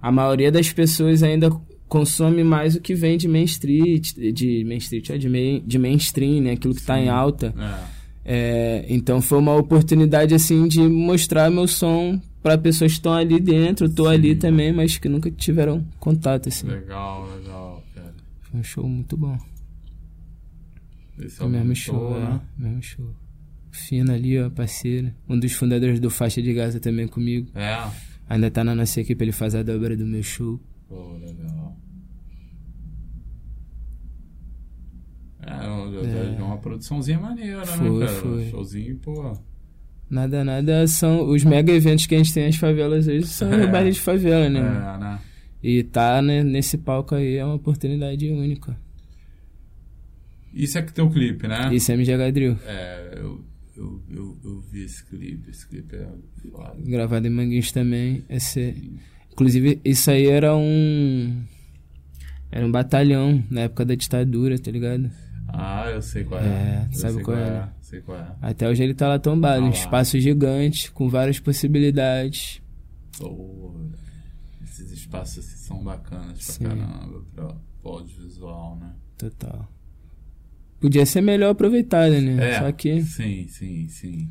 a 0.00 0.12
maioria 0.12 0.52
das 0.52 0.72
pessoas 0.72 1.22
ainda 1.22 1.50
consome 1.94 2.42
mais 2.42 2.74
o 2.74 2.80
que 2.80 2.92
vem 2.92 3.16
de 3.16 3.28
Main 3.28 3.44
Street, 3.44 4.14
de 4.14 4.64
Main 4.64 4.78
Street, 4.78 5.10
é 5.10 5.16
de, 5.16 5.28
main, 5.28 5.62
de 5.64 5.78
mainstream, 5.78 6.42
né? 6.42 6.50
Aquilo 6.50 6.74
que 6.74 6.80
está 6.80 6.98
em 6.98 7.08
alta. 7.08 7.54
É. 7.56 8.04
É, 8.26 8.86
então 8.88 9.22
foi 9.22 9.38
uma 9.38 9.54
oportunidade 9.54 10.34
assim 10.34 10.66
de 10.66 10.80
mostrar 10.80 11.48
meu 11.52 11.68
som 11.68 12.20
para 12.42 12.58
pessoas 12.58 12.90
que 12.90 12.98
estão 12.98 13.12
ali 13.12 13.38
dentro, 13.38 13.86
eu 13.86 13.94
tô 13.94 14.06
Sim. 14.06 14.14
ali 14.14 14.34
também, 14.34 14.72
mas 14.72 14.98
que 14.98 15.08
nunca 15.08 15.30
tiveram 15.30 15.86
contato 16.00 16.48
assim. 16.48 16.66
Legal, 16.66 17.28
legal, 17.36 17.84
cara. 17.94 18.12
Foi 18.40 18.58
um 18.58 18.64
show 18.64 18.88
muito 18.88 19.16
bom. 19.16 19.38
Esse 21.20 21.40
é 21.40 21.44
o 21.44 21.48
mesmo 21.48 21.76
show, 21.76 22.18
né? 22.18 22.40
É, 22.58 22.62
mesmo 22.62 22.82
show. 22.82 23.14
Fina 23.70 24.14
ali, 24.14 24.40
ó, 24.40 24.50
parceiro. 24.50 25.12
Um 25.28 25.38
dos 25.38 25.52
fundadores 25.52 26.00
do 26.00 26.10
Faixa 26.10 26.42
de 26.42 26.52
Gaza 26.52 26.80
também 26.80 27.06
comigo. 27.06 27.48
É. 27.54 27.88
Ainda 28.28 28.50
tá 28.50 28.64
na 28.64 28.74
nossa 28.74 29.00
equipe, 29.00 29.22
ele 29.22 29.30
faz 29.30 29.54
a 29.54 29.62
dobra 29.62 29.96
do 29.96 30.04
meu 30.04 30.24
show. 30.24 30.58
Pô, 30.88 31.16
legal. 31.18 31.76
É, 35.42 35.52
é. 35.52 36.42
Uma 36.54 36.60
produçãozinha 36.60 37.18
maneira, 37.18 37.58
né, 37.58 37.66
foi, 37.66 37.90
né, 37.90 38.06
cara? 38.06 38.18
Foi. 38.18 38.50
Showzinho, 38.50 38.96
pô. 38.96 39.36
Nada, 40.08 40.44
nada 40.44 40.86
são. 40.86 41.28
Os 41.28 41.44
mega 41.44 41.72
eventos 41.72 42.06
que 42.06 42.14
a 42.14 42.18
gente 42.18 42.32
tem 42.32 42.46
nas 42.46 42.56
favelas 42.56 43.06
hoje 43.08 43.26
são 43.26 43.52
é. 43.52 43.66
baile 43.66 43.90
de 43.90 44.00
favela, 44.00 44.48
né? 44.48 44.60
É, 44.60 44.98
né? 44.98 45.20
E 45.62 45.82
tá 45.82 46.20
né, 46.20 46.42
nesse 46.42 46.76
palco 46.76 47.14
aí 47.14 47.36
é 47.36 47.44
uma 47.44 47.54
oportunidade 47.54 48.30
única. 48.30 48.76
Isso 50.52 50.78
é 50.78 50.82
que 50.82 50.92
tem 50.92 51.04
o 51.04 51.10
clipe, 51.10 51.48
né? 51.48 51.74
Isso 51.74 51.90
é 51.90 51.94
MG 51.94 52.30
Drill. 52.30 52.56
É, 52.64 53.14
eu, 53.16 53.44
eu, 53.76 54.02
eu, 54.08 54.38
eu, 54.44 54.60
vi 54.60 54.84
esse 54.84 55.04
clipe. 55.04 55.50
Esse 55.50 55.66
clipe 55.66 55.96
é 55.96 56.06
foda. 56.50 56.76
Gravado 56.78 57.26
em 57.26 57.30
Manguinhos 57.30 57.72
também. 57.72 58.24
Esse, 58.28 58.92
inclusive, 59.32 59.80
isso 59.84 60.10
aí 60.10 60.26
era 60.26 60.54
um. 60.54 61.42
Era 62.52 62.64
um 62.64 62.70
batalhão 62.70 63.42
na 63.50 63.62
época 63.62 63.84
da 63.84 63.96
ditadura, 63.96 64.56
tá 64.58 64.70
ligado? 64.70 65.10
Ah, 65.48 65.90
eu 65.90 66.02
sei 66.02 66.24
qual 66.24 66.40
é. 66.40 66.46
É, 66.46 66.88
eu 66.92 66.98
sabe 66.98 67.22
qual, 67.22 67.36
qual 67.36 67.38
é? 67.38 67.48
é? 67.48 67.68
Sei 67.80 68.00
qual 68.00 68.18
é. 68.18 68.36
Até 68.40 68.68
hoje 68.68 68.82
ele 68.82 68.94
tá 68.94 69.08
lá 69.08 69.18
tombado, 69.18 69.62
ah, 69.62 69.66
um 69.66 69.70
espaço 69.70 70.18
gigante, 70.18 70.90
com 70.90 71.08
várias 71.08 71.38
possibilidades. 71.38 72.60
Pô, 73.18 73.74
esses 74.64 74.90
espaços 74.90 75.38
assim, 75.38 75.56
são 75.56 75.84
bacanas 75.84 76.42
Sim. 76.42 76.64
pra 76.64 76.76
caramba, 76.76 77.24
pra, 77.34 77.56
audiovisual, 77.84 78.76
né? 78.76 78.92
Total. 79.16 79.68
Podia 80.80 81.06
ser 81.06 81.20
melhor 81.20 81.50
aproveitado, 81.50 82.20
né? 82.20 82.50
É, 82.50 82.58
Só 82.58 82.72
que. 82.72 83.02
Sim, 83.02 83.46
sim, 83.48 83.88
sim. 83.88 84.30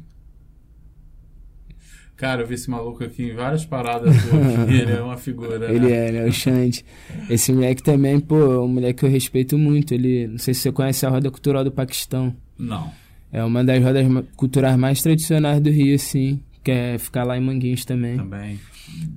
Cara, 2.15 2.43
eu 2.43 2.47
vi 2.47 2.53
esse 2.53 2.69
maluco 2.69 3.03
aqui 3.03 3.23
em 3.23 3.33
várias 3.33 3.65
paradas 3.65 4.15
hoje, 4.15 4.73
ele 4.81 4.91
é 4.91 5.01
uma 5.01 5.17
figura. 5.17 5.71
Ele 5.71 5.87
né? 5.87 6.07
é, 6.07 6.11
né? 6.11 6.25
O 6.25 6.31
Xande. 6.31 6.85
Esse 7.29 7.51
moleque 7.51 7.81
também, 7.81 8.19
pô, 8.19 8.37
é 8.37 8.59
um 8.59 8.67
moleque 8.67 8.99
que 8.99 9.05
eu 9.05 9.09
respeito 9.09 9.57
muito. 9.57 9.93
Ele, 9.93 10.27
não 10.27 10.37
sei 10.37 10.53
se 10.53 10.61
você 10.61 10.71
conhece 10.71 11.05
a 11.05 11.09
Roda 11.09 11.31
Cultural 11.31 11.63
do 11.63 11.71
Paquistão. 11.71 12.35
Não. 12.57 12.91
É 13.31 13.43
uma 13.43 13.63
das 13.63 13.83
rodas 13.83 14.05
culturais 14.35 14.77
mais 14.77 15.01
tradicionais 15.01 15.59
do 15.59 15.71
Rio, 15.71 15.95
assim. 15.95 16.39
Que 16.63 16.71
é 16.71 16.97
ficar 16.99 17.23
lá 17.23 17.35
em 17.35 17.41
Manguinhos 17.41 17.83
também. 17.83 18.15
Também. 18.15 18.59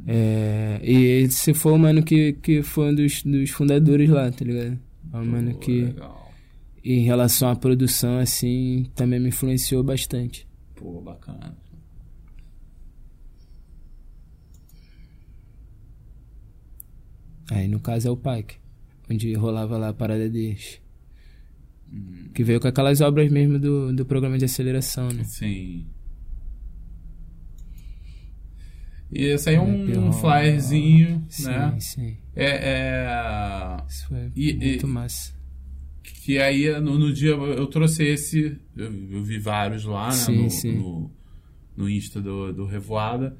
É, 0.06 0.80
e 0.82 1.24
esse 1.24 1.52
foi 1.52 1.72
o 1.72 1.78
mano 1.78 2.02
que, 2.02 2.32
que 2.34 2.62
foi 2.62 2.90
um 2.90 2.94
dos, 2.94 3.22
dos 3.22 3.50
fundadores 3.50 4.08
lá, 4.08 4.30
tá 4.30 4.44
ligado? 4.44 4.78
É 5.12 5.16
um 5.16 5.24
mano 5.24 5.54
que. 5.58 5.82
Legal. 5.82 6.32
Em 6.82 7.00
relação 7.00 7.50
à 7.50 7.56
produção, 7.56 8.18
assim, 8.18 8.86
também 8.94 9.20
me 9.20 9.28
influenciou 9.28 9.82
bastante. 9.82 10.46
Pô, 10.76 11.00
bacana. 11.00 11.56
Aí 17.50 17.68
no 17.68 17.80
caso 17.80 18.08
é 18.08 18.10
o 18.10 18.16
Pike, 18.16 18.56
onde 19.10 19.32
rolava 19.34 19.76
lá 19.76 19.88
a 19.88 19.94
parada 19.94 20.28
deles. 20.28 20.80
Que 22.34 22.42
veio 22.42 22.60
com 22.60 22.66
aquelas 22.66 23.00
obras 23.00 23.30
mesmo 23.30 23.58
do, 23.58 23.92
do 23.92 24.04
programa 24.04 24.36
de 24.36 24.44
aceleração, 24.44 25.08
né? 25.08 25.24
Sim. 25.24 25.86
E 29.10 29.24
esse 29.24 29.48
aí 29.48 29.54
é 29.54 29.60
um, 29.60 30.08
um 30.08 30.12
flyerzinho, 30.12 31.24
sim, 31.28 31.46
né? 31.46 31.76
Sim, 31.78 31.80
sim. 31.80 32.16
É, 32.34 32.46
é... 32.46 33.76
Isso 33.88 34.08
foi 34.08 34.32
e, 34.34 34.54
muito 34.54 34.86
e, 34.86 34.90
massa. 34.90 35.32
Que 36.02 36.38
aí 36.38 36.80
no, 36.80 36.98
no, 36.98 37.12
dia 37.12 37.30
eu 37.30 37.66
trouxe 37.68 38.04
esse, 38.04 38.58
eu, 38.76 38.92
eu 39.10 39.22
vi 39.22 39.38
vários 39.38 39.84
lá, 39.84 40.08
né? 40.08 40.12
Sim, 40.12 40.42
no, 40.42 40.50
sim. 40.50 40.76
No, 40.76 41.10
no 41.76 41.88
Insta 41.88 42.20
do, 42.20 42.52
do 42.52 42.66
Revoada. 42.66 43.36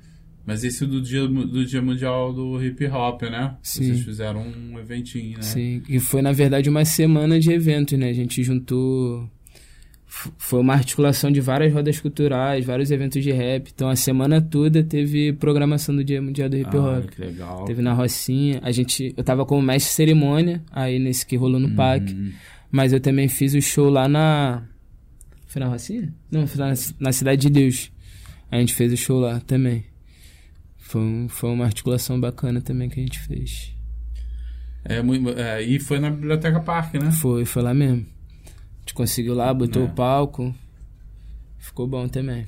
Mas 0.46 0.62
esse 0.62 0.86
do 0.86 1.02
dia, 1.02 1.26
do 1.26 1.66
dia 1.66 1.82
Mundial 1.82 2.32
do 2.32 2.62
Hip 2.64 2.86
Hop, 2.86 3.22
né? 3.22 3.56
Sim. 3.62 3.84
Vocês 3.86 4.04
fizeram 4.04 4.42
um 4.46 4.78
eventinho, 4.78 5.38
né? 5.38 5.42
Sim, 5.42 5.82
e 5.88 5.98
foi 5.98 6.22
na 6.22 6.30
verdade 6.32 6.70
uma 6.70 6.84
semana 6.84 7.40
de 7.40 7.50
evento, 7.50 7.96
né? 7.96 8.10
A 8.10 8.12
gente 8.12 8.42
juntou. 8.44 9.28
foi 10.38 10.60
uma 10.60 10.74
articulação 10.74 11.32
de 11.32 11.40
várias 11.40 11.72
rodas 11.72 11.98
culturais, 11.98 12.64
vários 12.64 12.92
eventos 12.92 13.22
de 13.24 13.32
rap. 13.32 13.70
Então 13.74 13.88
a 13.88 13.96
semana 13.96 14.40
toda 14.40 14.84
teve 14.84 15.32
programação 15.32 15.94
do 15.96 16.04
Dia 16.04 16.22
Mundial 16.22 16.48
do 16.48 16.56
Hip 16.56 16.76
Ah, 16.76 16.98
Hop. 17.00 17.10
que 17.10 17.20
legal. 17.20 17.64
Teve 17.64 17.82
na 17.82 17.92
Rocinha. 17.92 18.60
A 18.62 18.70
gente, 18.70 19.12
eu 19.16 19.24
tava 19.24 19.44
como 19.44 19.60
mestre 19.60 19.92
cerimônia, 19.92 20.62
aí 20.70 20.98
nesse 21.00 21.26
que 21.26 21.34
rolou 21.36 21.58
no 21.58 21.74
PAC. 21.74 22.12
Uhum. 22.12 22.32
Mas 22.70 22.92
eu 22.92 23.00
também 23.00 23.26
fiz 23.28 23.52
o 23.52 23.60
show 23.60 23.88
lá 23.90 24.06
na. 24.08 24.62
Foi 25.48 25.58
na 25.60 25.66
Rocinha? 25.68 26.14
Não, 26.30 26.46
foi 26.46 26.58
na, 26.64 26.72
na 27.00 27.12
Cidade 27.12 27.42
de 27.42 27.50
Deus. 27.50 27.90
A 28.50 28.58
gente 28.58 28.74
fez 28.74 28.92
o 28.92 28.96
show 28.96 29.18
lá 29.18 29.40
também. 29.40 29.84
Foi, 30.88 31.00
um- 31.00 31.28
foi 31.28 31.50
uma 31.50 31.64
articulação 31.64 32.18
bacana 32.20 32.60
também 32.60 32.88
que 32.88 33.00
a 33.00 33.02
gente 33.02 33.18
fez. 33.20 33.74
É, 34.84 35.02
muito, 35.02 35.28
é, 35.30 35.60
e 35.62 35.80
foi 35.80 35.98
na 35.98 36.10
Biblioteca 36.10 36.60
Parque, 36.60 36.98
né? 36.98 37.10
Foi, 37.10 37.44
foi 37.44 37.62
lá 37.62 37.74
mesmo. 37.74 38.06
A 38.46 38.78
gente 38.80 38.94
conseguiu 38.94 39.34
lá, 39.34 39.52
botou 39.52 39.82
É. 39.82 39.86
o 39.86 39.88
palco. 39.88 40.54
Ficou 41.58 41.88
bom 41.88 42.06
também. 42.06 42.46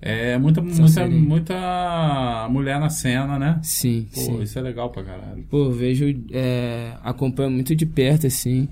É 0.00 0.36
muita, 0.38 0.60
muita, 0.60 1.08
muita 1.08 2.48
mulher 2.50 2.78
na 2.78 2.90
cena, 2.90 3.38
né? 3.38 3.58
Sim, 3.62 4.06
Pô, 4.14 4.20
sim. 4.20 4.42
isso 4.42 4.58
é 4.58 4.62
legal 4.62 4.90
pra 4.90 5.02
caralho. 5.02 5.42
Pô, 5.50 5.70
vejo, 5.70 6.04
é, 6.30 6.92
acompanho 7.02 7.50
muito 7.50 7.74
de 7.74 7.84
perto, 7.86 8.26
assim, 8.26 8.68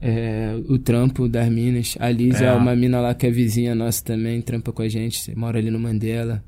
é, 0.00 0.54
o 0.68 0.78
trampo 0.78 1.28
das 1.28 1.48
minas. 1.50 1.94
A 2.00 2.10
Liz 2.10 2.40
é. 2.40 2.46
É. 2.46 2.52
uma 2.52 2.74
mina 2.74 3.00
lá 3.00 3.14
que 3.14 3.26
é 3.26 3.30
vizinha 3.30 3.74
nossa 3.76 4.02
também, 4.02 4.40
trampa 4.40 4.72
com 4.72 4.82
a 4.82 4.88
gente, 4.88 5.32
mora 5.36 5.58
ali 5.58 5.70
no 5.70 5.78
Mandela. 5.78 6.42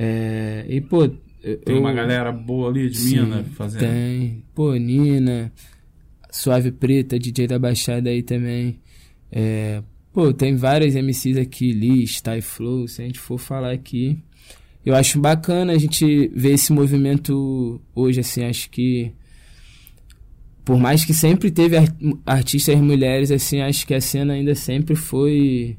É, 0.00 0.64
e, 0.68 0.80
pô... 0.80 1.10
eu- 1.42 1.56
Tem 1.58 1.76
uma 1.76 1.90
eu- 1.90 1.96
galera 1.96 2.30
boa 2.30 2.70
ali 2.70 2.88
de 2.88 2.98
Sim, 2.98 3.20
mina 3.22 3.42
fazendo. 3.56 3.80
Tem. 3.80 4.44
Pô, 4.54 4.72
Nina, 4.74 5.52
Suave 6.30 6.70
Preta, 6.70 7.18
DJ 7.18 7.48
da 7.48 7.58
Baixada 7.58 8.08
aí 8.08 8.22
também. 8.22 8.78
É, 9.32 9.82
pô, 10.12 10.32
tem 10.32 10.54
várias 10.56 10.94
MCs 10.94 11.36
aqui, 11.36 11.72
Liz, 11.72 12.20
Ty 12.20 12.40
Flow, 12.40 12.86
se 12.86 13.02
a 13.02 13.04
gente 13.04 13.18
for 13.18 13.38
falar 13.38 13.72
aqui. 13.72 14.16
Eu 14.86 14.94
acho 14.94 15.18
bacana 15.20 15.72
a 15.72 15.78
gente 15.78 16.28
ver 16.34 16.52
esse 16.52 16.72
movimento 16.72 17.80
hoje, 17.94 18.20
assim, 18.20 18.44
acho 18.44 18.70
que. 18.70 19.12
Por 20.64 20.78
mais 20.78 21.04
que 21.04 21.12
sempre 21.14 21.50
teve 21.50 21.76
ar- 21.76 21.96
artistas 22.26 22.78
mulheres, 22.80 23.30
assim, 23.30 23.60
acho 23.60 23.86
que 23.86 23.94
a 23.94 24.00
cena 24.00 24.34
ainda 24.34 24.54
sempre 24.54 24.94
foi 24.94 25.76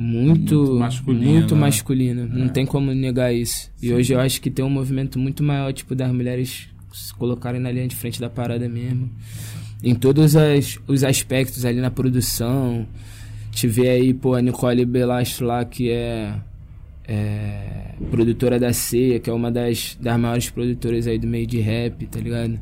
muito, 0.00 0.54
Muito 0.54 0.74
masculina, 0.78 1.32
muito 1.32 1.54
né? 1.56 1.60
masculina. 1.60 2.26
Não 2.26 2.46
É. 2.46 2.48
tem 2.50 2.64
como 2.64 2.92
negar 2.94 3.34
isso. 3.34 3.68
E 3.82 3.88
Sim. 3.88 3.94
hoje 3.94 4.12
eu 4.14 4.20
acho 4.20 4.40
que 4.40 4.48
tem 4.48 4.64
um 4.64 4.70
movimento 4.70 5.18
muito 5.18 5.42
maior, 5.42 5.72
tipo, 5.72 5.92
das 5.94 6.12
mulheres 6.12 6.68
se 6.92 7.12
colocarem 7.14 7.60
na 7.60 7.70
linha 7.72 7.88
de 7.88 7.96
frente 7.96 8.20
da 8.20 8.30
parada 8.30 8.68
mesmo. 8.68 9.10
Em 9.82 9.94
todos 9.96 10.36
as, 10.36 10.78
os 10.86 11.02
aspectos 11.02 11.64
ali 11.64 11.80
na 11.80 11.90
produção. 11.90 12.86
Tive 13.50 13.88
aí, 13.88 14.14
pô, 14.14 14.34
a 14.34 14.40
Nicole 14.40 14.84
Belastro 14.84 15.46
lá, 15.46 15.64
que 15.64 15.90
é, 15.90 16.32
é 17.06 17.94
produtora 18.10 18.58
da 18.58 18.72
Ceia, 18.72 19.18
que 19.18 19.28
é 19.28 19.32
uma 19.32 19.50
das, 19.50 19.98
das 20.00 20.18
maiores 20.20 20.48
produtoras 20.50 21.06
aí 21.08 21.18
do 21.18 21.26
meio 21.26 21.46
de 21.46 21.58
rap, 21.58 22.06
tá 22.06 22.20
ligado? 22.20 22.60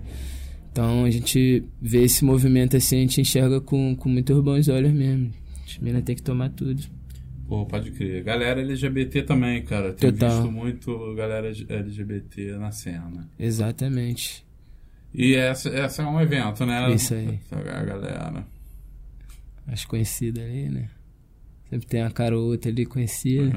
Então 0.72 1.04
a 1.04 1.10
gente 1.10 1.64
vê 1.80 2.02
esse 2.04 2.24
movimento 2.24 2.76
assim, 2.76 2.96
a 2.96 3.00
gente 3.00 3.20
enxerga 3.20 3.60
com, 3.60 3.94
com 3.94 4.08
muitos 4.08 4.42
bons 4.42 4.68
olhos 4.68 4.92
mesmo. 4.92 5.30
As 5.66 5.78
meninas 5.78 6.04
tem 6.04 6.14
que 6.16 6.22
tomar 6.22 6.48
tudo. 6.50 6.82
Pô, 7.48 7.64
pode 7.64 7.92
crer. 7.92 8.24
Galera 8.24 8.60
LGBT 8.60 9.22
também, 9.22 9.62
cara. 9.62 9.92
Tenho 9.92 10.12
Total. 10.12 10.30
visto 10.42 10.50
muito 10.52 11.14
galera 11.14 11.46
LGBT 11.48 12.52
na 12.58 12.72
cena. 12.72 13.28
Exatamente. 13.38 14.44
E 15.14 15.34
essa, 15.34 15.68
essa 15.68 16.02
é 16.02 16.06
um 16.06 16.20
evento, 16.20 16.66
né? 16.66 16.92
Isso 16.92 17.14
aí. 17.14 17.38
Essa 17.44 17.62
galera. 17.62 18.44
As 19.66 19.84
conhecidas 19.84 20.44
ali, 20.44 20.68
né? 20.68 20.88
Sempre 21.70 21.86
tem 21.86 22.02
uma 22.02 22.10
cara 22.10 22.36
ou 22.36 22.50
outra 22.50 22.70
ali 22.70 22.84
conhecida. 22.84 23.52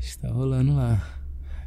Está 0.00 0.28
rolando 0.32 0.74
lá. 0.74 1.10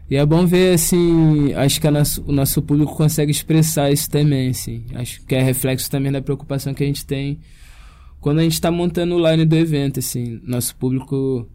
E 0.10 0.16
é 0.16 0.26
bom 0.26 0.46
ver, 0.46 0.74
assim, 0.76 1.54
acho 1.54 1.82
que 1.82 1.88
a 1.88 1.92
nosso- 1.92 2.24
o 2.26 2.32
nosso 2.32 2.62
público 2.62 2.96
consegue 2.96 3.30
expressar 3.30 3.92
isso 3.92 4.10
também, 4.10 4.50
assim. 4.52 4.86
Acho 4.96 5.22
que 5.26 5.36
é 5.36 5.42
reflexo 5.44 5.92
também 5.92 6.12
da 6.12 6.22
preocupação 6.22 6.74
que 6.74 6.84
a 6.84 6.88
gente 6.88 7.06
tem 7.06 7.40
quando 8.28 8.39
a 8.39 8.43
gente 8.43 8.55
está 8.55 8.69
montando 8.69 9.15
o 9.15 9.32
line 9.32 9.45
do 9.45 9.55
evento, 9.55 9.99
assim. 9.99 10.41
Nosso 10.43 10.75
público 10.75 11.47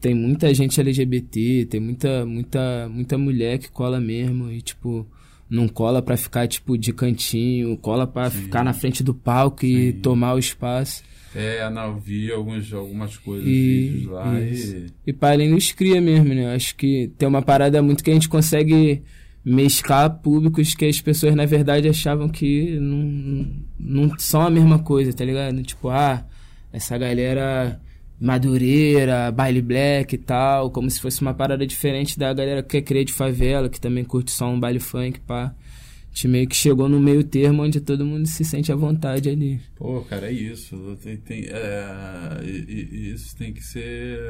tem 0.00 0.14
muita 0.14 0.54
gente 0.54 0.80
LGBT, 0.80 1.66
tem 1.68 1.80
muita, 1.80 2.24
muita, 2.24 2.88
muita 2.88 3.18
mulher 3.18 3.58
que 3.58 3.68
cola 3.68 4.00
mesmo 4.00 4.48
e, 4.48 4.62
tipo, 4.62 5.04
não 5.50 5.66
cola 5.66 6.00
pra 6.00 6.16
ficar, 6.16 6.46
tipo, 6.46 6.78
de 6.78 6.92
cantinho, 6.92 7.76
cola 7.76 8.06
pra 8.06 8.30
Sim. 8.30 8.42
ficar 8.42 8.62
na 8.62 8.72
frente 8.72 9.02
do 9.02 9.12
palco 9.12 9.66
e 9.66 9.90
Sim. 9.90 9.98
tomar 9.98 10.34
o 10.34 10.38
espaço. 10.38 11.02
É, 11.34 11.66
eu 11.66 11.96
vi 11.98 12.30
alguns, 12.30 12.72
algumas 12.72 13.16
coisas, 13.16 13.44
E- 13.48 13.88
vídeos 13.88 14.12
lá 14.12 14.40
isso. 14.40 14.76
e... 14.76 14.86
E 15.08 15.12
para 15.12 15.34
além 15.34 15.50
dos 15.52 15.72
cria 15.72 16.00
mesmo, 16.00 16.32
né? 16.32 16.54
Acho 16.54 16.76
que 16.76 17.10
tem 17.18 17.28
uma 17.28 17.42
parada 17.42 17.82
muito 17.82 18.04
que 18.04 18.10
a 18.12 18.14
gente 18.14 18.28
consegue 18.28 19.02
mesclar 19.44 20.20
públicos 20.20 20.72
que 20.72 20.84
as 20.84 21.00
pessoas, 21.00 21.34
na 21.34 21.46
verdade, 21.46 21.88
achavam 21.88 22.28
que 22.28 22.78
não, 22.78 23.48
não 23.82 24.16
são 24.18 24.42
a 24.42 24.50
mesma 24.50 24.78
coisa, 24.78 25.12
tá 25.12 25.24
ligado? 25.24 25.62
Tipo, 25.62 25.88
ah, 25.90 26.24
essa 26.72 26.96
galera 26.96 27.80
madureira, 28.20 29.32
baile 29.32 29.60
black 29.60 30.14
e 30.14 30.18
tal, 30.18 30.70
como 30.70 30.88
se 30.88 31.00
fosse 31.00 31.20
uma 31.20 31.34
parada 31.34 31.66
diferente 31.66 32.16
da 32.16 32.32
galera 32.32 32.62
que 32.62 32.80
quer 32.80 32.82
crer 32.82 33.04
de 33.04 33.12
favela, 33.12 33.68
que 33.68 33.80
também 33.80 34.04
curte 34.04 34.30
só 34.30 34.48
um 34.48 34.60
baile 34.60 34.78
funk, 34.78 35.18
pá. 35.20 35.46
A 35.46 36.14
gente 36.14 36.28
meio 36.28 36.46
que 36.46 36.54
chegou 36.54 36.88
no 36.88 37.00
meio 37.00 37.24
termo 37.24 37.62
onde 37.62 37.80
todo 37.80 38.04
mundo 38.04 38.28
se 38.28 38.44
sente 38.44 38.70
à 38.70 38.76
vontade 38.76 39.28
ali. 39.28 39.60
Pô, 39.74 40.02
cara, 40.02 40.28
é 40.28 40.32
isso. 40.32 40.96
Tem, 41.02 41.16
tem, 41.16 41.46
é, 41.48 42.44
isso 42.44 43.34
tem 43.34 43.52
que 43.52 43.62
ser. 43.62 44.20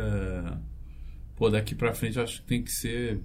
Pô, 1.36 1.50
daqui 1.50 1.74
pra 1.74 1.92
frente 1.92 2.16
eu 2.16 2.22
acho 2.22 2.40
que 2.40 2.46
tem 2.46 2.62
que 2.62 2.70
ser. 2.70 3.20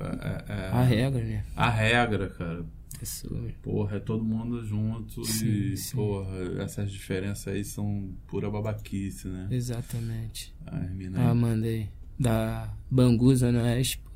é, 0.00 0.52
é, 0.52 0.52
é, 0.52 0.68
A 0.72 0.82
regra, 0.82 1.22
né? 1.22 1.44
A 1.54 1.68
regra, 1.68 2.28
cara. 2.30 2.64
Isso, 3.02 3.28
Porra, 3.62 3.96
é 3.96 4.00
todo 4.00 4.24
mundo 4.24 4.64
junto 4.64 5.24
Sim, 5.24 5.46
e, 5.72 5.76
sim. 5.76 5.96
porra, 5.96 6.62
essas 6.62 6.90
diferenças 6.90 7.48
aí 7.52 7.64
são 7.64 8.14
pura 8.26 8.50
babaquice, 8.50 9.28
né? 9.28 9.48
Exatamente. 9.50 10.54
Mina 10.94 11.30
Ah, 11.30 11.34
mandei. 11.34 11.88
Da 12.18 12.72
Banguza 12.90 13.52
no 13.52 13.60
Oeste. 13.62 13.98
pô. 13.98 14.10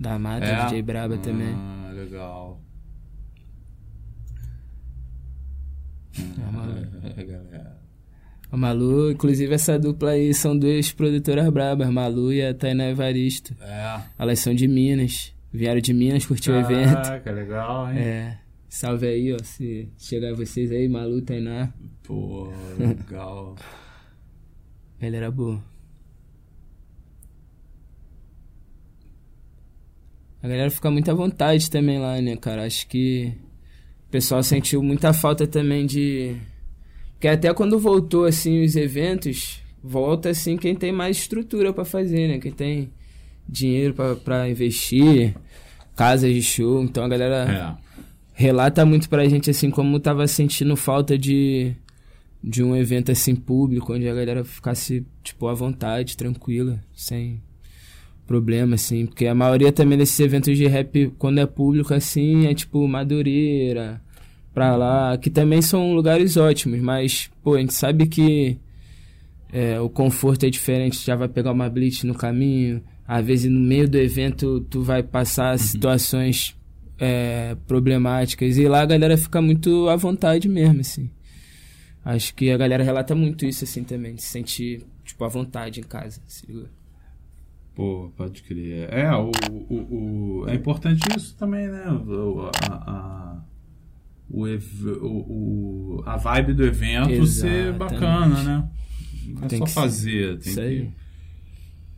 Da 0.00 0.18
Mata, 0.18 0.44
É? 0.46 0.64
DJ 0.64 0.82
Braba 0.82 1.16
também. 1.18 1.52
Ah, 1.54 1.92
legal. 1.94 2.60
Ah, 6.46 6.50
mano. 6.52 6.88
É, 7.16 7.24
galera. 7.24 7.82
A 8.50 8.56
Malu, 8.56 9.10
inclusive 9.12 9.54
essa 9.54 9.78
dupla 9.78 10.10
aí 10.10 10.34
são 10.34 10.56
duas 10.58 10.92
produtoras 10.92 11.48
brabas, 11.50 11.88
Malu 11.90 12.32
e 12.32 12.42
a 12.44 12.52
Tainá 12.52 12.84
Evaristo. 12.90 13.56
É. 13.60 14.02
Elas 14.18 14.40
são 14.40 14.54
de 14.54 14.68
Minas. 14.68 15.34
Vieram 15.52 15.80
de 15.80 15.92
Minas 15.92 16.24
curtir 16.24 16.50
o 16.50 16.56
evento. 16.56 16.94
Caraca, 16.94 17.30
legal, 17.30 17.92
hein? 17.92 17.98
É. 17.98 18.38
Salve 18.68 19.06
aí, 19.06 19.34
ó. 19.34 19.38
Se 19.42 19.88
chegar 19.98 20.34
vocês 20.34 20.72
aí, 20.72 20.88
Malu, 20.88 21.20
Tainá. 21.20 21.72
Pô, 22.02 22.50
legal. 22.78 23.54
Galera 24.98 25.30
boa. 25.30 25.62
A 30.42 30.48
galera 30.48 30.70
fica 30.70 30.90
muito 30.90 31.10
à 31.10 31.14
vontade 31.14 31.70
também 31.70 32.00
lá, 32.00 32.20
né, 32.20 32.34
cara? 32.36 32.64
Acho 32.64 32.88
que 32.88 33.32
o 34.08 34.10
pessoal 34.10 34.42
sentiu 34.42 34.82
muita 34.82 35.12
falta 35.12 35.46
também 35.46 35.84
de. 35.84 36.34
Porque 37.12 37.28
até 37.28 37.52
quando 37.52 37.78
voltou, 37.78 38.24
assim, 38.24 38.64
os 38.64 38.74
eventos, 38.74 39.62
volta, 39.82 40.30
assim, 40.30 40.56
quem 40.56 40.74
tem 40.74 40.90
mais 40.90 41.18
estrutura 41.18 41.72
pra 41.72 41.84
fazer, 41.84 42.26
né? 42.26 42.38
Quem 42.38 42.50
tem 42.50 42.92
dinheiro 43.52 43.94
pra 44.24 44.48
investir, 44.48 45.34
casas 45.94 46.32
de 46.32 46.42
show. 46.42 46.82
Então 46.82 47.04
a 47.04 47.08
galera 47.08 47.78
É. 47.78 47.92
relata 48.32 48.84
muito 48.86 49.08
pra 49.08 49.28
gente, 49.28 49.50
assim, 49.50 49.70
como 49.70 50.00
tava 50.00 50.26
sentindo 50.26 50.74
falta 50.76 51.16
de, 51.18 51.74
de 52.42 52.62
um 52.62 52.74
evento, 52.74 53.12
assim, 53.12 53.34
público, 53.36 53.92
onde 53.92 54.08
a 54.08 54.14
galera 54.14 54.44
ficasse, 54.44 55.06
tipo, 55.22 55.46
à 55.48 55.54
vontade, 55.54 56.16
tranquila, 56.16 56.82
sem 56.94 57.40
problema, 58.26 58.76
assim. 58.76 59.04
Porque 59.06 59.26
a 59.26 59.34
maioria 59.34 59.70
também 59.70 59.98
desses 59.98 60.18
eventos 60.18 60.56
de 60.56 60.66
rap, 60.66 61.12
quando 61.18 61.38
é 61.38 61.46
público, 61.46 61.92
assim, 61.92 62.46
é, 62.46 62.54
tipo, 62.54 62.86
Madureira, 62.88 64.00
pra 64.54 64.74
lá, 64.76 65.16
que 65.18 65.28
também 65.30 65.60
são 65.62 65.94
lugares 65.94 66.36
ótimos, 66.36 66.80
mas, 66.80 67.30
pô, 67.42 67.54
a 67.54 67.58
gente 67.60 67.74
sabe 67.74 68.06
que 68.06 68.58
é, 69.52 69.78
o 69.80 69.88
conforto 69.90 70.44
é 70.46 70.50
diferente, 70.50 71.04
já 71.04 71.14
vai 71.14 71.28
pegar 71.28 71.52
uma 71.52 71.68
blitz 71.68 72.04
no 72.04 72.14
caminho, 72.14 72.82
às 73.18 73.26
vezes 73.26 73.50
no 73.50 73.60
meio 73.60 73.88
do 73.88 73.98
evento 73.98 74.60
tu 74.70 74.82
vai 74.82 75.02
passar 75.02 75.58
situações 75.58 76.56
é, 76.98 77.56
problemáticas. 77.66 78.56
E 78.56 78.66
lá 78.68 78.80
a 78.82 78.86
galera 78.86 79.16
fica 79.16 79.40
muito 79.42 79.88
à 79.88 79.96
vontade 79.96 80.48
mesmo, 80.48 80.80
assim. 80.80 81.10
Acho 82.04 82.34
que 82.34 82.50
a 82.50 82.56
galera 82.56 82.82
relata 82.82 83.14
muito 83.14 83.44
isso, 83.46 83.64
assim, 83.64 83.84
também, 83.84 84.14
de 84.14 84.22
se 84.22 84.28
sentir, 84.28 84.84
tipo, 85.04 85.24
à 85.24 85.28
vontade 85.28 85.80
em 85.80 85.84
casa, 85.84 86.20
se 86.26 86.46
liga? 86.46 86.68
Pô, 87.74 88.10
pode 88.16 88.42
crer. 88.42 88.88
É, 88.92 89.10
o, 89.14 89.30
o, 89.50 90.42
o- 90.42 90.48
é 90.48 90.54
importante 90.54 91.00
isso 91.16 91.34
também, 91.36 91.68
né? 91.68 91.84
O, 91.90 92.40
a- 92.46 92.50
a- 92.74 93.42
o, 94.30 94.44
o, 94.46 95.96
o, 95.98 96.02
a 96.06 96.16
vibe 96.16 96.54
do 96.54 96.64
evento 96.64 97.10
Exatamente. 97.10 97.28
ser 97.30 97.72
bacana, 97.74 98.42
né? 98.42 98.68
Não 99.28 99.44
é 99.44 99.48
tem 99.48 99.58
só 99.58 99.66
fazer. 99.66 100.38
Tem 100.38 100.50
Isso 100.52 100.60
que, 100.60 100.66
aí. 100.66 100.90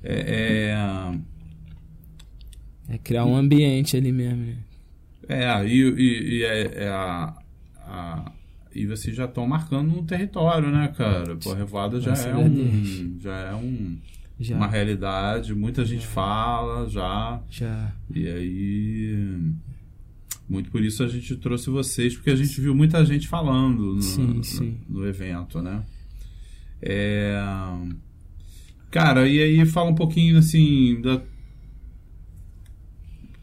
É, 0.04 1.16
é, 2.88 2.94
é, 2.94 2.98
criar 2.98 3.24
um 3.24 3.34
ambiente 3.34 3.96
ali 3.96 4.12
mesmo. 4.12 4.44
Né? 4.44 4.56
É, 5.28 5.66
e, 5.66 5.80
e, 5.80 6.38
e 6.38 6.42
é, 6.42 6.84
é 6.84 6.88
a, 6.88 7.34
a, 7.78 8.32
e 8.74 8.86
vocês 8.86 9.16
já 9.16 9.24
estão 9.24 9.46
marcando 9.46 9.98
um 9.98 10.04
território, 10.04 10.70
né, 10.70 10.92
cara? 10.94 11.36
Pô, 11.36 11.52
a 11.52 11.56
Revoada 11.56 11.98
já 12.00 12.12
é, 12.12 12.34
um, 12.36 13.16
já 13.18 13.36
é 13.36 13.54
um 13.54 13.96
já. 14.38 14.56
uma 14.56 14.66
realidade, 14.66 15.54
muita 15.54 15.84
gente 15.84 16.06
fala 16.06 16.86
já. 16.88 17.40
Já. 17.48 17.92
E 18.14 18.28
aí 18.28 19.54
muito 20.48 20.70
por 20.70 20.82
isso 20.82 21.02
a 21.02 21.08
gente 21.08 21.36
trouxe 21.36 21.70
vocês, 21.70 22.14
porque 22.14 22.30
a 22.30 22.36
gente 22.36 22.60
viu 22.60 22.74
muita 22.74 23.04
gente 23.04 23.26
falando 23.26 23.94
no, 23.94 24.02
sim, 24.02 24.42
sim. 24.42 24.78
no, 24.88 25.00
no 25.00 25.08
evento, 25.08 25.62
né? 25.62 25.82
É... 26.82 27.40
Cara, 28.94 29.26
e 29.28 29.42
aí 29.42 29.66
fala 29.66 29.90
um 29.90 29.94
pouquinho 29.96 30.38
assim 30.38 31.00
da 31.00 31.20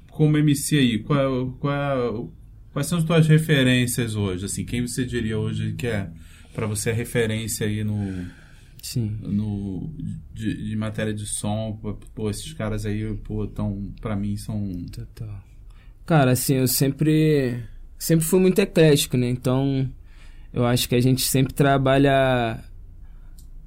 como 0.10 0.38
MC 0.38 0.78
aí, 0.78 1.00
qual, 1.00 1.52
qual, 1.60 2.34
quais 2.72 2.88
são 2.88 2.98
as 2.98 3.04
tuas 3.04 3.28
referências 3.28 4.16
hoje? 4.16 4.46
Assim, 4.46 4.64
quem 4.64 4.88
você 4.88 5.04
diria 5.04 5.38
hoje 5.38 5.74
que 5.74 5.88
é 5.88 6.10
para 6.54 6.66
você 6.66 6.92
a 6.92 6.94
referência 6.94 7.68
aí 7.68 7.84
no 7.84 8.28
Sim. 8.82 9.18
no 9.22 9.94
de, 10.34 10.70
de 10.70 10.76
matéria 10.78 11.14
de 11.14 11.26
som, 11.26 11.78
pô, 12.16 12.30
esses 12.30 12.54
caras 12.54 12.86
aí, 12.86 13.14
pô, 13.18 13.46
tão 13.46 13.92
para 14.00 14.16
mim 14.16 14.38
são 14.38 14.72
Total. 14.90 15.44
Cara, 16.06 16.32
assim, 16.32 16.54
eu 16.56 16.68
sempre 16.68 17.62
sempre 18.00 18.24
fui 18.24 18.40
muito 18.40 18.60
eclético, 18.60 19.18
né? 19.18 19.30
Então, 19.30 19.92
eu 20.54 20.66
acho 20.66 20.88
que 20.88 20.96
a 20.96 21.02
gente 21.02 21.24
sempre 21.24 21.54
trabalha 21.54 22.64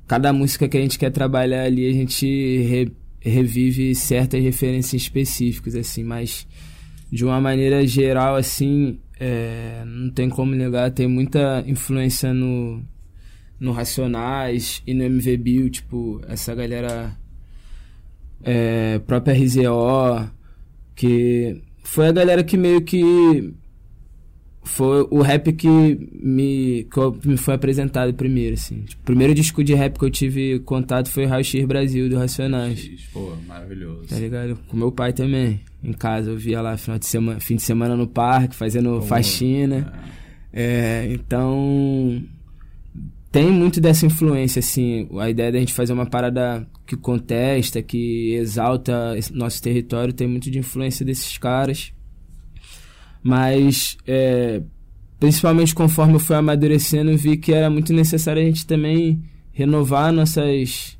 cada 0.06 0.32
música 0.32 0.68
que 0.68 0.76
a 0.76 0.80
gente 0.80 0.98
quer 0.98 1.10
trabalhar 1.10 1.64
ali, 1.64 1.88
a 1.88 1.92
gente 1.92 2.26
re, 2.26 2.92
revive 3.20 3.94
certas 3.94 4.42
referências 4.42 5.02
específicas, 5.02 5.74
assim, 5.74 6.04
mas 6.04 6.46
de 7.10 7.24
uma 7.24 7.40
maneira 7.40 7.86
geral, 7.86 8.36
assim, 8.36 8.98
é, 9.18 9.82
não 9.86 10.10
tem 10.10 10.28
como 10.28 10.54
negar, 10.54 10.90
tem 10.90 11.06
muita 11.06 11.64
influência 11.66 12.34
no, 12.34 12.82
no 13.58 13.72
Racionais 13.72 14.82
e 14.86 14.92
no 14.92 15.04
MV 15.04 15.36
Bill, 15.36 15.70
tipo, 15.70 16.20
essa 16.28 16.54
galera 16.54 17.16
é, 18.42 18.98
própria 19.00 19.34
RZO, 19.34 20.30
que 20.94 21.62
foi 21.82 22.08
a 22.08 22.12
galera 22.12 22.44
que 22.44 22.56
meio 22.56 22.82
que 22.82 23.54
foi 24.64 25.06
o 25.10 25.20
rap 25.20 25.52
que 25.52 25.68
me, 25.68 26.84
que 26.90 27.28
me 27.28 27.36
foi 27.36 27.54
apresentado 27.54 28.12
primeiro, 28.14 28.54
assim. 28.54 28.82
Tipo, 28.82 29.02
o 29.02 29.04
primeiro 29.04 29.34
disco 29.34 29.62
de 29.62 29.74
rap 29.74 29.98
que 29.98 30.04
eu 30.04 30.10
tive 30.10 30.58
contato 30.60 31.10
foi 31.10 31.26
Raio 31.26 31.44
X 31.44 31.64
Brasil, 31.64 32.08
do 32.08 32.16
Racionais. 32.16 32.90
Pô, 33.12 33.36
maravilhoso. 33.46 34.08
Tá 34.08 34.16
ligado? 34.16 34.58
Com 34.68 34.76
meu 34.76 34.90
pai 34.90 35.12
também. 35.12 35.60
Em 35.82 35.92
casa, 35.92 36.30
eu 36.30 36.36
via 36.36 36.62
lá 36.62 36.76
final 36.78 36.98
de 36.98 37.06
semana, 37.06 37.38
fim 37.40 37.56
de 37.56 37.62
semana 37.62 37.94
no 37.94 38.06
parque, 38.06 38.56
fazendo 38.56 38.90
Como, 38.90 39.02
faxina. 39.02 39.92
É. 40.10 40.14
É, 40.56 41.08
então, 41.12 42.22
tem 43.30 43.50
muito 43.50 43.80
dessa 43.80 44.06
influência, 44.06 44.60
assim. 44.60 45.08
A 45.18 45.28
ideia 45.28 45.52
da 45.52 45.58
gente 45.58 45.72
fazer 45.72 45.92
uma 45.92 46.06
parada 46.06 46.66
que 46.86 46.96
contesta, 46.96 47.82
que 47.82 48.34
exalta 48.34 49.14
nosso 49.32 49.60
território, 49.60 50.12
tem 50.12 50.28
muito 50.28 50.50
de 50.50 50.58
influência 50.58 51.04
desses 51.04 51.36
caras. 51.36 51.92
Mas, 53.24 53.96
é, 54.06 54.60
principalmente 55.18 55.74
conforme 55.74 56.12
eu 56.12 56.20
fui 56.20 56.36
amadurecendo, 56.36 57.16
vi 57.16 57.38
que 57.38 57.54
era 57.54 57.70
muito 57.70 57.90
necessário 57.94 58.42
a 58.42 58.44
gente 58.44 58.66
também 58.66 59.22
renovar 59.50 60.12
nossas 60.12 60.98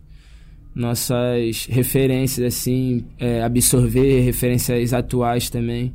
nossas 0.75 1.67
referências, 1.67 2.45
assim, 2.45 3.05
é, 3.19 3.43
absorver 3.43 4.23
referências 4.23 4.93
atuais 4.93 5.49
também. 5.51 5.95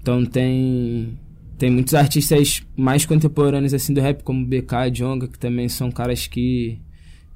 Então 0.00 0.24
tem 0.24 1.18
tem 1.58 1.70
muitos 1.70 1.94
artistas 1.94 2.62
mais 2.76 3.04
contemporâneos 3.04 3.74
assim 3.74 3.92
do 3.92 4.00
rap, 4.00 4.22
como 4.22 4.46
BK, 4.46 4.90
Jonga, 4.92 5.26
que 5.26 5.38
também 5.38 5.68
são 5.68 5.90
caras 5.90 6.26
que, 6.26 6.78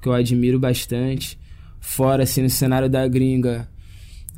que 0.01 0.07
eu 0.07 0.13
admiro 0.13 0.59
bastante. 0.59 1.39
Fora, 1.79 2.23
assim, 2.23 2.43
no 2.43 2.49
cenário 2.49 2.87
da 2.87 3.07
gringa, 3.07 3.67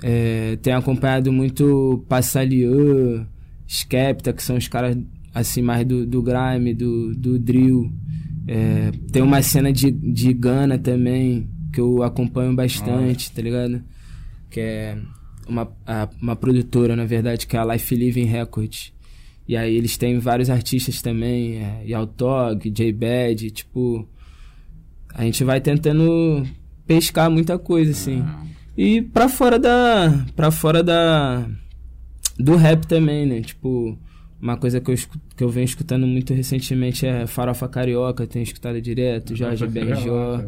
é, 0.01 0.57
tenho 0.61 0.77
acompanhado 0.77 1.31
muito 1.33 2.03
Passalieu, 2.07 3.25
Skepta, 3.68 4.34
que 4.34 4.43
são 4.43 4.57
os 4.57 4.68
caras 4.68 4.97
assim 5.34 5.61
mais 5.61 5.86
do, 5.86 6.05
do 6.05 6.22
grime, 6.22 6.74
do, 6.74 7.14
do 7.16 7.39
drill. 7.39 7.91
É, 8.47 8.91
tem 9.11 9.22
uma 9.22 9.41
cena 9.41 9.72
de, 9.72 9.89
de 9.89 10.34
Gana 10.34 10.78
também, 10.78 11.49
que 11.72 11.80
eu 11.80 12.03
acompanho 12.03 12.55
bastante, 12.55 13.30
ah. 13.32 13.36
tá 13.36 13.41
ligado? 13.41 13.84
Que 14.49 14.59
é 14.59 14.97
uma, 15.47 15.72
a, 15.88 16.07
uma 16.22 16.36
produtora, 16.36 16.95
na 16.95 17.05
verdade, 17.05 17.47
que 17.47 17.55
é 17.55 17.59
a 17.59 17.74
Life 17.74 17.95
Living 17.95 18.26
Records. 18.26 18.93
E 19.47 19.57
aí 19.57 19.76
eles 19.76 19.97
têm 19.97 20.20
vários 20.20 20.49
artistas 20.49 21.01
também, 21.01 21.57
é, 21.57 21.84
Yaltog, 21.86 22.70
J-Bad, 22.70 23.51
tipo... 23.51 24.07
A 25.16 25.24
gente 25.24 25.43
vai 25.43 25.61
tentando 25.61 26.43
pescar 26.88 27.30
muita 27.30 27.59
coisa, 27.59 27.91
assim. 27.91 28.22
Ah. 28.22 28.43
E 28.76 29.01
pra 29.01 29.30
fora 29.30 29.59
da... 29.59 30.26
pra 30.36 30.49
fora 30.49 30.82
da... 30.82 31.47
do 32.43 32.55
rap 32.55 32.85
também, 32.85 33.25
né? 33.25 33.41
Tipo, 33.41 33.97
uma 34.41 34.57
coisa 34.57 34.79
que 34.81 34.91
eu, 34.91 34.95
que 35.35 35.43
eu 35.43 35.49
venho 35.49 35.65
escutando 35.65 36.05
muito 36.05 36.33
recentemente 36.33 37.05
é 37.05 37.25
Farofa 37.25 37.67
Carioca, 37.67 38.27
tenho 38.27 38.43
escutado 38.43 38.81
direto, 38.81 39.35
Jorge 39.35 39.65
Benjó. 39.67 40.41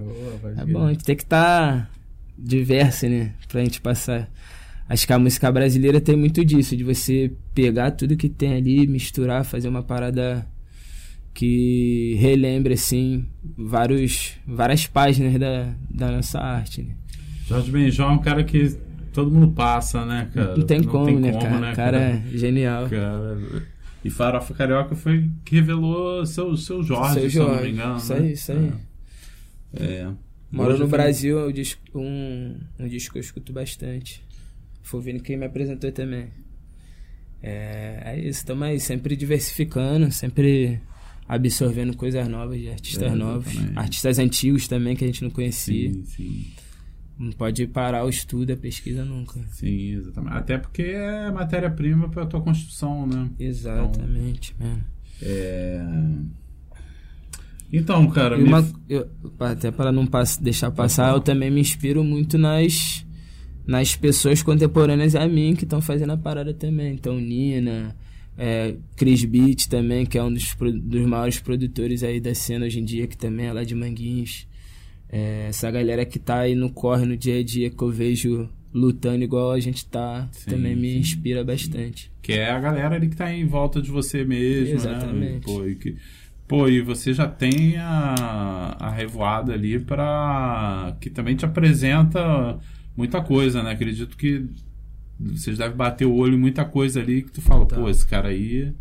É 0.58 0.66
bom, 0.66 0.86
a 0.86 0.94
gente 0.94 1.04
tem 1.04 1.16
que 1.16 1.24
estar 1.24 1.84
tá 1.84 1.90
diverso, 2.38 3.08
né? 3.08 3.34
Pra 3.48 3.64
gente 3.64 3.80
passar 3.82 4.30
Acho 4.88 5.08
que 5.08 5.14
a 5.14 5.20
música 5.20 5.52
brasileira 5.52 6.00
tem 6.00 6.16
muito 6.16 6.46
disso, 6.46 6.78
de 6.78 6.84
você 6.84 7.32
pegar 7.56 7.92
tudo 7.92 8.16
que 8.16 8.30
tem 8.30 8.54
ali, 8.54 8.86
misturar, 8.86 9.44
fazer 9.44 9.68
uma 9.68 9.82
parada 9.82 10.46
que 11.34 12.16
relembre, 12.20 12.76
assim, 12.76 13.26
vários, 13.58 14.34
várias 14.46 14.86
páginas 14.86 15.40
da, 15.40 15.74
da 15.90 16.12
nossa 16.12 16.40
arte, 16.40 16.84
né? 16.84 16.94
Jorge 17.48 17.72
Benjó 17.72 18.10
é 18.10 18.12
um 18.12 18.20
cara 18.20 18.44
que 18.44 18.78
todo 19.16 19.32
mundo 19.32 19.54
passa, 19.54 20.06
né, 20.06 20.30
cara? 20.34 20.58
Não 20.58 20.66
tem 20.66 20.82
Não 20.82 20.92
como, 20.92 21.06
tem 21.06 21.16
né, 21.16 21.32
como, 21.32 21.44
cara? 21.44 21.60
Né, 21.60 21.76
cara? 21.76 22.00
cara 22.00 22.00
é 22.00 22.38
genial. 22.38 22.90
Cara, 22.90 23.38
e 24.04 24.10
Farofa 24.10 24.54
Carioca 24.54 24.96
foi 24.96 25.32
que 25.44 25.56
revelou 25.56 26.26
seu, 26.26 26.56
seu 26.58 26.84
Jorge, 26.84 27.22
seu 27.22 27.30
Jorge, 27.30 27.32
se 27.32 27.38
eu 27.38 27.48
não 27.48 27.64
me 27.64 27.72
engano. 27.72 27.98
Isso 27.98 28.14
né? 28.14 28.20
aí, 28.20 28.32
isso 28.34 28.52
aí. 28.52 28.74
É. 29.74 29.84
é. 29.84 30.12
Moro 30.52 30.78
no 30.78 30.88
Brasil, 30.88 31.40
é 31.40 31.48
um 31.48 31.52
disco, 31.52 31.82
um, 31.96 32.60
um 32.80 32.88
disco 32.88 33.14
que 33.14 33.18
eu 33.18 33.22
escuto 33.22 33.52
bastante. 33.52 34.24
Foi 34.84 35.00
o 35.00 35.04
Vini 35.04 35.20
quem 35.20 35.38
me 35.38 35.46
apresentou 35.46 35.92
também. 35.92 36.28
É, 37.42 38.02
é 38.06 38.20
isso, 38.20 38.40
estamos 38.40 38.64
aí 38.64 38.80
sempre 38.80 39.16
diversificando, 39.16 40.12
sempre 40.12 40.80
absorvendo 41.28 41.96
coisas 41.98 42.28
novas 42.28 42.60
de 42.60 42.70
artistas 42.70 43.12
é, 43.12 43.16
novos, 43.16 43.54
artistas 43.76 44.20
antigos 44.20 44.68
também 44.68 44.96
que 44.96 45.04
a 45.04 45.08
gente 45.08 45.24
não 45.24 45.32
conhecia. 45.32 45.92
Sim, 45.92 46.06
sim. 46.06 46.46
Não 47.18 47.32
pode 47.32 47.66
parar 47.68 48.06
o 48.06 48.10
estudo, 48.10 48.52
a 48.52 48.58
pesquisa 48.58 49.06
nunca. 49.06 49.40
Sim, 49.50 49.94
exatamente. 49.94 50.34
Até 50.34 50.58
porque 50.58 50.82
é 50.82 51.32
matéria-prima 51.32 52.10
para 52.10 52.24
a 52.24 52.26
tua 52.26 52.42
construção, 52.42 53.08
né? 53.08 53.30
Exatamente, 53.40 54.54
então. 54.60 54.80
É... 55.22 55.86
Então, 57.72 58.08
cara. 58.10 58.38
Uma, 58.38 58.62
me... 58.62 58.74
eu, 58.90 59.10
até 59.40 59.72
para 59.72 59.92
não 59.92 60.06
pass, 60.06 60.38
deixar 60.38 60.72
passar, 60.72 61.14
eu 61.14 61.22
também 61.22 61.50
me 61.50 61.62
inspiro 61.62 62.04
muito 62.04 62.38
nas 62.38 63.06
nas 63.66 63.96
pessoas 63.96 64.44
contemporâneas 64.44 65.16
a 65.16 65.28
mim 65.28 65.56
que 65.56 65.64
estão 65.64 65.82
fazendo 65.82 66.12
a 66.12 66.18
parada 66.18 66.54
também. 66.54 66.94
Então, 66.94 67.20
Nina, 67.20 67.96
é, 68.38 68.76
Chris 68.96 69.26
Beat 69.26 69.68
também, 69.68 70.06
que 70.06 70.18
é 70.18 70.24
um 70.24 70.32
dos, 70.32 70.56
dos 70.84 71.06
maiores 71.06 71.40
produtores 71.40 72.04
aí 72.04 72.20
da 72.20 72.36
cena 72.36 72.66
hoje 72.66 72.80
em 72.80 72.86
dia, 72.86 73.08
que 73.08 73.18
também 73.18 73.48
é 73.48 73.54
lá 73.54 73.64
de 73.64 73.74
Manguinhos. 73.74 74.48
É, 75.10 75.48
essa 75.50 75.70
galera 75.72 76.06
que 76.06 76.20
tá 76.20 76.40
aí 76.40 76.56
no 76.56 76.72
corre 76.72 77.06
no 77.06 77.16
dia 77.16 77.40
a 77.40 77.44
dia, 77.44 77.70
que 77.70 77.82
eu 77.82 77.90
vejo 77.90 78.50
lutando 78.74 79.24
igual 79.24 79.52
a 79.52 79.60
gente 79.60 79.86
tá, 79.86 80.28
sim, 80.32 80.50
também 80.50 80.76
me 80.76 80.92
sim, 80.92 81.00
inspira 81.00 81.44
bastante. 81.44 82.12
Que 82.22 82.34
é 82.34 82.50
a 82.50 82.60
galera 82.60 82.96
ali 82.96 83.08
que 83.08 83.16
tá 83.16 83.32
em 83.34 83.46
volta 83.46 83.82
de 83.82 83.90
você 83.90 84.26
mesmo, 84.26 84.66
né? 84.66 84.72
Exatamente. 84.74 85.34
né? 85.34 85.42
Pô, 85.44 85.66
e 85.66 85.76
que... 85.76 85.96
Pô, 86.48 86.68
e 86.68 86.82
você 86.82 87.12
já 87.14 87.28
tem 87.28 87.78
a, 87.78 88.76
a 88.80 88.92
revoada 88.92 89.54
ali 89.54 89.80
para 89.80 90.96
que 91.00 91.10
também 91.10 91.36
te 91.36 91.46
apresenta 91.46 92.60
muita 92.96 93.22
coisa, 93.22 93.64
né? 93.64 93.72
Acredito 93.72 94.16
que 94.16 94.46
vocês 95.20 95.58
devem 95.58 95.76
bater 95.76 96.06
o 96.06 96.14
olho 96.14 96.36
em 96.36 96.40
muita 96.40 96.66
coisa 96.66 97.00
ali 97.00 97.24
que 97.24 97.32
tu 97.32 97.42
fala, 97.42 97.66
tá. 97.66 97.76
pô, 97.78 97.90
esse 97.90 98.06
cara 98.06 98.28
aí. 98.28 98.74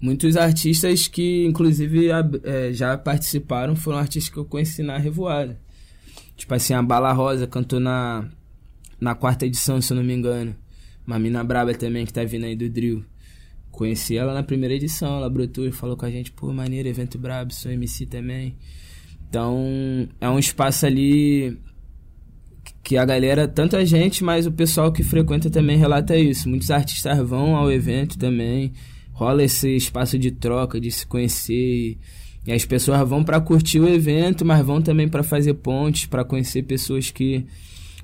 Muitos 0.00 0.36
artistas 0.36 1.08
que, 1.08 1.44
inclusive, 1.44 2.08
é, 2.44 2.72
já 2.72 2.96
participaram 2.96 3.74
foram 3.74 3.98
artistas 3.98 4.32
que 4.32 4.38
eu 4.38 4.44
conheci 4.44 4.82
na 4.82 4.96
Revoada. 4.96 5.58
Tipo 6.36 6.54
assim, 6.54 6.72
a 6.72 6.82
Bala 6.82 7.12
Rosa 7.12 7.48
cantou 7.48 7.80
na, 7.80 8.28
na 9.00 9.14
quarta 9.14 9.44
edição, 9.44 9.80
se 9.82 9.92
eu 9.92 9.96
não 9.96 10.04
me 10.04 10.14
engano. 10.14 10.54
Uma 11.04 11.18
mina 11.18 11.42
braba 11.42 11.74
também 11.74 12.06
que 12.06 12.12
tá 12.12 12.22
vindo 12.22 12.44
aí 12.44 12.54
do 12.54 12.68
Drill. 12.68 13.04
conheci 13.72 14.16
ela 14.16 14.32
na 14.32 14.42
primeira 14.42 14.74
edição, 14.74 15.16
ela 15.16 15.28
brotou 15.28 15.66
e 15.66 15.72
falou 15.72 15.96
com 15.96 16.06
a 16.06 16.10
gente, 16.10 16.30
pô, 16.30 16.52
maneiro, 16.52 16.88
evento 16.88 17.18
brabo, 17.18 17.52
sou 17.52 17.72
MC 17.72 18.06
também. 18.06 18.56
Então, 19.28 20.08
é 20.20 20.28
um 20.28 20.38
espaço 20.38 20.86
ali 20.86 21.58
que 22.82 22.96
a 22.96 23.04
galera, 23.04 23.48
tanto 23.48 23.76
a 23.76 23.84
gente, 23.84 24.22
mas 24.22 24.46
o 24.46 24.52
pessoal 24.52 24.92
que 24.92 25.02
frequenta 25.02 25.50
também 25.50 25.76
relata 25.76 26.16
isso. 26.16 26.48
Muitos 26.48 26.70
artistas 26.70 27.18
vão 27.18 27.56
ao 27.56 27.70
evento 27.70 28.16
também, 28.16 28.72
rola 29.18 29.42
esse 29.42 29.74
espaço 29.74 30.16
de 30.16 30.30
troca, 30.30 30.80
de 30.80 30.92
se 30.92 31.04
conhecer. 31.04 31.98
E 32.46 32.52
as 32.52 32.64
pessoas 32.64 33.06
vão 33.06 33.24
para 33.24 33.40
curtir 33.40 33.80
o 33.80 33.88
evento, 33.88 34.44
mas 34.44 34.64
vão 34.64 34.80
também 34.80 35.08
para 35.08 35.24
fazer 35.24 35.54
pontes, 35.54 36.06
para 36.06 36.24
conhecer 36.24 36.62
pessoas 36.62 37.10
que 37.10 37.44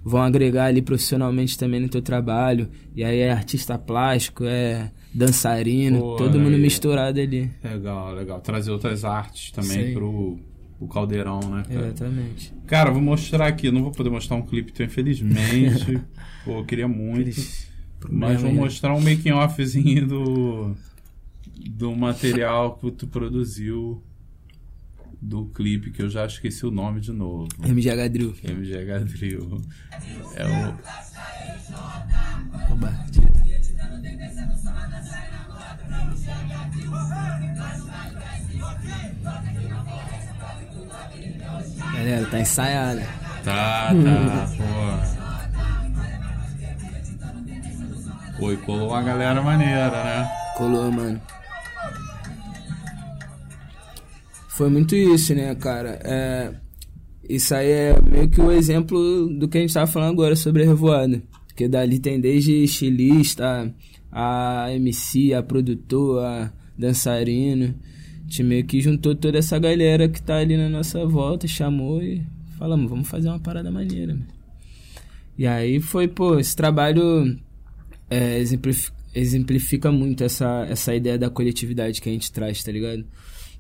vão 0.04 0.20
agregar 0.20 0.66
ali 0.66 0.82
profissionalmente 0.82 1.56
também 1.56 1.78
no 1.78 1.88
teu 1.88 2.02
trabalho. 2.02 2.68
E 2.96 3.04
aí 3.04 3.20
é 3.20 3.30
artista 3.30 3.78
plástico, 3.78 4.44
é 4.44 4.90
dançarino, 5.14 6.00
Pô, 6.00 6.16
todo 6.16 6.40
mundo 6.40 6.58
misturado 6.58 7.20
ali. 7.20 7.48
Legal, 7.62 8.12
legal. 8.12 8.40
Trazer 8.40 8.72
outras 8.72 9.04
artes 9.04 9.52
também 9.52 9.86
Sim. 9.86 9.94
pro 9.94 10.40
o 10.80 10.88
caldeirão, 10.88 11.38
né? 11.38 11.62
Cara? 11.68 11.86
Exatamente. 11.86 12.52
Cara, 12.66 12.90
vou 12.90 13.00
mostrar 13.00 13.46
aqui. 13.46 13.70
Não 13.70 13.82
vou 13.82 13.92
poder 13.92 14.10
mostrar 14.10 14.36
um 14.36 14.42
clipe 14.42 14.72
teu, 14.72 14.84
infelizmente. 14.84 16.00
Pô, 16.44 16.58
eu 16.58 16.64
queria 16.64 16.88
muito. 16.88 17.40
Mas 18.10 18.42
vou 18.42 18.52
mostrar 18.52 18.92
um 18.94 19.00
making 19.00 19.30
offzinho 19.30 20.06
do 20.08 20.76
do 21.56 21.94
material 21.94 22.76
que 22.76 22.90
tu 22.90 23.06
produziu 23.06 24.02
do 25.20 25.46
clipe 25.46 25.90
que 25.90 26.02
eu 26.02 26.10
já 26.10 26.26
esqueci 26.26 26.66
o 26.66 26.70
nome 26.70 27.00
de 27.00 27.12
novo. 27.12 27.48
MGH 27.58 28.08
Drill. 28.10 28.34
MGH 28.44 29.04
Drill. 29.04 29.62
É 30.36 30.46
o. 30.46 30.76
Oba. 32.72 32.92
Galera, 41.94 42.26
tá 42.26 42.40
ensaiada. 42.40 43.02
Tá, 43.44 43.92
tá, 43.94 44.50
pô. 44.56 44.64
Pô, 48.38 48.52
e 48.52 48.56
colou 48.58 48.88
uma 48.90 49.02
galera 49.02 49.40
maneira, 49.40 50.04
né? 50.04 50.28
Colou, 50.56 50.90
mano. 50.90 51.20
Foi 54.54 54.70
muito 54.70 54.94
isso, 54.94 55.34
né, 55.34 55.52
cara? 55.56 55.98
É, 56.04 56.54
isso 57.28 57.52
aí 57.52 57.68
é 57.68 58.00
meio 58.00 58.28
que 58.28 58.40
o 58.40 58.44
um 58.44 58.52
exemplo 58.52 59.28
do 59.28 59.48
que 59.48 59.58
a 59.58 59.60
gente 59.60 59.74
tava 59.74 59.90
falando 59.90 60.12
agora 60.12 60.36
sobre 60.36 60.62
a 60.62 60.66
revoada. 60.66 61.20
Porque 61.48 61.66
dali 61.66 61.98
tem 61.98 62.20
desde 62.20 62.62
estilista, 62.62 63.74
a 64.12 64.68
MC, 64.72 65.34
a 65.34 65.42
produtor, 65.42 66.24
a 66.24 66.52
dançarino. 66.78 67.74
A 68.20 68.22
gente 68.22 68.44
meio 68.44 68.64
que 68.64 68.80
juntou 68.80 69.16
toda 69.16 69.38
essa 69.38 69.58
galera 69.58 70.08
que 70.08 70.22
tá 70.22 70.36
ali 70.36 70.56
na 70.56 70.68
nossa 70.68 71.04
volta, 71.04 71.48
chamou 71.48 72.00
e 72.00 72.24
falamos, 72.56 72.88
vamos 72.88 73.08
fazer 73.08 73.30
uma 73.30 73.40
parada 73.40 73.72
maneira. 73.72 74.16
E 75.36 75.48
aí 75.48 75.80
foi, 75.80 76.06
pô, 76.06 76.38
esse 76.38 76.54
trabalho 76.54 77.36
é, 78.08 78.38
exemplifica, 78.38 78.96
exemplifica 79.12 79.90
muito 79.90 80.22
essa, 80.22 80.64
essa 80.70 80.94
ideia 80.94 81.18
da 81.18 81.28
coletividade 81.28 82.00
que 82.00 82.08
a 82.08 82.12
gente 82.12 82.30
traz, 82.30 82.62
tá 82.62 82.70
ligado? 82.70 83.04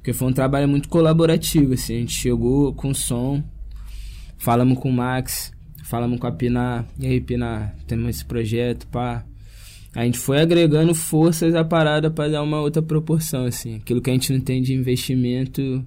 Porque 0.04 0.12
foi 0.12 0.28
um 0.28 0.34
trabalho 0.34 0.68
muito 0.68 0.86
colaborativo, 0.86 1.72
assim, 1.72 1.96
a 1.96 2.00
gente 2.00 2.12
chegou 2.12 2.74
com 2.74 2.92
som, 2.92 3.42
falamos 4.36 4.78
com 4.78 4.90
o 4.90 4.92
Max, 4.92 5.50
falamos 5.82 6.20
com 6.20 6.26
a 6.26 6.30
Pinar, 6.30 6.86
e 6.98 7.06
aí 7.06 7.22
Pinar, 7.22 7.74
temos 7.86 8.10
esse 8.10 8.24
projeto, 8.26 8.86
pá 8.88 9.24
a 9.94 10.04
gente 10.04 10.18
foi 10.18 10.42
agregando 10.42 10.94
forças 10.94 11.54
à 11.54 11.64
parada 11.64 12.10
para 12.10 12.28
dar 12.28 12.42
uma 12.42 12.60
outra 12.60 12.82
proporção, 12.82 13.46
assim. 13.46 13.76
Aquilo 13.76 14.02
que 14.02 14.10
a 14.10 14.12
gente 14.12 14.30
não 14.30 14.40
tem 14.40 14.60
de 14.60 14.74
investimento 14.74 15.82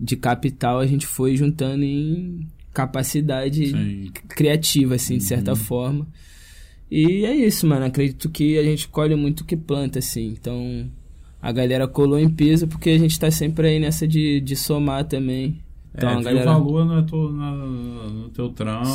de 0.00 0.16
capital, 0.16 0.80
a 0.80 0.86
gente 0.86 1.06
foi 1.06 1.36
juntando 1.36 1.84
em 1.84 2.48
capacidade 2.72 3.68
Sim. 3.68 4.10
criativa, 4.26 4.96
assim, 4.96 5.18
de 5.18 5.24
certa 5.24 5.50
uhum. 5.52 5.56
forma. 5.56 6.08
E 6.90 7.24
é 7.26 7.36
isso, 7.36 7.64
mano. 7.66 7.84
Acredito 7.84 8.28
que 8.28 8.58
a 8.58 8.62
gente 8.64 8.88
colhe 8.88 9.14
muito 9.14 9.42
o 9.42 9.44
que 9.44 9.56
planta, 9.56 10.00
assim. 10.00 10.28
Então, 10.28 10.90
a 11.42 11.50
galera 11.50 11.88
colou 11.88 12.20
em 12.20 12.30
peso 12.30 12.68
porque 12.68 12.90
a 12.90 12.98
gente 12.98 13.18
tá 13.18 13.28
sempre 13.28 13.66
aí 13.66 13.80
nessa 13.80 14.06
de, 14.06 14.40
de 14.40 14.54
somar 14.54 15.04
também. 15.04 15.60
Então, 15.92 16.08
é, 16.08 16.14
a 16.14 16.22
galera... 16.22 16.50
o 16.52 16.64
valor 16.64 16.84
no 16.86 17.04
teu, 17.04 17.18
no, 17.18 18.10
no 18.10 18.28
teu 18.28 18.48
trampo. 18.50 18.88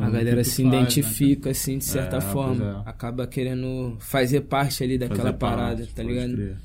a 0.00 0.08
galera 0.08 0.44
se 0.44 0.62
faz, 0.62 0.72
né, 0.72 0.80
identifica, 0.80 1.46
né? 1.46 1.50
assim, 1.50 1.78
de 1.78 1.84
certa 1.84 2.18
é, 2.18 2.20
forma. 2.20 2.84
É. 2.86 2.88
Acaba 2.88 3.26
querendo 3.26 3.96
fazer 3.98 4.42
parte 4.42 4.84
ali 4.84 4.96
daquela 4.96 5.24
fazer 5.24 5.36
parada, 5.36 5.76
parte, 5.78 5.94
tá 5.94 6.02
ligado? 6.04 6.34
Crer. 6.34 6.56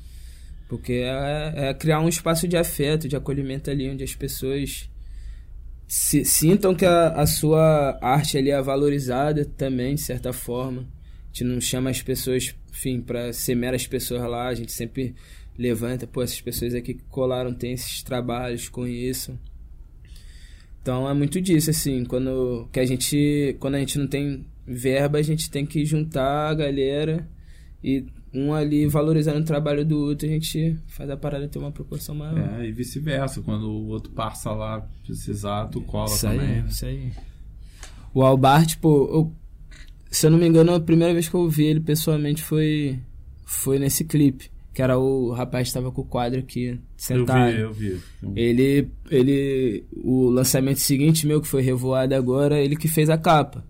Porque 0.68 0.92
é, 0.92 1.52
é, 1.56 1.74
criar 1.74 2.00
um 2.00 2.08
espaço 2.08 2.46
de 2.46 2.56
afeto, 2.56 3.08
de 3.08 3.16
acolhimento 3.16 3.70
ali, 3.70 3.90
onde 3.90 4.04
as 4.04 4.14
pessoas 4.14 4.88
se, 5.86 6.24
sintam 6.24 6.74
que 6.74 6.86
a, 6.86 7.08
a 7.08 7.26
sua 7.26 7.98
arte 8.00 8.38
ali 8.38 8.50
é 8.50 8.62
valorizada 8.62 9.44
também, 9.44 9.96
de 9.96 10.00
certa 10.00 10.32
forma. 10.32 10.86
A 11.28 11.38
gente 11.38 11.44
não 11.44 11.60
chama 11.60 11.90
as 11.90 12.02
pessoas, 12.02 12.54
enfim, 12.70 13.00
para 13.00 13.32
ser 13.32 13.54
meras 13.54 13.86
pessoas 13.86 14.22
lá, 14.22 14.48
a 14.48 14.54
gente 14.54 14.72
sempre 14.72 15.14
levanta, 15.58 16.06
pô, 16.06 16.22
essas 16.22 16.40
pessoas 16.40 16.74
aqui 16.74 16.94
que 16.94 17.04
colaram 17.04 17.52
têm 17.52 17.72
esses 17.72 18.02
trabalhos, 18.02 18.68
conheçam. 18.68 19.38
Então 20.80 21.08
é 21.08 21.12
muito 21.12 21.40
disso, 21.40 21.70
assim, 21.70 22.04
quando, 22.04 22.68
que 22.72 22.80
a 22.80 22.86
gente, 22.86 23.56
quando 23.58 23.74
a 23.74 23.78
gente 23.78 23.98
não 23.98 24.06
tem 24.06 24.46
verba, 24.66 25.18
a 25.18 25.22
gente 25.22 25.50
tem 25.50 25.66
que 25.66 25.84
juntar 25.84 26.48
a 26.48 26.54
galera 26.54 27.28
e 27.82 28.06
um 28.32 28.52
ali 28.52 28.86
valorizando 28.86 29.40
o 29.40 29.44
trabalho 29.44 29.84
do 29.84 29.98
outro, 29.98 30.26
a 30.28 30.30
gente 30.30 30.78
faz 30.86 31.08
a 31.10 31.16
parada 31.16 31.48
ter 31.48 31.58
uma 31.58 31.72
proporção 31.72 32.14
maior. 32.14 32.60
É, 32.60 32.66
e 32.66 32.72
vice-versa, 32.72 33.42
quando 33.42 33.68
o 33.68 33.88
outro 33.88 34.12
passa 34.12 34.50
lá 34.52 34.86
precisar, 35.04 35.66
tu 35.66 35.80
cola 35.80 36.06
isso 36.06 36.20
também. 36.20 36.40
Aí, 36.40 36.62
né? 36.62 36.66
Isso 36.68 36.86
aí. 36.86 37.12
O 38.14 38.22
Albar, 38.22 38.66
tipo, 38.66 38.88
eu, 39.12 39.32
se 40.10 40.26
eu 40.26 40.30
não 40.30 40.38
me 40.38 40.46
engano, 40.46 40.74
a 40.74 40.80
primeira 40.80 41.12
vez 41.12 41.28
que 41.28 41.34
eu 41.34 41.48
vi 41.48 41.64
ele 41.64 41.80
pessoalmente 41.80 42.42
foi, 42.42 42.98
foi 43.44 43.78
nesse 43.78 44.04
clipe 44.04 44.50
que 44.78 44.82
era 44.82 44.96
o 44.96 45.32
rapaz 45.32 45.64
que 45.64 45.70
estava 45.70 45.90
com 45.90 46.02
o 46.02 46.04
quadro 46.04 46.38
aqui 46.38 46.78
sentado. 46.96 47.50
Eu 47.50 47.72
vi, 47.72 47.88
eu 48.22 48.30
vi. 48.30 48.40
Ele, 48.40 48.88
ele, 49.10 49.84
o 49.92 50.28
lançamento 50.28 50.78
seguinte 50.78 51.26
meu, 51.26 51.40
que 51.40 51.48
foi 51.48 51.62
revoado 51.62 52.14
agora, 52.14 52.60
ele 52.60 52.76
que 52.76 52.86
fez 52.86 53.10
a 53.10 53.18
capa. 53.18 53.66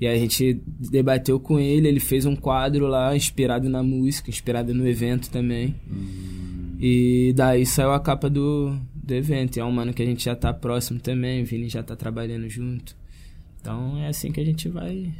E 0.00 0.06
a 0.06 0.16
gente 0.16 0.58
debateu 0.66 1.38
com 1.38 1.60
ele, 1.60 1.86
ele 1.86 2.00
fez 2.00 2.24
um 2.24 2.34
quadro 2.34 2.86
lá 2.86 3.14
inspirado 3.14 3.68
na 3.68 3.82
música, 3.82 4.30
inspirado 4.30 4.72
no 4.72 4.88
evento 4.88 5.28
também. 5.28 5.74
Hum. 5.90 6.76
E 6.80 7.34
daí 7.36 7.66
saiu 7.66 7.92
a 7.92 8.00
capa 8.00 8.30
do, 8.30 8.74
do 8.94 9.14
evento. 9.14 9.58
E 9.58 9.60
é 9.60 9.64
um 9.64 9.70
mano 9.70 9.92
que 9.92 10.02
a 10.02 10.06
gente 10.06 10.24
já 10.24 10.34
tá 10.34 10.54
próximo 10.54 10.98
também, 10.98 11.42
o 11.42 11.44
Vini 11.44 11.68
já 11.68 11.82
tá 11.82 11.94
trabalhando 11.94 12.48
junto. 12.48 12.96
Então 13.60 13.98
é 13.98 14.08
assim 14.08 14.32
que 14.32 14.40
a 14.40 14.44
gente 14.44 14.70
vai 14.70 15.12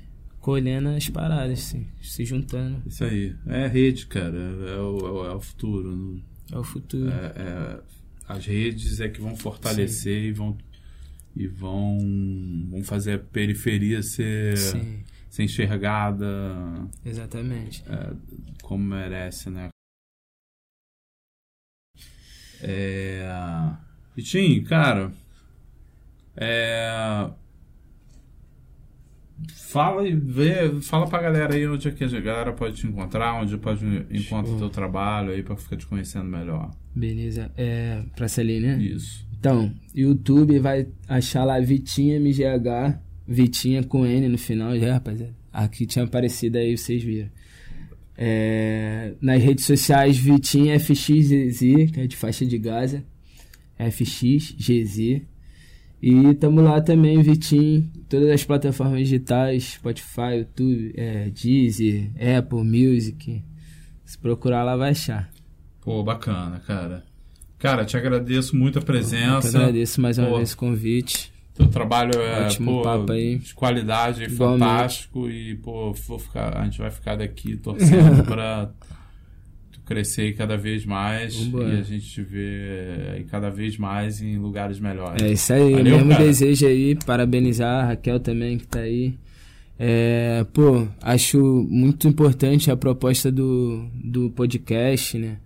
colhendo 0.47 0.91
as 0.91 1.09
paradas, 1.09 1.59
assim, 1.59 1.89
se 2.01 2.25
juntando. 2.25 2.81
Isso 2.87 3.03
aí. 3.03 3.35
É 3.49 3.67
rede, 3.67 4.07
cara. 4.07 4.39
É 4.39 4.77
o, 4.77 5.27
é 5.27 5.35
o 5.35 5.41
futuro. 5.41 5.91
Não... 5.91 6.23
É 6.53 6.57
o 6.57 6.63
futuro. 6.63 7.11
É, 7.11 7.33
é, 7.37 7.81
as 8.29 8.47
redes 8.47 9.01
é 9.01 9.09
que 9.09 9.21
vão 9.21 9.35
fortalecer 9.35 10.23
Sim. 10.23 10.29
e 10.29 10.33
vão 10.33 10.59
e 11.35 11.49
vão, 11.49 11.99
vão 12.71 12.85
fazer 12.85 13.15
a 13.15 13.19
periferia 13.19 14.05
ser, 14.05 14.57
ser 14.57 15.43
enxergada. 15.43 16.25
Exatamente. 17.05 17.83
É, 17.89 18.15
como 18.63 18.85
merece, 18.85 19.51
né? 19.51 19.69
É... 22.63 23.29
Vitinho, 24.15 24.65
cara, 24.65 25.13
é... 26.37 27.31
Fala 29.55 30.07
e 30.07 30.15
vê, 30.15 30.81
fala 30.83 31.07
pra 31.07 31.21
galera 31.21 31.55
aí 31.55 31.67
onde 31.67 31.89
é 31.89 31.91
que 31.91 32.05
a 32.05 32.21
galera 32.21 32.53
pode 32.53 32.77
te 32.77 32.87
encontrar, 32.87 33.41
onde 33.41 33.57
pode 33.59 33.85
encontrar 34.11 34.53
o 34.53 34.59
teu 34.59 34.71
trabalho 34.71 35.31
aí 35.31 35.43
pra 35.43 35.57
ficar 35.57 35.77
te 35.77 35.87
conhecendo 35.87 36.25
melhor. 36.25 36.71
Beleza. 36.95 37.51
É, 37.57 38.03
pra 38.15 38.29
Celine, 38.29 38.67
né? 38.67 38.83
Isso. 38.83 39.27
Então, 39.39 39.73
YouTube 39.95 40.59
vai 40.59 40.89
achar 41.09 41.45
lá 41.45 41.61
Vitinha 41.61 42.19
MGH, 42.19 42.99
Vitinha 43.29 43.83
com 43.83 44.07
N 44.07 44.29
no 44.29 44.39
final, 44.39 44.79
já, 44.79 44.95
rapaziada. 44.95 45.35
Aqui 45.53 45.87
tinha 45.87 46.05
aparecido 46.05 46.59
aí, 46.59 46.77
vocês 46.77 47.03
viram. 47.03 47.31
É, 48.17 49.13
nas 49.21 49.43
redes 49.43 49.67
sociais, 49.67 50.17
Vitinha 50.17 50.79
FXGZ, 50.81 51.59
que 51.93 52.01
é 52.01 52.07
de 52.07 52.17
faixa 52.17 52.47
de 52.47 52.59
Gaza. 52.59 53.05
FXGZ. 53.79 55.23
E 56.09 56.35
tamo 56.35 56.61
lá 56.61 56.81
também, 56.81 57.21
Vitinho, 57.21 57.91
todas 58.09 58.31
as 58.31 58.45
plataformas 58.45 59.01
digitais, 59.01 59.73
Spotify, 59.73 60.37
YouTube, 60.39 60.95
é, 60.97 61.31
Deezer, 61.31 62.13
Apple 62.39 62.63
Music. 62.63 63.43
Se 64.05 64.17
procurar 64.17 64.63
lá 64.63 64.77
vai 64.77 64.91
achar. 64.91 65.29
Pô, 65.81 66.05
bacana, 66.05 66.61
cara. 66.65 67.03
Cara, 67.59 67.85
te 67.85 67.97
agradeço 67.97 68.55
muito 68.55 68.79
a 68.79 68.83
presença. 68.83 69.49
Eu 69.59 69.63
agradeço 69.63 70.01
mais 70.01 70.17
uma 70.17 70.29
Pô, 70.29 70.37
vez 70.37 70.53
o 70.53 70.57
convite. 70.57 71.33
Teu 71.55 71.67
trabalho 71.67 72.21
é 72.21 72.45
Ótimo 72.45 72.71
pô, 72.77 72.83
papo 72.83 73.11
aí. 73.11 73.39
de 73.39 73.53
qualidade, 73.53 74.23
Igualmente. 74.23 74.61
fantástico. 74.61 75.29
E, 75.29 75.57
pô, 75.57 75.93
vou 75.93 76.19
ficar, 76.21 76.57
a 76.57 76.65
gente 76.67 76.79
vai 76.79 76.91
ficar 76.93 77.17
daqui 77.17 77.57
torcendo 77.57 78.23
pra 78.31 78.71
crescer 79.87 80.35
cada 80.35 80.57
vez 80.57 80.85
mais 80.85 81.37
Vambora. 81.37 81.75
e 81.75 81.79
a 81.79 81.83
gente 81.83 82.21
vê 82.21 83.25
cada 83.31 83.49
vez 83.49 83.79
mais 83.79 84.21
em 84.21 84.37
lugares 84.37 84.81
melhores. 84.81 85.23
É 85.23 85.33
isso 85.33 85.53
aí, 85.53 85.73
Valeu, 85.73 85.85
mesmo 85.85 86.11
cara. 86.11 86.25
desejo 86.25 86.67
aí, 86.67 86.99
parabenizar 87.07 87.85
a 87.85 87.87
Raquel 87.89 88.19
também 88.19 88.59
que 88.59 88.67
tá 88.67 88.81
aí. 88.81 89.15
É, 89.79 90.45
pô, 90.53 90.89
acho 91.01 91.39
muito 91.71 92.09
importante 92.09 92.71
a 92.71 92.77
proposta 92.77 93.31
do, 93.31 93.87
do 93.95 94.31
podcast, 94.31 95.17
né? 95.19 95.39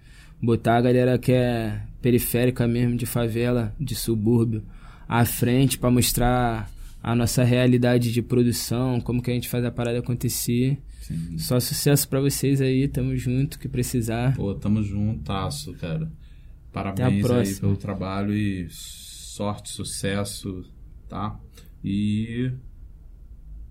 Botar 0.43 0.79
a 0.79 0.81
galera 0.81 1.19
que 1.19 1.33
é 1.33 1.83
periférica 2.01 2.67
mesmo, 2.67 2.97
de 2.97 3.05
favela, 3.05 3.75
de 3.79 3.95
subúrbio, 3.95 4.63
à 5.07 5.25
frente 5.27 5.77
para 5.77 5.91
mostrar 5.91 6.71
a 7.03 7.15
nossa 7.15 7.45
realidade 7.45 8.11
de 8.11 8.23
produção, 8.23 9.01
como 9.01 9.21
que 9.21 9.31
a 9.31 9.35
gente 9.35 9.49
faz 9.49 9.65
a 9.65 9.71
parada 9.71 9.99
acontecer. 9.99 10.79
Sim. 11.11 11.39
Só 11.39 11.59
sucesso 11.59 12.09
para 12.09 12.21
vocês 12.21 12.61
aí, 12.61 12.87
tamo 12.87 13.17
junto, 13.17 13.59
que 13.59 13.69
precisar. 13.69 14.37
Pô, 14.37 14.55
tamo 14.55 14.83
juntasso, 14.83 15.73
cara. 15.75 16.11
Parabéns 16.73 17.29
aí 17.31 17.55
pelo 17.57 17.77
trabalho 17.77 18.33
e 18.33 18.69
sorte, 18.71 19.71
sucesso, 19.71 20.65
tá? 21.09 21.37
E 21.83 22.53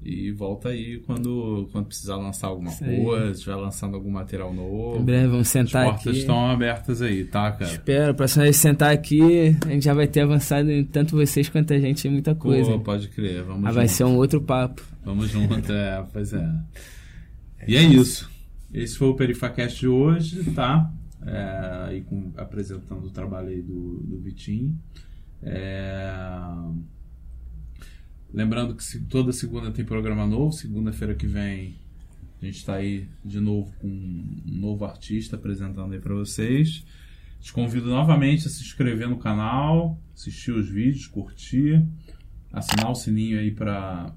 e 0.02 0.32
volta 0.32 0.70
aí 0.70 0.98
quando, 1.00 1.68
quando 1.74 1.88
precisar 1.88 2.16
lançar 2.16 2.48
alguma 2.48 2.70
Isso 2.70 2.86
coisa, 2.86 3.32
estiver 3.32 3.56
lançando 3.56 3.96
algum 3.96 4.10
material 4.10 4.54
novo. 4.54 4.98
Em 4.98 5.04
breve, 5.04 5.28
vamos 5.28 5.50
sentar 5.50 5.82
aqui. 5.82 5.90
As 5.90 5.96
portas 5.96 6.12
aqui. 6.12 6.20
estão 6.20 6.50
abertas 6.50 7.02
aí, 7.02 7.26
tá, 7.26 7.52
cara? 7.52 7.72
Espero. 7.72 8.12
A 8.12 8.14
próxima 8.14 8.44
vez 8.44 8.56
sentar 8.56 8.94
aqui, 8.94 9.58
a 9.66 9.70
gente 9.70 9.84
já 9.84 9.94
vai 9.94 10.08
ter 10.08 10.22
avançado 10.22 10.72
em 10.72 10.86
tanto 10.86 11.18
vocês 11.18 11.50
quanto 11.50 11.74
a 11.74 11.80
gente 11.80 12.08
em 12.08 12.12
muita 12.12 12.34
coisa. 12.34 12.72
Pô, 12.72 12.80
pode 12.80 13.10
crer. 13.10 13.44
Vamos 13.44 13.66
ah, 13.66 13.72
vai 13.74 13.90
ser 13.90 14.06
um 14.06 14.16
outro 14.16 14.42
papo. 14.42 14.82
Vamos 15.04 15.30
junto, 15.30 15.72
é, 15.72 16.06
pois 16.14 16.34
é. 16.34 16.50
E 17.68 17.76
é 17.76 17.82
isso. 17.84 18.30
Esse 18.74 18.98
foi 18.98 19.08
o 19.08 19.16
Perifacast 19.16 19.80
de 19.80 19.88
hoje, 19.88 20.44
tá? 20.52 20.92
É, 21.26 21.86
aí 21.88 22.02
com, 22.02 22.32
apresentando 22.38 23.06
o 23.06 23.12
trabalho 23.12 23.50
aí 23.50 23.62
do, 23.62 24.00
do 24.04 24.20
Vitinho. 24.20 24.80
É... 25.42 26.12
Lembrando 28.32 28.76
que 28.76 29.00
toda 29.02 29.32
segunda 29.32 29.72
tem 29.72 29.84
programa 29.84 30.26
novo. 30.26 30.52
Segunda-feira 30.52 31.16
que 31.16 31.26
vem 31.26 31.76
a 32.42 32.46
gente 32.46 32.58
está 32.58 32.76
aí 32.76 33.08
de 33.24 33.40
novo 33.40 33.74
com 33.80 33.88
um 33.88 34.42
novo 34.46 34.86
artista 34.86 35.36
apresentando 35.36 35.94
aí 35.94 36.00
para 36.00 36.14
vocês. 36.14 36.86
Te 37.42 37.52
convido 37.52 37.90
novamente 37.90 38.48
a 38.48 38.50
se 38.50 38.62
inscrever 38.62 39.10
no 39.10 39.18
canal, 39.18 40.00
assistir 40.14 40.52
os 40.52 40.70
vídeos, 40.70 41.08
curtir, 41.08 41.86
assinar 42.52 42.92
o 42.92 42.96
sininho 42.96 43.40
aí 43.40 43.52
para 43.52 44.14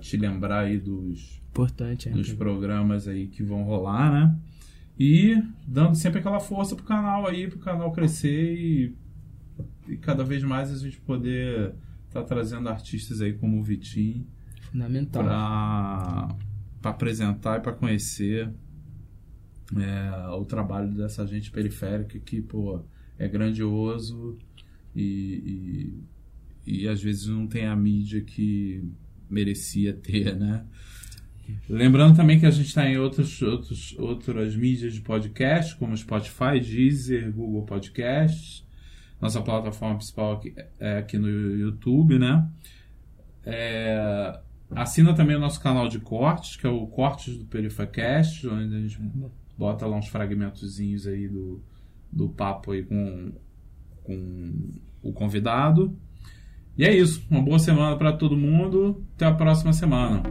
te 0.00 0.16
lembrar 0.16 0.60
aí 0.66 0.78
dos 0.78 1.39
importante 1.50 2.08
é, 2.08 2.12
dos 2.12 2.32
programas 2.32 3.06
aí 3.06 3.26
que 3.26 3.42
vão 3.42 3.62
rolar, 3.64 4.10
né? 4.10 4.36
E 4.98 5.42
dando 5.66 5.94
sempre 5.94 6.20
aquela 6.20 6.40
força 6.40 6.76
pro 6.76 6.84
canal 6.84 7.26
aí, 7.26 7.48
pro 7.48 7.58
canal 7.58 7.90
crescer 7.92 8.54
e, 8.54 8.96
e 9.88 9.96
cada 9.96 10.22
vez 10.22 10.42
mais 10.42 10.70
a 10.70 10.78
gente 10.78 11.00
poder 11.00 11.74
tá 12.10 12.22
trazendo 12.22 12.68
artistas 12.68 13.20
aí 13.20 13.32
como 13.32 13.58
o 13.58 13.62
Vitinho. 13.62 14.26
Fundamental. 14.70 15.24
Para 15.24 16.90
apresentar 16.90 17.58
e 17.58 17.62
para 17.62 17.72
conhecer 17.72 18.52
é, 19.76 20.28
o 20.34 20.44
trabalho 20.44 20.92
dessa 20.92 21.26
gente 21.26 21.50
periférica 21.50 22.18
que, 22.18 22.42
pô, 22.42 22.84
é 23.18 23.28
grandioso 23.28 24.36
e, 24.94 26.02
e, 26.66 26.82
e 26.82 26.88
às 26.88 27.00
vezes 27.02 27.26
não 27.26 27.46
tem 27.46 27.66
a 27.66 27.76
mídia 27.76 28.20
que 28.20 28.84
merecia 29.28 29.92
ter, 29.94 30.36
né? 30.36 30.66
Lembrando 31.68 32.16
também 32.16 32.38
que 32.38 32.46
a 32.46 32.50
gente 32.50 32.66
está 32.66 32.88
em 32.88 32.98
outros, 32.98 33.40
outros, 33.42 33.94
outras 33.98 34.56
mídias 34.56 34.94
de 34.94 35.00
podcast, 35.00 35.76
como 35.76 35.96
Spotify, 35.96 36.60
Deezer, 36.60 37.32
Google 37.32 37.62
Podcasts 37.62 38.64
nossa 39.20 39.42
plataforma 39.42 39.96
principal 39.96 40.32
aqui, 40.32 40.54
é 40.78 40.98
aqui 40.98 41.18
no 41.18 41.28
YouTube, 41.28 42.18
né? 42.18 42.48
É, 43.44 44.40
assina 44.70 45.14
também 45.14 45.36
o 45.36 45.40
nosso 45.40 45.60
canal 45.60 45.88
de 45.88 46.00
cortes, 46.00 46.56
que 46.56 46.66
é 46.66 46.70
o 46.70 46.86
Cortes 46.86 47.36
do 47.36 47.44
Perifacast, 47.44 48.48
onde 48.48 48.74
a 48.74 48.80
gente 48.80 48.98
bota 49.58 49.86
lá 49.86 49.96
uns 49.96 50.08
fragmentozinhos 50.08 51.06
aí 51.06 51.28
do, 51.28 51.62
do 52.10 52.28
papo 52.30 52.72
aí 52.72 52.82
com, 52.82 53.32
com 54.02 54.54
o 55.02 55.12
convidado. 55.12 55.94
E 56.80 56.84
é 56.86 56.96
isso. 56.96 57.22
Uma 57.30 57.42
boa 57.42 57.58
semana 57.58 57.94
para 57.94 58.10
todo 58.10 58.34
mundo. 58.34 59.04
Até 59.14 59.26
a 59.26 59.32
próxima 59.32 59.70
semana. 59.70 60.22